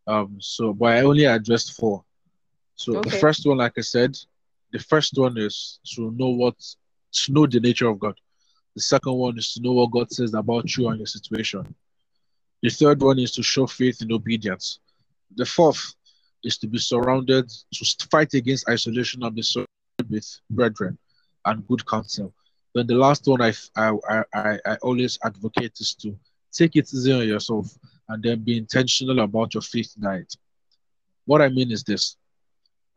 Um, 0.07 0.39
so 0.41 0.73
but 0.73 0.97
I 0.97 1.01
only 1.03 1.25
addressed 1.25 1.75
four. 1.75 2.05
So 2.79 2.97
okay. 2.97 3.11
the 3.11 3.17
first 3.17 3.45
one, 3.45 3.59
like 3.59 3.77
I 3.77 3.81
said, 3.81 4.17
the 4.73 4.79
first 4.79 5.19
one 5.19 5.37
is 5.37 5.81
to 5.95 6.13
know 6.13 6.29
what 6.29 6.55
to 7.13 7.33
know 7.33 7.47
the 7.47 7.59
nature 7.59 7.89
of 7.89 7.99
God. 7.99 8.15
The 8.77 8.83
second 8.83 9.15
one 9.15 9.37
is 9.37 9.53
to 9.55 9.63
know 9.63 9.73
what 9.73 9.91
God 9.91 10.13
says 10.13 10.33
about 10.33 10.77
you 10.77 10.89
and 10.89 10.99
your 10.99 11.07
situation. 11.07 11.75
The 12.63 12.71
third 12.71 13.03
one 13.03 13.19
is 13.19 13.33
to 13.33 13.43
show 13.43 13.67
faith 13.67 14.01
in 14.01 14.13
obedience. 14.13 14.79
The 15.35 15.45
fourth 15.45 15.95
is 16.45 16.57
to 16.59 16.69
be 16.69 16.79
surrounded, 16.79 17.51
to 17.75 18.07
fight 18.13 18.35
against 18.35 18.69
isolation 18.69 19.25
and 19.25 19.35
be 19.35 19.43
surrounded 19.43 20.09
with 20.09 20.41
brethren 20.49 20.99
and 21.47 21.67
good 21.67 21.85
counsel. 21.85 22.33
Then 22.75 22.87
the 22.87 22.95
last 22.95 23.27
one 23.27 23.43
I, 23.43 23.53
I, 23.77 24.23
I, 24.33 24.59
I 24.65 24.77
always 24.83 25.19
advocate 25.25 25.81
is 25.81 25.95
to 25.97 26.17
take 26.53 26.77
it 26.77 26.95
easy 26.95 27.13
on 27.13 27.27
yourself 27.27 27.77
and 28.09 28.23
then 28.23 28.45
be 28.45 28.57
intentional 28.57 29.19
about 29.19 29.55
your 29.55 29.63
faith 29.63 29.93
diet. 29.99 30.33
What 31.25 31.43
I 31.43 31.49
mean 31.49 31.73
is 31.73 31.83
this 31.83 32.17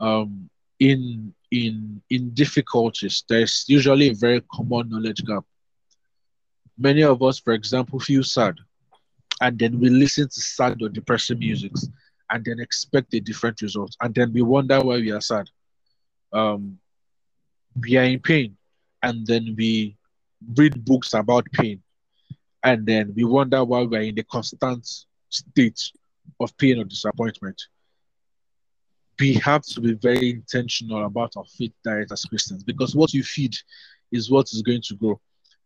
um, 0.02 0.50
in 0.80 1.34
in 1.52 2.02
in 2.10 2.32
difficulties, 2.34 3.24
there's 3.30 3.66
usually 3.68 4.10
a 4.10 4.16
very 4.16 4.42
common 4.52 4.90
knowledge 4.90 5.24
gap. 5.24 5.46
Many 6.78 7.04
of 7.04 7.22
us, 7.22 7.40
for 7.40 7.54
example, 7.54 8.00
feel 8.00 8.24
sad, 8.24 8.56
and 9.40 9.58
then 9.60 9.80
we 9.80 9.90
listen 9.90 10.28
to 10.28 10.42
sad 10.42 10.82
or 10.82 10.90
depressing 10.90 11.40
music, 11.40 11.72
and 12.32 12.44
then 12.44 12.60
expect 12.60 13.14
a 13.14 13.20
different 13.20 13.62
result, 13.62 13.96
and 14.02 14.14
then 14.16 14.34
we 14.34 14.42
wonder 14.42 14.80
why 14.82 14.96
we 14.98 15.12
are 15.12 15.22
sad. 15.22 15.48
Um, 16.34 16.80
we 17.80 17.98
are 17.98 18.04
in 18.04 18.20
pain, 18.20 18.58
and 19.04 19.26
then 19.28 19.56
we 19.58 19.98
read 20.58 20.84
books 20.84 21.14
about 21.14 21.46
pain, 21.52 21.82
and 22.64 22.86
then 22.88 23.14
we 23.16 23.24
wonder 23.24 23.64
why 23.64 23.84
we 23.84 23.98
are 23.98 24.02
in 24.02 24.18
a 24.18 24.24
constant 24.24 24.88
state 25.30 25.92
of 26.40 26.58
pain 26.58 26.80
or 26.80 26.86
disappointment 26.86 27.62
we 29.22 29.36
have 29.36 29.62
to 29.62 29.80
be 29.80 29.94
very 29.94 30.32
intentional 30.32 31.06
about 31.06 31.38
our 31.38 31.46
faith 31.46 31.74
diet 31.86 32.12
as 32.12 32.26
Christians 32.26 32.64
because 32.64 32.96
what 32.96 33.14
you 33.14 33.24
feed 33.24 33.56
is 34.12 34.32
what 34.32 34.52
is 34.52 34.64
going 34.64 34.82
to 34.82 34.96
grow. 34.96 35.22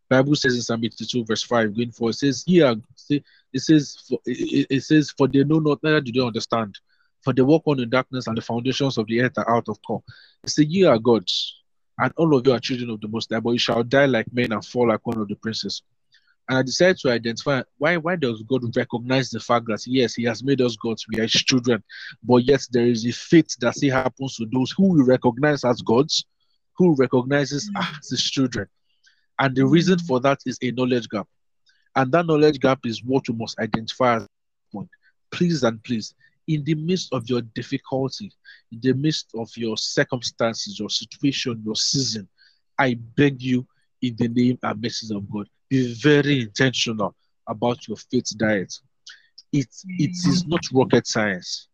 Bible 0.10 0.36
says 0.36 0.56
in 0.56 0.62
Psalm 0.62 0.84
82, 0.84 1.24
verse 1.24 1.42
5, 1.44 1.74
going 1.74 1.92
for 1.92 2.10
it 2.10 2.14
says, 2.14 2.44
Here, 2.46 2.76
it 3.10 3.24
says, 3.60 3.98
for, 4.08 4.20
it, 4.26 4.68
it 4.70 4.82
says, 4.82 5.12
For 5.18 5.28
they 5.28 5.44
know 5.46 5.60
not, 5.60 5.80
neither 5.82 6.02
do 6.02 6.12
they 6.12 6.20
understand. 6.20 6.78
For 7.24 7.34
they 7.34 7.42
walk 7.42 7.64
on 7.66 7.80
in 7.80 7.90
darkness, 7.90 8.28
and 8.28 8.38
the 8.38 8.42
foundations 8.42 9.00
of 9.00 9.08
the 9.08 9.22
earth 9.22 9.38
are 9.38 9.50
out 9.50 9.68
of 9.68 9.82
call. 9.82 10.04
It 10.44 10.52
says, 10.52 10.66
Ye 10.66 10.84
are 10.84 11.00
gods, 11.00 11.56
and 11.98 12.14
all 12.18 12.36
of 12.36 12.46
you 12.46 12.54
are 12.54 12.60
children 12.60 12.92
of 12.92 13.02
the 13.02 13.08
Most 13.08 13.32
High, 13.32 13.40
but 13.40 13.52
you 13.52 13.58
shall 13.58 13.84
die 13.84 14.06
like 14.06 14.32
men 14.32 14.52
and 14.52 14.64
fall 14.64 14.90
like 14.90 15.08
one 15.08 15.18
of 15.18 15.28
the 15.28 15.36
princes. 15.36 15.82
And 16.48 16.60
I 16.60 16.62
decided 16.62 16.98
to 17.00 17.12
identify 17.12 17.64
why 17.78 17.98
why 17.98 18.16
does 18.16 18.44
God 18.44 18.76
recognize 18.76 19.30
the 19.30 19.40
fact 19.40 19.66
that 19.68 19.86
yes, 19.88 20.14
He 20.14 20.24
has 20.26 20.44
made 20.44 20.62
us 20.62 20.76
gods, 20.76 21.06
we 21.10 21.20
are 21.20 21.24
His 21.24 21.32
children, 21.32 21.84
but 22.24 22.38
yet 22.38 22.66
there 22.72 22.88
is 22.88 23.06
a 23.06 23.12
fate 23.12 23.56
that 23.62 23.76
still 23.76 23.94
happens 23.94 24.36
to 24.38 24.46
those 24.52 24.72
who 24.72 24.94
we 24.94 25.04
recognize 25.04 25.64
as 25.64 25.82
gods, 25.82 26.26
who 26.78 26.96
recognizes 26.96 27.70
mm. 27.72 27.80
as 28.00 28.10
His 28.10 28.24
children. 28.24 28.68
And 29.40 29.56
the 29.56 29.66
reason 29.66 30.00
for 30.00 30.20
that 30.22 30.40
is 30.46 30.58
a 30.62 30.72
knowledge 30.72 31.10
gap. 31.10 31.28
And 31.96 32.12
that 32.12 32.26
knowledge 32.26 32.60
gap 32.60 32.80
is 32.86 33.04
what 33.04 33.28
you 33.28 33.34
must 33.34 33.60
identify 33.60 34.18
as 34.18 34.28
point. 34.72 34.90
Please 35.32 35.64
and 35.64 35.84
please, 35.84 36.14
in 36.48 36.64
the 36.64 36.76
midst 36.76 37.12
of 37.14 37.28
your 37.28 37.42
difficulty, 37.42 38.32
in 38.72 38.80
the 38.82 38.94
midst 38.94 39.30
of 39.36 39.50
your 39.56 39.78
circumstances, 39.78 40.80
your 40.80 40.90
situation, 40.90 41.62
your 41.66 41.76
season, 41.76 42.28
I 42.78 42.94
beg 43.16 43.42
you, 43.42 43.66
in 44.02 44.16
the 44.18 44.28
name 44.28 44.60
and 44.62 44.82
message 44.82 45.12
of 45.12 45.30
God, 45.30 45.48
be 45.76 45.94
very 45.94 46.42
intentional 46.42 47.16
about 47.48 47.88
your 47.88 47.98
faith 47.98 48.30
diet. 48.38 48.74
It, 49.52 49.68
it 49.88 50.12
is 50.12 50.46
not 50.48 50.62
rocket 50.74 51.08
science. 51.08 51.68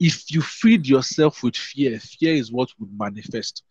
If 0.00 0.30
you 0.30 0.42
feed 0.42 0.86
yourself 0.86 1.42
with 1.42 1.56
fear, 1.56 1.98
fear 1.98 2.34
is 2.34 2.52
what 2.52 2.68
would 2.78 2.90
manifest 2.98 3.62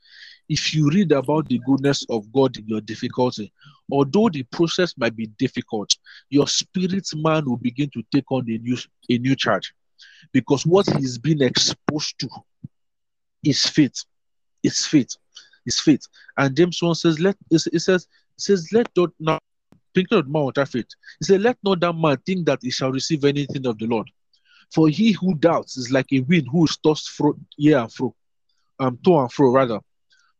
if 0.50 0.74
you 0.74 0.90
read 0.90 1.12
about 1.12 1.48
the 1.48 1.60
goodness 1.66 2.06
of 2.10 2.32
God 2.32 2.58
in 2.58 2.68
your 2.68 2.82
difficulty, 2.82 3.52
although 3.92 4.30
the 4.30 4.44
process 4.44 4.94
might 4.98 5.16
be 5.16 5.28
difficult, 5.28 5.96
your 6.30 6.48
spirit 6.48 7.08
man 7.16 7.46
will 7.46 7.58
begin 7.58 7.90
to 7.92 8.04
take 8.14 8.32
on 8.32 8.50
a 8.50 8.58
new 8.58 8.78
a 9.10 9.18
new 9.18 9.36
charge. 9.36 9.74
Because 10.32 10.66
what 10.66 10.88
he's 10.98 11.18
been 11.18 11.42
exposed 11.42 12.20
to 12.20 12.30
is 13.44 13.66
faith. 13.66 14.04
It's 14.64 14.86
faith. 14.86 15.16
It's 15.66 15.80
faith. 15.80 16.06
And 16.38 16.56
James 16.56 16.82
1 16.82 16.96
says, 16.96 17.20
Let 17.20 17.38
it 17.50 17.80
says, 17.82 18.08
says, 18.38 18.70
Let 18.74 18.90
not 19.20 19.42
thinking 19.94 20.18
of 20.18 20.28
man 20.28 20.46
without 20.46 20.70
faith. 20.70 20.88
He 21.20 21.26
said, 21.26 21.42
Let 21.42 21.58
not 21.64 21.80
that 21.82 21.94
man 21.94 22.18
think 22.26 22.46
that 22.46 22.60
he 22.62 22.72
shall 22.72 22.92
receive 22.92 23.24
anything 23.26 23.66
of 23.66 23.78
the 23.78 23.88
Lord. 23.88 24.10
For 24.74 24.90
he 24.90 25.12
who 25.12 25.36
doubts 25.36 25.78
is 25.78 25.92
like 25.92 26.08
a 26.12 26.22
wind 26.22 26.48
who 26.52 26.66
is 26.66 26.78
tossed 26.78 27.10
fro 27.10 27.36
here 27.58 27.78
and 27.80 27.94
fro, 27.94 28.16
um, 28.80 28.98
to 29.06 29.20
and 29.20 29.32
fro 29.32 29.52
rather. 29.52 29.80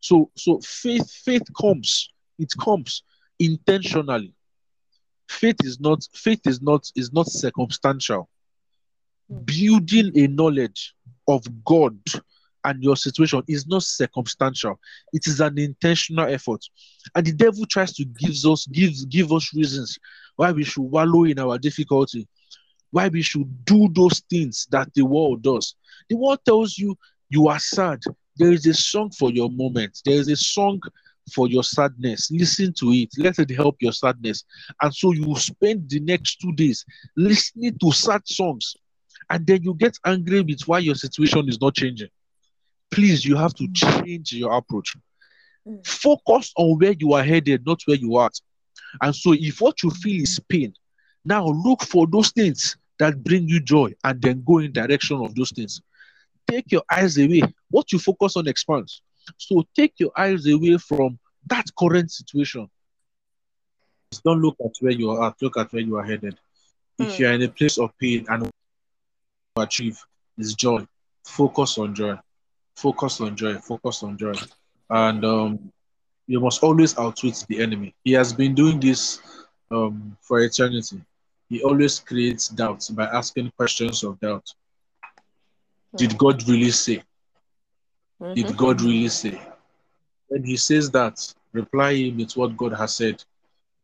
So 0.00 0.30
so 0.36 0.60
faith 0.60 1.10
faith 1.24 1.44
comes. 1.58 2.10
It 2.38 2.52
comes 2.60 3.02
intentionally. 3.38 4.34
Faith 5.28 5.56
is 5.64 5.80
not 5.80 6.06
faith 6.14 6.40
is 6.46 6.60
not 6.60 6.90
is 6.96 7.12
not 7.12 7.28
circumstantial. 7.28 8.28
Building 9.44 10.12
a 10.16 10.26
knowledge 10.26 10.94
of 11.28 11.44
God 11.64 11.98
and 12.64 12.82
your 12.82 12.96
situation 12.96 13.42
is 13.48 13.66
not 13.66 13.82
circumstantial. 13.82 14.78
It 15.12 15.26
is 15.26 15.40
an 15.40 15.58
intentional 15.58 16.26
effort. 16.26 16.64
And 17.14 17.26
the 17.26 17.32
devil 17.32 17.66
tries 17.66 17.92
to 17.94 18.04
give 18.04 18.32
us 18.50 18.66
give 18.66 18.92
give 19.08 19.32
us 19.32 19.54
reasons 19.54 19.98
why 20.36 20.52
we 20.52 20.64
should 20.64 20.82
wallow 20.82 21.24
in 21.24 21.38
our 21.38 21.58
difficulty, 21.58 22.26
why 22.90 23.08
we 23.08 23.22
should 23.22 23.64
do 23.64 23.88
those 23.92 24.20
things 24.30 24.66
that 24.70 24.92
the 24.94 25.02
world 25.02 25.42
does. 25.42 25.74
The 26.08 26.16
world 26.16 26.40
tells 26.44 26.78
you 26.78 26.96
you 27.30 27.48
are 27.48 27.58
sad, 27.58 28.00
there 28.36 28.52
is 28.52 28.66
a 28.66 28.74
song 28.74 29.10
for 29.10 29.30
your 29.30 29.50
moment. 29.50 30.00
There 30.04 30.16
is 30.16 30.28
a 30.28 30.36
song 30.36 30.80
for 31.32 31.48
your 31.48 31.62
sadness. 31.62 32.30
Listen 32.30 32.72
to 32.74 32.90
it. 32.90 33.10
Let 33.16 33.38
it 33.38 33.50
help 33.50 33.76
your 33.80 33.92
sadness. 33.92 34.44
And 34.82 34.94
so 34.94 35.12
you 35.12 35.34
spend 35.36 35.88
the 35.88 36.00
next 36.00 36.40
two 36.40 36.52
days 36.52 36.84
listening 37.16 37.78
to 37.78 37.92
sad 37.92 38.26
songs. 38.26 38.76
And 39.30 39.46
then 39.46 39.62
you 39.62 39.74
get 39.74 39.96
angry 40.04 40.42
with 40.42 40.62
why 40.66 40.80
your 40.80 40.96
situation 40.96 41.48
is 41.48 41.60
not 41.60 41.74
changing. 41.74 42.08
Please, 42.90 43.24
you 43.24 43.36
have 43.36 43.54
to 43.54 43.68
change 43.72 44.32
your 44.32 44.52
approach. 44.52 44.96
Mm. 45.66 45.86
Focus 45.86 46.52
on 46.56 46.78
where 46.78 46.94
you 46.98 47.12
are 47.14 47.24
headed, 47.24 47.66
not 47.66 47.80
where 47.86 47.96
you 47.96 48.16
are. 48.16 48.30
And 49.00 49.14
so 49.14 49.32
if 49.32 49.60
what 49.60 49.82
you 49.82 49.90
feel 49.90 50.22
is 50.22 50.40
pain, 50.48 50.74
now 51.24 51.46
look 51.46 51.82
for 51.82 52.06
those 52.06 52.30
things 52.30 52.76
that 52.98 53.24
bring 53.24 53.48
you 53.48 53.60
joy 53.60 53.92
and 54.04 54.20
then 54.22 54.44
go 54.46 54.58
in 54.58 54.72
direction 54.72 55.16
of 55.20 55.34
those 55.34 55.50
things 55.50 55.80
take 56.46 56.70
your 56.72 56.82
eyes 56.90 57.18
away. 57.18 57.42
What 57.70 57.92
you 57.92 57.98
focus 57.98 58.36
on 58.36 58.48
expands. 58.48 59.02
So 59.36 59.64
take 59.74 59.94
your 59.98 60.10
eyes 60.16 60.46
away 60.46 60.78
from 60.78 61.18
that 61.46 61.66
current 61.78 62.10
situation. 62.10 62.68
Don't 64.24 64.40
look 64.40 64.56
at 64.64 64.72
where 64.80 64.92
you 64.92 65.10
are 65.10 65.28
at, 65.28 65.42
look 65.42 65.56
at 65.56 65.72
where 65.72 65.82
you 65.82 65.96
are 65.96 66.04
headed. 66.04 66.38
Mm. 67.00 67.06
If 67.06 67.16
hmm. 67.16 67.22
you 67.22 67.28
are 67.28 67.32
in 67.32 67.42
a 67.42 67.48
place 67.48 67.78
of 67.78 67.96
pain 67.98 68.26
and 68.28 68.48
achieve 69.56 70.00
is 70.38 70.54
joy, 70.54 70.86
focus 71.24 71.78
on 71.78 71.94
joy. 71.94 72.16
Focus 72.76 73.20
on 73.20 73.36
joy. 73.36 73.54
Focus 73.58 74.02
on 74.02 74.16
joy. 74.16 74.34
And 74.90 75.24
um, 75.24 75.72
you 76.26 76.40
must 76.40 76.62
always 76.62 76.96
outwit 76.98 77.44
the 77.48 77.62
enemy. 77.62 77.94
He 78.04 78.12
has 78.12 78.32
been 78.32 78.54
doing 78.54 78.80
this 78.80 79.20
um, 79.70 80.16
for 80.20 80.40
eternity. 80.40 81.00
He 81.48 81.62
always 81.62 82.00
creates 82.00 82.48
doubts 82.48 82.90
by 82.90 83.04
asking 83.04 83.52
questions 83.56 84.02
of 84.02 84.18
doubt. 84.20 84.48
Did 85.96 86.12
hmm. 86.12 86.18
God 86.18 86.48
really 86.48 86.70
say? 86.70 87.02
Mm-hmm. 88.20 88.34
Did 88.34 88.56
God 88.56 88.80
really 88.80 89.08
say? 89.08 89.40
When 90.28 90.44
he 90.44 90.56
says 90.56 90.90
that, 90.92 91.34
reply 91.52 91.94
him 91.94 92.18
with 92.18 92.36
what 92.36 92.56
God 92.56 92.72
has 92.72 92.94
said. 92.94 93.22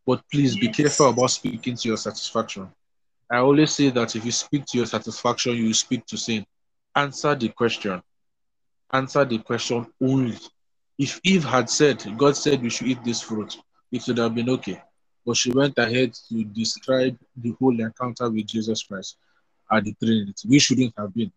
But 0.07 0.23
please 0.33 0.57
yes. 0.57 0.61
be 0.61 0.69
careful 0.73 1.11
about 1.11 1.31
speaking 1.31 1.77
to 1.77 1.89
your 1.89 1.97
satisfaction. 1.97 2.69
I 3.31 3.39
always 3.39 3.73
say 3.73 3.91
that 3.91 4.17
if 4.17 4.25
you 4.25 4.33
speak 4.33 4.67
to 4.67 4.79
your 4.79 4.87
satisfaction, 4.87 5.55
you 5.55 5.73
speak 5.75 6.05
to 6.07 6.17
sin. 6.17 6.45
Answer 6.97 7.35
the 7.37 7.51
question. 7.51 8.03
Answer 8.93 9.25
the 9.25 9.39
question 9.39 9.87
only. 10.01 10.39
If 10.99 11.21
Eve 11.25 11.45
had 11.45 11.71
said, 11.71 12.05
God 12.17 12.37
said 12.37 12.61
we 12.61 12.71
should 12.71 12.89
eat 12.89 13.03
this 13.05 13.23
fruit, 13.23 13.57
it 13.93 14.07
would 14.07 14.19
have 14.19 14.35
been 14.35 14.51
okay. 14.51 14.83
But 15.25 15.37
she 15.37 15.53
went 15.53 15.79
ahead 15.79 16.15
to 16.29 16.45
describe 16.45 17.17
the 17.37 17.55
whole 17.61 17.79
encounter 17.79 18.29
with 18.29 18.47
Jesus 18.47 18.83
Christ 18.83 19.17
at 19.71 19.85
the 19.85 19.95
Trinity. 19.95 20.49
We 20.49 20.59
shouldn't 20.59 20.95
have 20.99 21.15
been. 21.15 21.31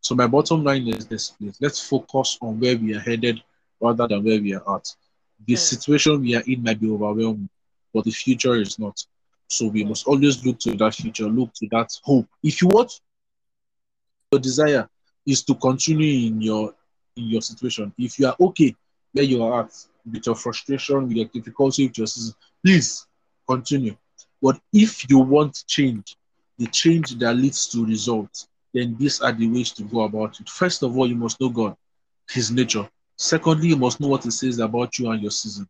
So 0.00 0.14
my 0.14 0.26
bottom 0.26 0.62
line 0.62 0.86
is 0.88 1.06
this: 1.06 1.30
please, 1.30 1.56
let's 1.60 1.86
focus 1.86 2.38
on 2.40 2.60
where 2.60 2.76
we 2.76 2.94
are 2.94 3.00
headed 3.00 3.42
rather 3.80 4.06
than 4.06 4.22
where 4.22 4.40
we 4.40 4.54
are 4.54 4.76
at. 4.76 4.94
The 5.46 5.54
mm. 5.54 5.58
situation 5.58 6.20
we 6.20 6.36
are 6.36 6.42
in 6.46 6.62
might 6.62 6.80
be 6.80 6.90
overwhelming, 6.90 7.48
but 7.94 8.04
the 8.04 8.10
future 8.10 8.56
is 8.56 8.78
not. 8.78 9.02
So 9.48 9.68
we 9.68 9.84
mm. 9.84 9.88
must 9.88 10.06
always 10.06 10.44
look 10.44 10.58
to 10.60 10.74
that 10.76 10.94
future, 10.94 11.26
look 11.26 11.52
to 11.54 11.68
that 11.70 11.90
hope. 12.02 12.28
If 12.42 12.60
you 12.60 12.68
want, 12.68 13.00
your 14.30 14.40
desire 14.40 14.88
is 15.26 15.42
to 15.44 15.54
continue 15.54 16.28
in 16.28 16.40
your 16.40 16.74
in 17.18 17.26
your 17.28 17.42
situation. 17.42 17.92
If 17.98 18.18
you 18.18 18.26
are 18.28 18.36
okay 18.40 18.74
where 19.12 19.24
you 19.24 19.42
are 19.42 19.64
at 19.64 19.72
with 20.10 20.26
your 20.26 20.34
frustration, 20.34 21.08
with 21.08 21.16
your 21.16 21.26
difficulty, 21.26 21.86
with 21.86 21.98
your 21.98 22.06
season, 22.06 22.34
please 22.64 23.06
continue. 23.46 23.96
But 24.40 24.60
if 24.72 25.08
you 25.10 25.18
want 25.18 25.64
change, 25.66 26.16
the 26.58 26.66
change 26.66 27.18
that 27.18 27.34
leads 27.34 27.66
to 27.68 27.84
results, 27.84 28.48
then 28.72 28.96
these 28.98 29.20
are 29.20 29.32
the 29.32 29.48
ways 29.48 29.72
to 29.72 29.82
go 29.84 30.02
about 30.02 30.40
it. 30.40 30.48
First 30.48 30.82
of 30.82 30.96
all, 30.96 31.06
you 31.06 31.16
must 31.16 31.40
know 31.40 31.48
God, 31.48 31.76
His 32.30 32.50
nature. 32.50 32.88
Secondly, 33.16 33.68
you 33.68 33.76
must 33.76 34.00
know 34.00 34.08
what 34.08 34.24
He 34.24 34.30
says 34.30 34.58
about 34.58 34.98
you 34.98 35.10
and 35.10 35.22
your 35.22 35.30
season. 35.30 35.68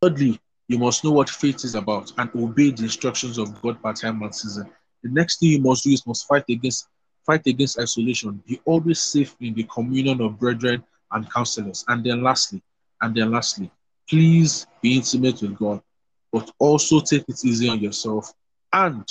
Thirdly, 0.00 0.40
you 0.68 0.78
must 0.78 1.04
know 1.04 1.12
what 1.12 1.28
faith 1.28 1.64
is 1.64 1.74
about 1.74 2.12
and 2.18 2.30
obey 2.34 2.70
the 2.70 2.84
instructions 2.84 3.38
of 3.38 3.60
God 3.62 3.82
per 3.82 3.92
time 3.92 4.22
and 4.22 4.34
season. 4.34 4.70
The 5.02 5.10
next 5.10 5.40
thing 5.40 5.50
you 5.50 5.60
must 5.60 5.84
do 5.84 5.90
is 5.90 6.06
must 6.06 6.26
fight 6.26 6.44
against 6.48 6.88
fight 7.26 7.46
against 7.46 7.78
isolation. 7.78 8.42
Be 8.46 8.60
always 8.64 9.00
safe 9.00 9.36
in 9.40 9.54
the 9.54 9.64
communion 9.64 10.20
of 10.20 10.38
brethren 10.38 10.84
and 11.12 11.30
counselors. 11.32 11.84
And 11.88 12.04
then 12.04 12.22
lastly, 12.22 12.62
and 13.00 13.14
then 13.14 13.30
lastly, 13.30 13.70
please 14.08 14.66
be 14.80 14.96
intimate 14.96 15.42
with 15.42 15.56
God, 15.56 15.82
but 16.32 16.50
also 16.58 17.00
take 17.00 17.24
it 17.28 17.44
easy 17.44 17.68
on 17.68 17.80
yourself 17.80 18.32
and 18.72 19.08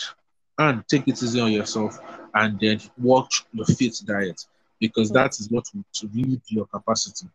and 0.57 0.87
take 0.87 1.07
it 1.07 1.21
easy 1.23 1.39
on 1.39 1.51
yourself 1.51 1.99
and 2.35 2.59
then 2.59 2.79
watch 2.97 3.45
your 3.53 3.65
fit 3.65 3.99
diet 4.05 4.45
because 4.79 5.11
that 5.11 5.31
is 5.39 5.49
what 5.49 5.65
will 5.73 6.09
lead 6.13 6.41
your 6.47 6.65
capacity. 6.65 7.27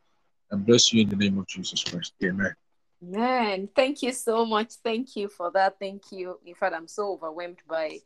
And 0.51 0.65
bless 0.65 0.93
you 0.93 1.03
in 1.03 1.09
the 1.09 1.17
name 1.17 1.39
of 1.39 1.47
Jesus 1.49 1.83
Christ. 1.83 2.13
Amen. 2.23 2.55
Man, 3.03 3.69
thank 3.75 4.03
you 4.03 4.13
so 4.13 4.47
much. 4.47 4.75
Thank 4.83 5.17
you 5.17 5.29
for 5.29 5.51
that. 5.53 5.79
Thank 5.79 6.13
you. 6.13 6.39
In 6.47 6.55
fact, 6.55 6.75
I'm 6.75 6.89
so 6.89 7.13
overwhelmed 7.13 7.59
by 7.69 7.99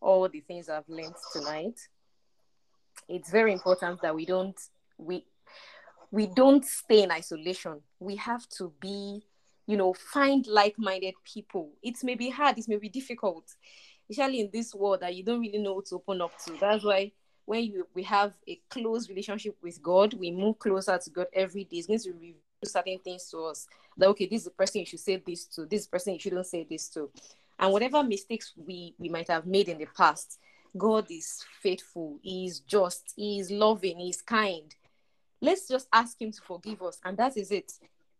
all 0.00 0.28
the 0.28 0.40
things 0.40 0.68
I've 0.68 0.88
learned 0.88 1.14
tonight. 1.32 1.78
It's 3.10 3.30
very 3.30 3.52
important 3.52 4.00
that 4.02 4.14
we 4.14 4.24
don't 4.24 4.58
we 4.98 5.24
we 6.10 6.26
don't 6.26 6.64
stay 6.64 7.02
in 7.02 7.10
isolation. 7.10 7.80
We 7.98 8.16
have 8.16 8.48
to 8.58 8.72
be, 8.80 9.22
you 9.66 9.76
know, 9.76 9.94
find 9.94 10.44
like-minded 10.46 11.14
people. 11.24 11.70
It 11.82 12.02
may 12.02 12.16
be 12.16 12.30
hard, 12.30 12.58
it 12.58 12.68
may 12.68 12.78
be 12.78 12.88
difficult 12.88 13.44
especially 14.10 14.40
in 14.40 14.50
this 14.52 14.74
world 14.74 15.00
that 15.00 15.14
you 15.14 15.24
don't 15.24 15.40
really 15.40 15.58
know 15.58 15.74
what 15.74 15.86
to 15.86 15.94
open 15.94 16.20
up 16.20 16.32
to. 16.44 16.56
That's 16.60 16.84
why 16.84 17.12
when 17.44 17.64
you 17.64 17.86
we 17.94 18.02
have 18.02 18.34
a 18.48 18.60
close 18.68 19.08
relationship 19.08 19.56
with 19.62 19.80
God, 19.82 20.14
we 20.14 20.30
move 20.30 20.58
closer 20.58 20.98
to 20.98 21.10
God 21.10 21.26
every 21.32 21.64
day. 21.64 21.78
It's 21.78 21.86
going 21.86 22.00
to 22.00 22.68
certain 22.68 22.98
things 22.98 23.28
to 23.30 23.38
us. 23.44 23.66
That 23.96 24.08
okay, 24.08 24.26
this 24.26 24.42
is 24.42 24.44
the 24.46 24.50
person 24.50 24.80
you 24.80 24.86
should 24.86 25.00
say 25.00 25.22
this 25.24 25.46
to, 25.46 25.64
this 25.64 25.86
person 25.86 26.14
you 26.14 26.20
shouldn't 26.20 26.46
say 26.46 26.66
this 26.68 26.88
to. 26.90 27.10
And 27.58 27.72
whatever 27.72 28.02
mistakes 28.02 28.52
we, 28.56 28.94
we 28.98 29.08
might 29.08 29.28
have 29.28 29.46
made 29.46 29.68
in 29.68 29.78
the 29.78 29.86
past, 29.96 30.38
God 30.76 31.06
is 31.10 31.44
faithful, 31.62 32.18
He 32.22 32.46
is 32.46 32.60
just, 32.60 33.12
He 33.16 33.38
is 33.40 33.50
loving, 33.50 33.98
He 33.98 34.10
is 34.10 34.22
kind. 34.22 34.74
Let's 35.40 35.68
just 35.68 35.88
ask 35.92 36.20
Him 36.20 36.32
to 36.32 36.40
forgive 36.42 36.82
us, 36.82 37.00
and 37.04 37.16
that 37.16 37.36
is 37.36 37.50
it. 37.50 37.72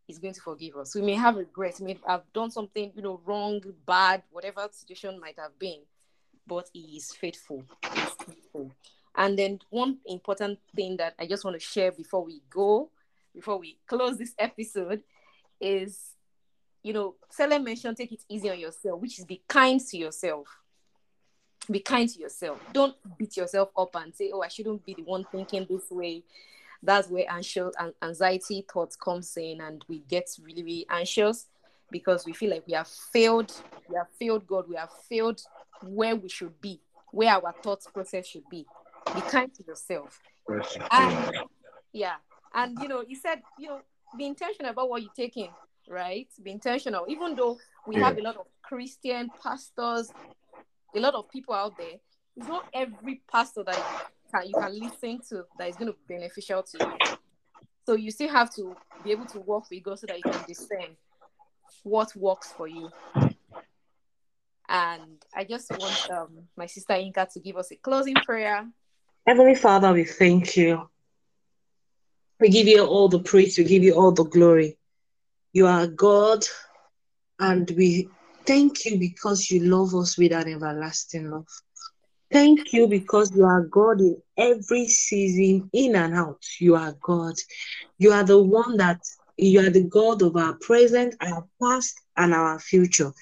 He's 0.07 0.19
going 0.19 0.35
to 0.35 0.41
forgive 0.41 0.77
us. 0.77 0.95
We 0.95 1.03
may 1.03 1.15
have 1.15 1.37
regrets, 1.37 1.81
may 1.81 1.97
have 2.07 2.25
done 2.33 2.51
something, 2.51 2.93
you 2.97 3.03
know, 3.03 3.21
wrong, 3.25 3.61
bad, 3.87 4.23
whatever 4.31 4.69
situation 4.73 5.21
might 5.21 5.39
have 5.39 5.59
been, 5.59 5.81
but 6.47 6.69
He 6.73 6.97
is 6.97 7.13
faithful. 7.13 7.65
He 7.95 8.01
is 8.01 8.13
faithful. 8.27 8.73
And 9.17 9.39
then 9.39 9.61
one 9.71 9.99
important 10.07 10.59
thing 10.75 10.97
that 10.99 11.15
I 11.19 11.27
just 11.27 11.45
want 11.45 11.55
to 11.55 11.65
share 11.65 11.93
before 11.93 12.25
we 12.25 12.43
go, 12.49 12.91
before 13.35 13.59
we 13.59 13.79
close 13.87 14.19
this 14.19 14.35
episode, 14.39 15.03
is 15.61 16.15
you 16.83 16.93
know, 16.93 17.15
Selen 17.37 17.65
mentioned 17.65 17.97
take 17.97 18.13
it 18.13 18.25
easy 18.29 18.51
on 18.51 18.59
yourself, 18.59 19.01
which 19.01 19.19
is 19.19 19.25
be 19.25 19.43
kind 19.47 19.81
to 19.81 19.97
yourself. 19.97 20.49
Be 21.71 21.81
kind 21.81 22.09
to 22.09 22.19
yourself. 22.19 22.61
Don't 22.73 22.97
beat 23.19 23.37
yourself 23.37 23.71
up 23.77 23.95
and 23.95 24.15
say, 24.15 24.31
"Oh, 24.33 24.43
I 24.43 24.49
shouldn't 24.49 24.85
be 24.85 24.95
the 24.95 25.03
one 25.03 25.25
thinking 25.31 25.67
this 25.69 25.91
way." 25.91 26.25
That's 26.83 27.09
where 27.09 27.31
anxious 27.31 27.75
and 27.79 27.93
anxiety 28.03 28.65
thoughts 28.73 28.97
comes 28.97 29.37
in, 29.37 29.61
and 29.61 29.85
we 29.89 30.01
get 30.01 30.29
really, 30.43 30.63
really 30.63 30.87
anxious 30.89 31.47
because 31.91 32.25
we 32.25 32.33
feel 32.33 32.51
like 32.51 32.67
we 32.67 32.73
have 32.73 32.89
failed. 32.89 33.53
We 33.89 33.97
have 33.97 34.09
failed 34.19 34.47
God. 34.47 34.69
We 34.69 34.77
have 34.77 34.91
failed 35.09 35.43
where 35.83 36.17
we 36.17 36.29
should 36.29 36.59
be, 36.61 36.81
where 37.13 37.35
our 37.35 37.53
thoughts 37.63 37.87
process 37.93 38.27
should 38.27 38.49
be. 38.49 38.67
Be 39.15 39.21
kind 39.23 39.53
to 39.55 39.65
yourself. 39.65 40.21
And, 40.91 41.37
yeah, 41.93 42.17
and 42.55 42.79
you 42.81 42.89
know, 42.89 43.05
he 43.07 43.15
said, 43.15 43.43
you 43.59 43.69
know, 43.69 43.81
be 44.17 44.27
intentional 44.27 44.73
about 44.73 44.89
what 44.89 45.03
you're 45.03 45.13
taking 45.15 45.51
right? 45.91 46.29
Be 46.43 46.53
intentional. 46.53 47.05
Even 47.09 47.35
though 47.35 47.59
we 47.87 47.97
yeah. 47.97 48.07
have 48.07 48.19
a 48.19 48.23
lot 48.23 48.37
of 48.37 48.47
Christian 48.63 49.31
pastors, 49.43 50.11
a 50.95 51.01
lot 51.01 51.15
of 51.15 51.31
people 51.31 51.55
out 51.55 51.77
there, 51.77 51.99
it's 52.37 52.49
not 52.49 52.67
every 52.73 53.23
pastor 53.31 53.63
that 53.65 53.77
you 53.77 54.31
can, 54.33 54.49
you 54.49 54.55
can 54.55 54.79
listen 54.79 55.21
to 55.29 55.45
that 55.59 55.69
is 55.69 55.77
going 55.77 55.93
to 55.93 55.97
be 56.07 56.15
beneficial 56.15 56.63
to 56.63 56.79
you. 56.79 56.93
So 57.87 57.95
you 57.95 58.11
still 58.11 58.29
have 58.29 58.55
to 58.55 58.77
be 59.03 59.11
able 59.11 59.27
to 59.27 59.41
work 59.41 59.65
with 59.71 59.83
God 59.83 59.99
so 59.99 60.07
that 60.07 60.19
you 60.19 60.25
can 60.25 60.45
discern 60.47 60.97
what 61.83 62.15
works 62.15 62.53
for 62.57 62.69
you. 62.69 62.91
And 64.69 65.25
I 65.35 65.45
just 65.45 65.71
want 65.73 65.99
um, 66.11 66.45
my 66.57 66.67
sister 66.67 66.95
Inka 66.95 67.33
to 67.33 67.41
give 67.41 67.57
us 67.57 67.73
a 67.73 67.77
closing 67.77 68.15
prayer. 68.15 68.69
Heavenly 69.27 69.57
Father, 69.57 69.93
we 69.93 70.05
thank 70.05 70.57
you. 70.57 70.89
We 72.39 72.49
give 72.49 72.69
you 72.69 72.87
all 72.87 73.09
the 73.09 73.19
praise, 73.19 73.59
we 73.59 73.65
give 73.65 73.83
you 73.83 73.95
all 73.95 74.13
the 74.13 74.25
glory. 74.25 74.79
You 75.53 75.67
are 75.67 75.87
God, 75.89 76.45
and 77.39 77.71
we 77.73 78.09
thank 78.47 78.85
you 78.85 78.99
because 78.99 79.51
you 79.51 79.61
love 79.61 79.95
us 79.95 80.19
with 80.19 80.33
an 80.33 80.53
everlasting 80.53 81.31
love. 81.31 81.47
Thank 82.33 82.73
you 82.73 82.87
because 82.87 83.33
you 83.35 83.45
are 83.45 83.63
God 83.63 84.01
in 84.01 84.17
every 84.37 84.87
season, 84.87 85.69
in 85.73 85.97
and 85.97 86.15
out. 86.15 86.43
You 86.61 86.77
are 86.77 86.95
God. 87.03 87.35
You 87.99 88.13
are 88.13 88.23
the 88.23 88.41
one 88.41 88.77
that 88.77 89.01
you 89.37 89.61
are 89.61 89.71
the 89.71 89.85
God 89.85 90.23
of 90.23 90.37
our 90.37 90.55
present, 90.55 91.15
our 91.21 91.47
past, 91.61 92.01
and 92.17 92.35
our 92.35 92.61
future. 92.61 93.13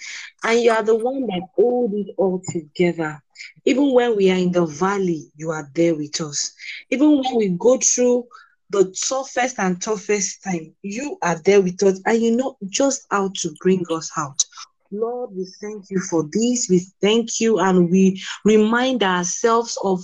And 0.44 0.60
you 0.60 0.72
are 0.72 0.82
the 0.82 0.96
one 0.96 1.26
that 1.26 1.42
hold 1.56 1.94
it 1.94 2.14
all 2.18 2.42
together. 2.50 3.22
Even 3.64 3.94
when 3.94 4.16
we 4.16 4.30
are 4.30 4.36
in 4.36 4.52
the 4.52 4.66
valley, 4.66 5.30
you 5.36 5.50
are 5.50 5.70
there 5.74 5.94
with 5.94 6.20
us. 6.20 6.52
Even 6.90 7.18
when 7.22 7.36
we 7.36 7.48
go 7.58 7.78
through 7.78 8.26
the 8.70 8.94
toughest 9.08 9.58
and 9.58 9.80
toughest 9.80 10.42
time, 10.42 10.74
you 10.82 11.16
are 11.22 11.40
there 11.44 11.62
with 11.62 11.82
us 11.82 12.00
and 12.04 12.20
you 12.20 12.36
know 12.36 12.56
just 12.68 13.06
how 13.10 13.30
to 13.36 13.54
bring 13.62 13.84
us 13.90 14.10
out. 14.16 14.44
Lord, 14.90 15.30
we 15.34 15.46
thank 15.60 15.90
you 15.90 16.00
for 16.00 16.28
this. 16.32 16.68
We 16.70 16.86
thank 17.02 17.40
you 17.40 17.58
and 17.58 17.90
we 17.90 18.22
remind 18.44 19.02
ourselves 19.02 19.78
of 19.82 20.02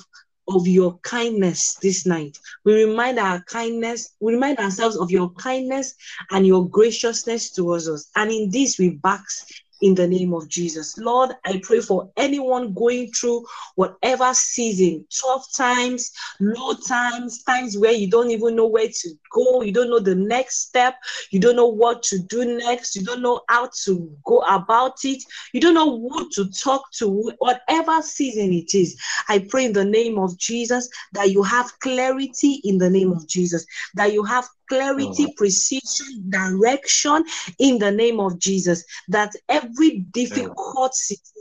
of 0.48 0.68
your 0.68 0.98
kindness 0.98 1.76
this 1.76 2.04
night. 2.04 2.38
We 2.64 2.84
remind 2.84 3.18
our 3.18 3.40
kindness, 3.44 4.14
we 4.20 4.34
remind 4.34 4.58
ourselves 4.58 4.96
of 4.96 5.10
your 5.10 5.30
kindness 5.30 5.94
and 6.30 6.46
your 6.46 6.68
graciousness 6.68 7.50
towards 7.50 7.88
us. 7.88 8.10
And 8.14 8.30
in 8.30 8.50
this 8.50 8.78
we 8.78 8.90
bask 8.90 9.48
in 9.80 9.94
the 9.94 10.06
name 10.06 10.32
of 10.32 10.48
Jesus. 10.48 10.96
Lord, 10.98 11.32
I 11.44 11.60
pray 11.62 11.80
for 11.80 12.10
anyone 12.16 12.72
going 12.72 13.10
through 13.12 13.44
whatever 13.74 14.32
season, 14.34 15.06
tough 15.10 15.46
times, 15.56 16.12
low 16.40 16.74
times, 16.74 17.42
times 17.42 17.76
where 17.76 17.92
you 17.92 18.08
don't 18.08 18.30
even 18.30 18.56
know 18.56 18.66
where 18.66 18.88
to 18.88 19.10
go, 19.30 19.62
you 19.62 19.72
don't 19.72 19.90
know 19.90 19.98
the 19.98 20.14
next 20.14 20.62
step, 20.68 20.96
you 21.30 21.40
don't 21.40 21.56
know 21.56 21.68
what 21.68 22.02
to 22.04 22.18
do 22.18 22.58
next, 22.58 22.96
you 22.96 23.02
don't 23.02 23.22
know 23.22 23.40
how 23.48 23.68
to 23.84 24.10
go 24.24 24.38
about 24.40 25.04
it, 25.04 25.22
you 25.52 25.60
don't 25.60 25.74
know 25.74 26.00
who 26.08 26.30
to 26.30 26.50
talk 26.50 26.90
to, 26.92 27.32
whatever 27.38 28.00
season 28.02 28.52
it 28.52 28.74
is. 28.74 28.98
I 29.28 29.40
pray 29.48 29.64
in 29.66 29.72
the 29.72 29.84
name 29.84 30.18
of 30.18 30.38
Jesus 30.38 30.88
that 31.12 31.30
you 31.30 31.42
have 31.42 31.78
clarity 31.80 32.60
in 32.64 32.78
the 32.78 32.90
name 32.90 33.12
of 33.12 33.26
Jesus, 33.26 33.66
that 33.94 34.12
you 34.12 34.24
have 34.24 34.46
clarity, 34.68 35.32
precision, 35.36 36.30
direction 36.30 37.24
in 37.58 37.78
the 37.78 37.90
name 37.90 38.20
of 38.20 38.38
Jesus. 38.38 38.84
That 39.08 39.32
every 39.48 40.00
difficult 40.12 40.94
situation 40.94 41.33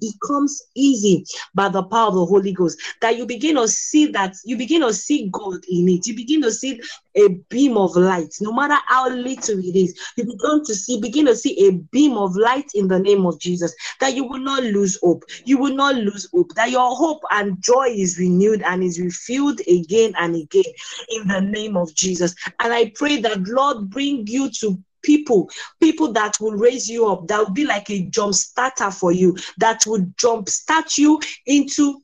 becomes 0.00 0.62
easy 0.74 1.24
by 1.54 1.68
the 1.68 1.82
power 1.82 2.08
of 2.08 2.14
the 2.14 2.26
Holy 2.26 2.52
Ghost. 2.52 2.80
That 3.00 3.16
you 3.16 3.26
begin 3.26 3.56
to 3.56 3.68
see 3.68 4.06
that 4.12 4.34
you 4.44 4.56
begin 4.56 4.82
to 4.82 4.92
see 4.92 5.28
God 5.30 5.60
in 5.68 5.88
it. 5.88 6.06
You 6.06 6.14
begin 6.14 6.42
to 6.42 6.52
see 6.52 6.80
a 7.16 7.28
beam 7.48 7.76
of 7.76 7.96
light, 7.96 8.34
no 8.40 8.52
matter 8.52 8.76
how 8.86 9.08
little 9.08 9.58
it 9.58 9.76
is. 9.76 9.98
You 10.16 10.24
begin 10.24 10.64
to 10.64 10.74
see, 10.74 11.00
begin 11.00 11.26
to 11.26 11.36
see 11.36 11.68
a 11.68 11.72
beam 11.72 12.16
of 12.16 12.36
light 12.36 12.70
in 12.74 12.88
the 12.88 12.98
name 12.98 13.26
of 13.26 13.38
Jesus. 13.40 13.74
That 14.00 14.14
you 14.14 14.24
will 14.24 14.40
not 14.40 14.62
lose 14.62 14.98
hope. 15.02 15.24
You 15.44 15.58
will 15.58 15.74
not 15.74 15.96
lose 15.96 16.28
hope. 16.32 16.54
That 16.54 16.70
your 16.70 16.94
hope 16.94 17.22
and 17.30 17.60
joy 17.62 17.88
is 17.88 18.18
renewed 18.18 18.62
and 18.62 18.82
is 18.82 19.00
refilled 19.00 19.60
again 19.60 20.14
and 20.18 20.36
again 20.36 20.72
in 21.10 21.28
the 21.28 21.40
name 21.40 21.76
of 21.76 21.94
Jesus. 21.94 22.34
And 22.60 22.72
I 22.72 22.92
pray 22.94 23.20
that 23.20 23.42
Lord 23.46 23.90
bring 23.90 24.26
you 24.26 24.50
to 24.60 24.82
people, 25.02 25.50
people 25.80 26.12
that 26.12 26.38
will 26.40 26.54
raise 26.54 26.88
you 26.88 27.06
up, 27.08 27.26
that 27.28 27.38
will 27.38 27.52
be 27.52 27.64
like 27.64 27.90
a 27.90 28.02
jump 28.06 28.34
starter 28.34 28.90
for 28.90 29.12
you, 29.12 29.36
that 29.58 29.84
will 29.86 30.04
jump 30.16 30.48
start 30.48 30.98
you 30.98 31.20
into 31.46 32.02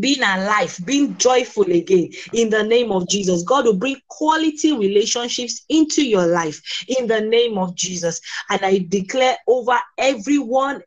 being 0.00 0.22
alive, 0.22 0.78
being 0.84 1.16
joyful 1.18 1.70
again 1.70 2.10
in 2.32 2.48
the 2.48 2.62
name 2.62 2.90
of 2.90 3.08
Jesus. 3.08 3.42
God 3.42 3.66
will 3.66 3.76
bring 3.76 3.96
quality 4.08 4.72
relationships 4.72 5.64
into 5.68 6.06
your 6.06 6.26
life 6.26 6.62
in 6.88 7.06
the 7.06 7.20
name 7.20 7.58
of 7.58 7.74
Jesus. 7.74 8.20
And 8.48 8.64
I 8.64 8.86
declare 8.88 9.36
over 9.46 9.78
everyone 9.98 10.82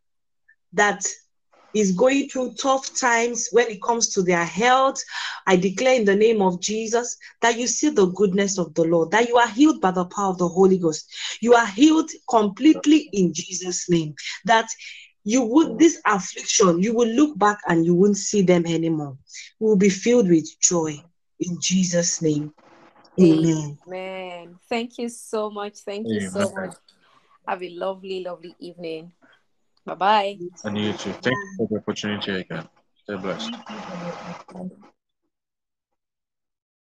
that 0.74 1.06
is 1.76 1.92
going 1.92 2.30
through 2.30 2.54
tough 2.54 2.98
times 2.98 3.50
when 3.52 3.68
it 3.68 3.82
comes 3.82 4.08
to 4.08 4.24
their 4.24 4.46
health, 4.46 5.04
I 5.46 5.58
declare 5.58 5.96
in 5.96 6.06
the 6.06 6.16
name 6.16 6.42
of 6.42 6.62
Jesus 6.62 7.18
that 7.42 7.60
you 7.60 7.68
see 7.68 7.90
the 7.90 8.08
goodness 8.08 8.58
of 8.58 8.74
the 8.76 8.86
Lord, 8.86 9.12
that 9.12 9.28
you 9.28 9.36
are 9.36 9.50
healed 9.50 9.82
by 9.82 9.92
the 9.92 10.06
power 10.06 10.30
of 10.30 10.38
the 10.38 10.48
Holy 10.48 10.78
Ghost. 10.78 11.14
You 11.42 11.54
are 11.54 11.68
healed 11.68 12.10
completely 12.30 13.10
in 13.12 13.34
Jesus' 13.34 13.90
name. 13.90 14.16
That 14.46 14.70
you 15.26 15.44
would 15.44 15.78
this 15.78 16.02
affliction, 16.06 16.82
you 16.82 16.96
will 16.96 17.10
look 17.10 17.38
back 17.38 17.58
and 17.68 17.86
you 17.86 17.94
won't 17.94 18.18
see 18.18 18.42
them 18.42 18.66
anymore. 18.66 19.18
We 19.60 19.68
will 19.68 19.76
be 19.76 19.90
filled 19.90 20.30
with 20.30 20.48
joy 20.62 21.04
in 21.42 21.58
Jesus' 21.60 22.22
name. 22.22 22.54
Amen. 23.20 23.78
Amen. 23.86 24.60
Thank 24.70 24.98
you 24.98 25.10
so 25.10 25.50
much. 25.50 25.80
Thank 25.80 26.08
you 26.08 26.22
so 26.22 26.52
much. 26.52 26.76
Have 27.48 27.62
a 27.64 27.70
lovely, 27.70 28.24
lovely 28.24 28.56
evening. 28.60 29.12
Bye 29.86 29.96
bye. 29.96 30.40
And 30.64 30.78
you 30.78 30.94
too. 30.94 31.14
Thank 31.14 31.38
you 31.38 31.56
for 31.58 31.68
the 31.70 31.78
opportunity 31.78 32.32
again. 32.32 32.68
Stay 33.04 33.16
blessed. 33.16 33.52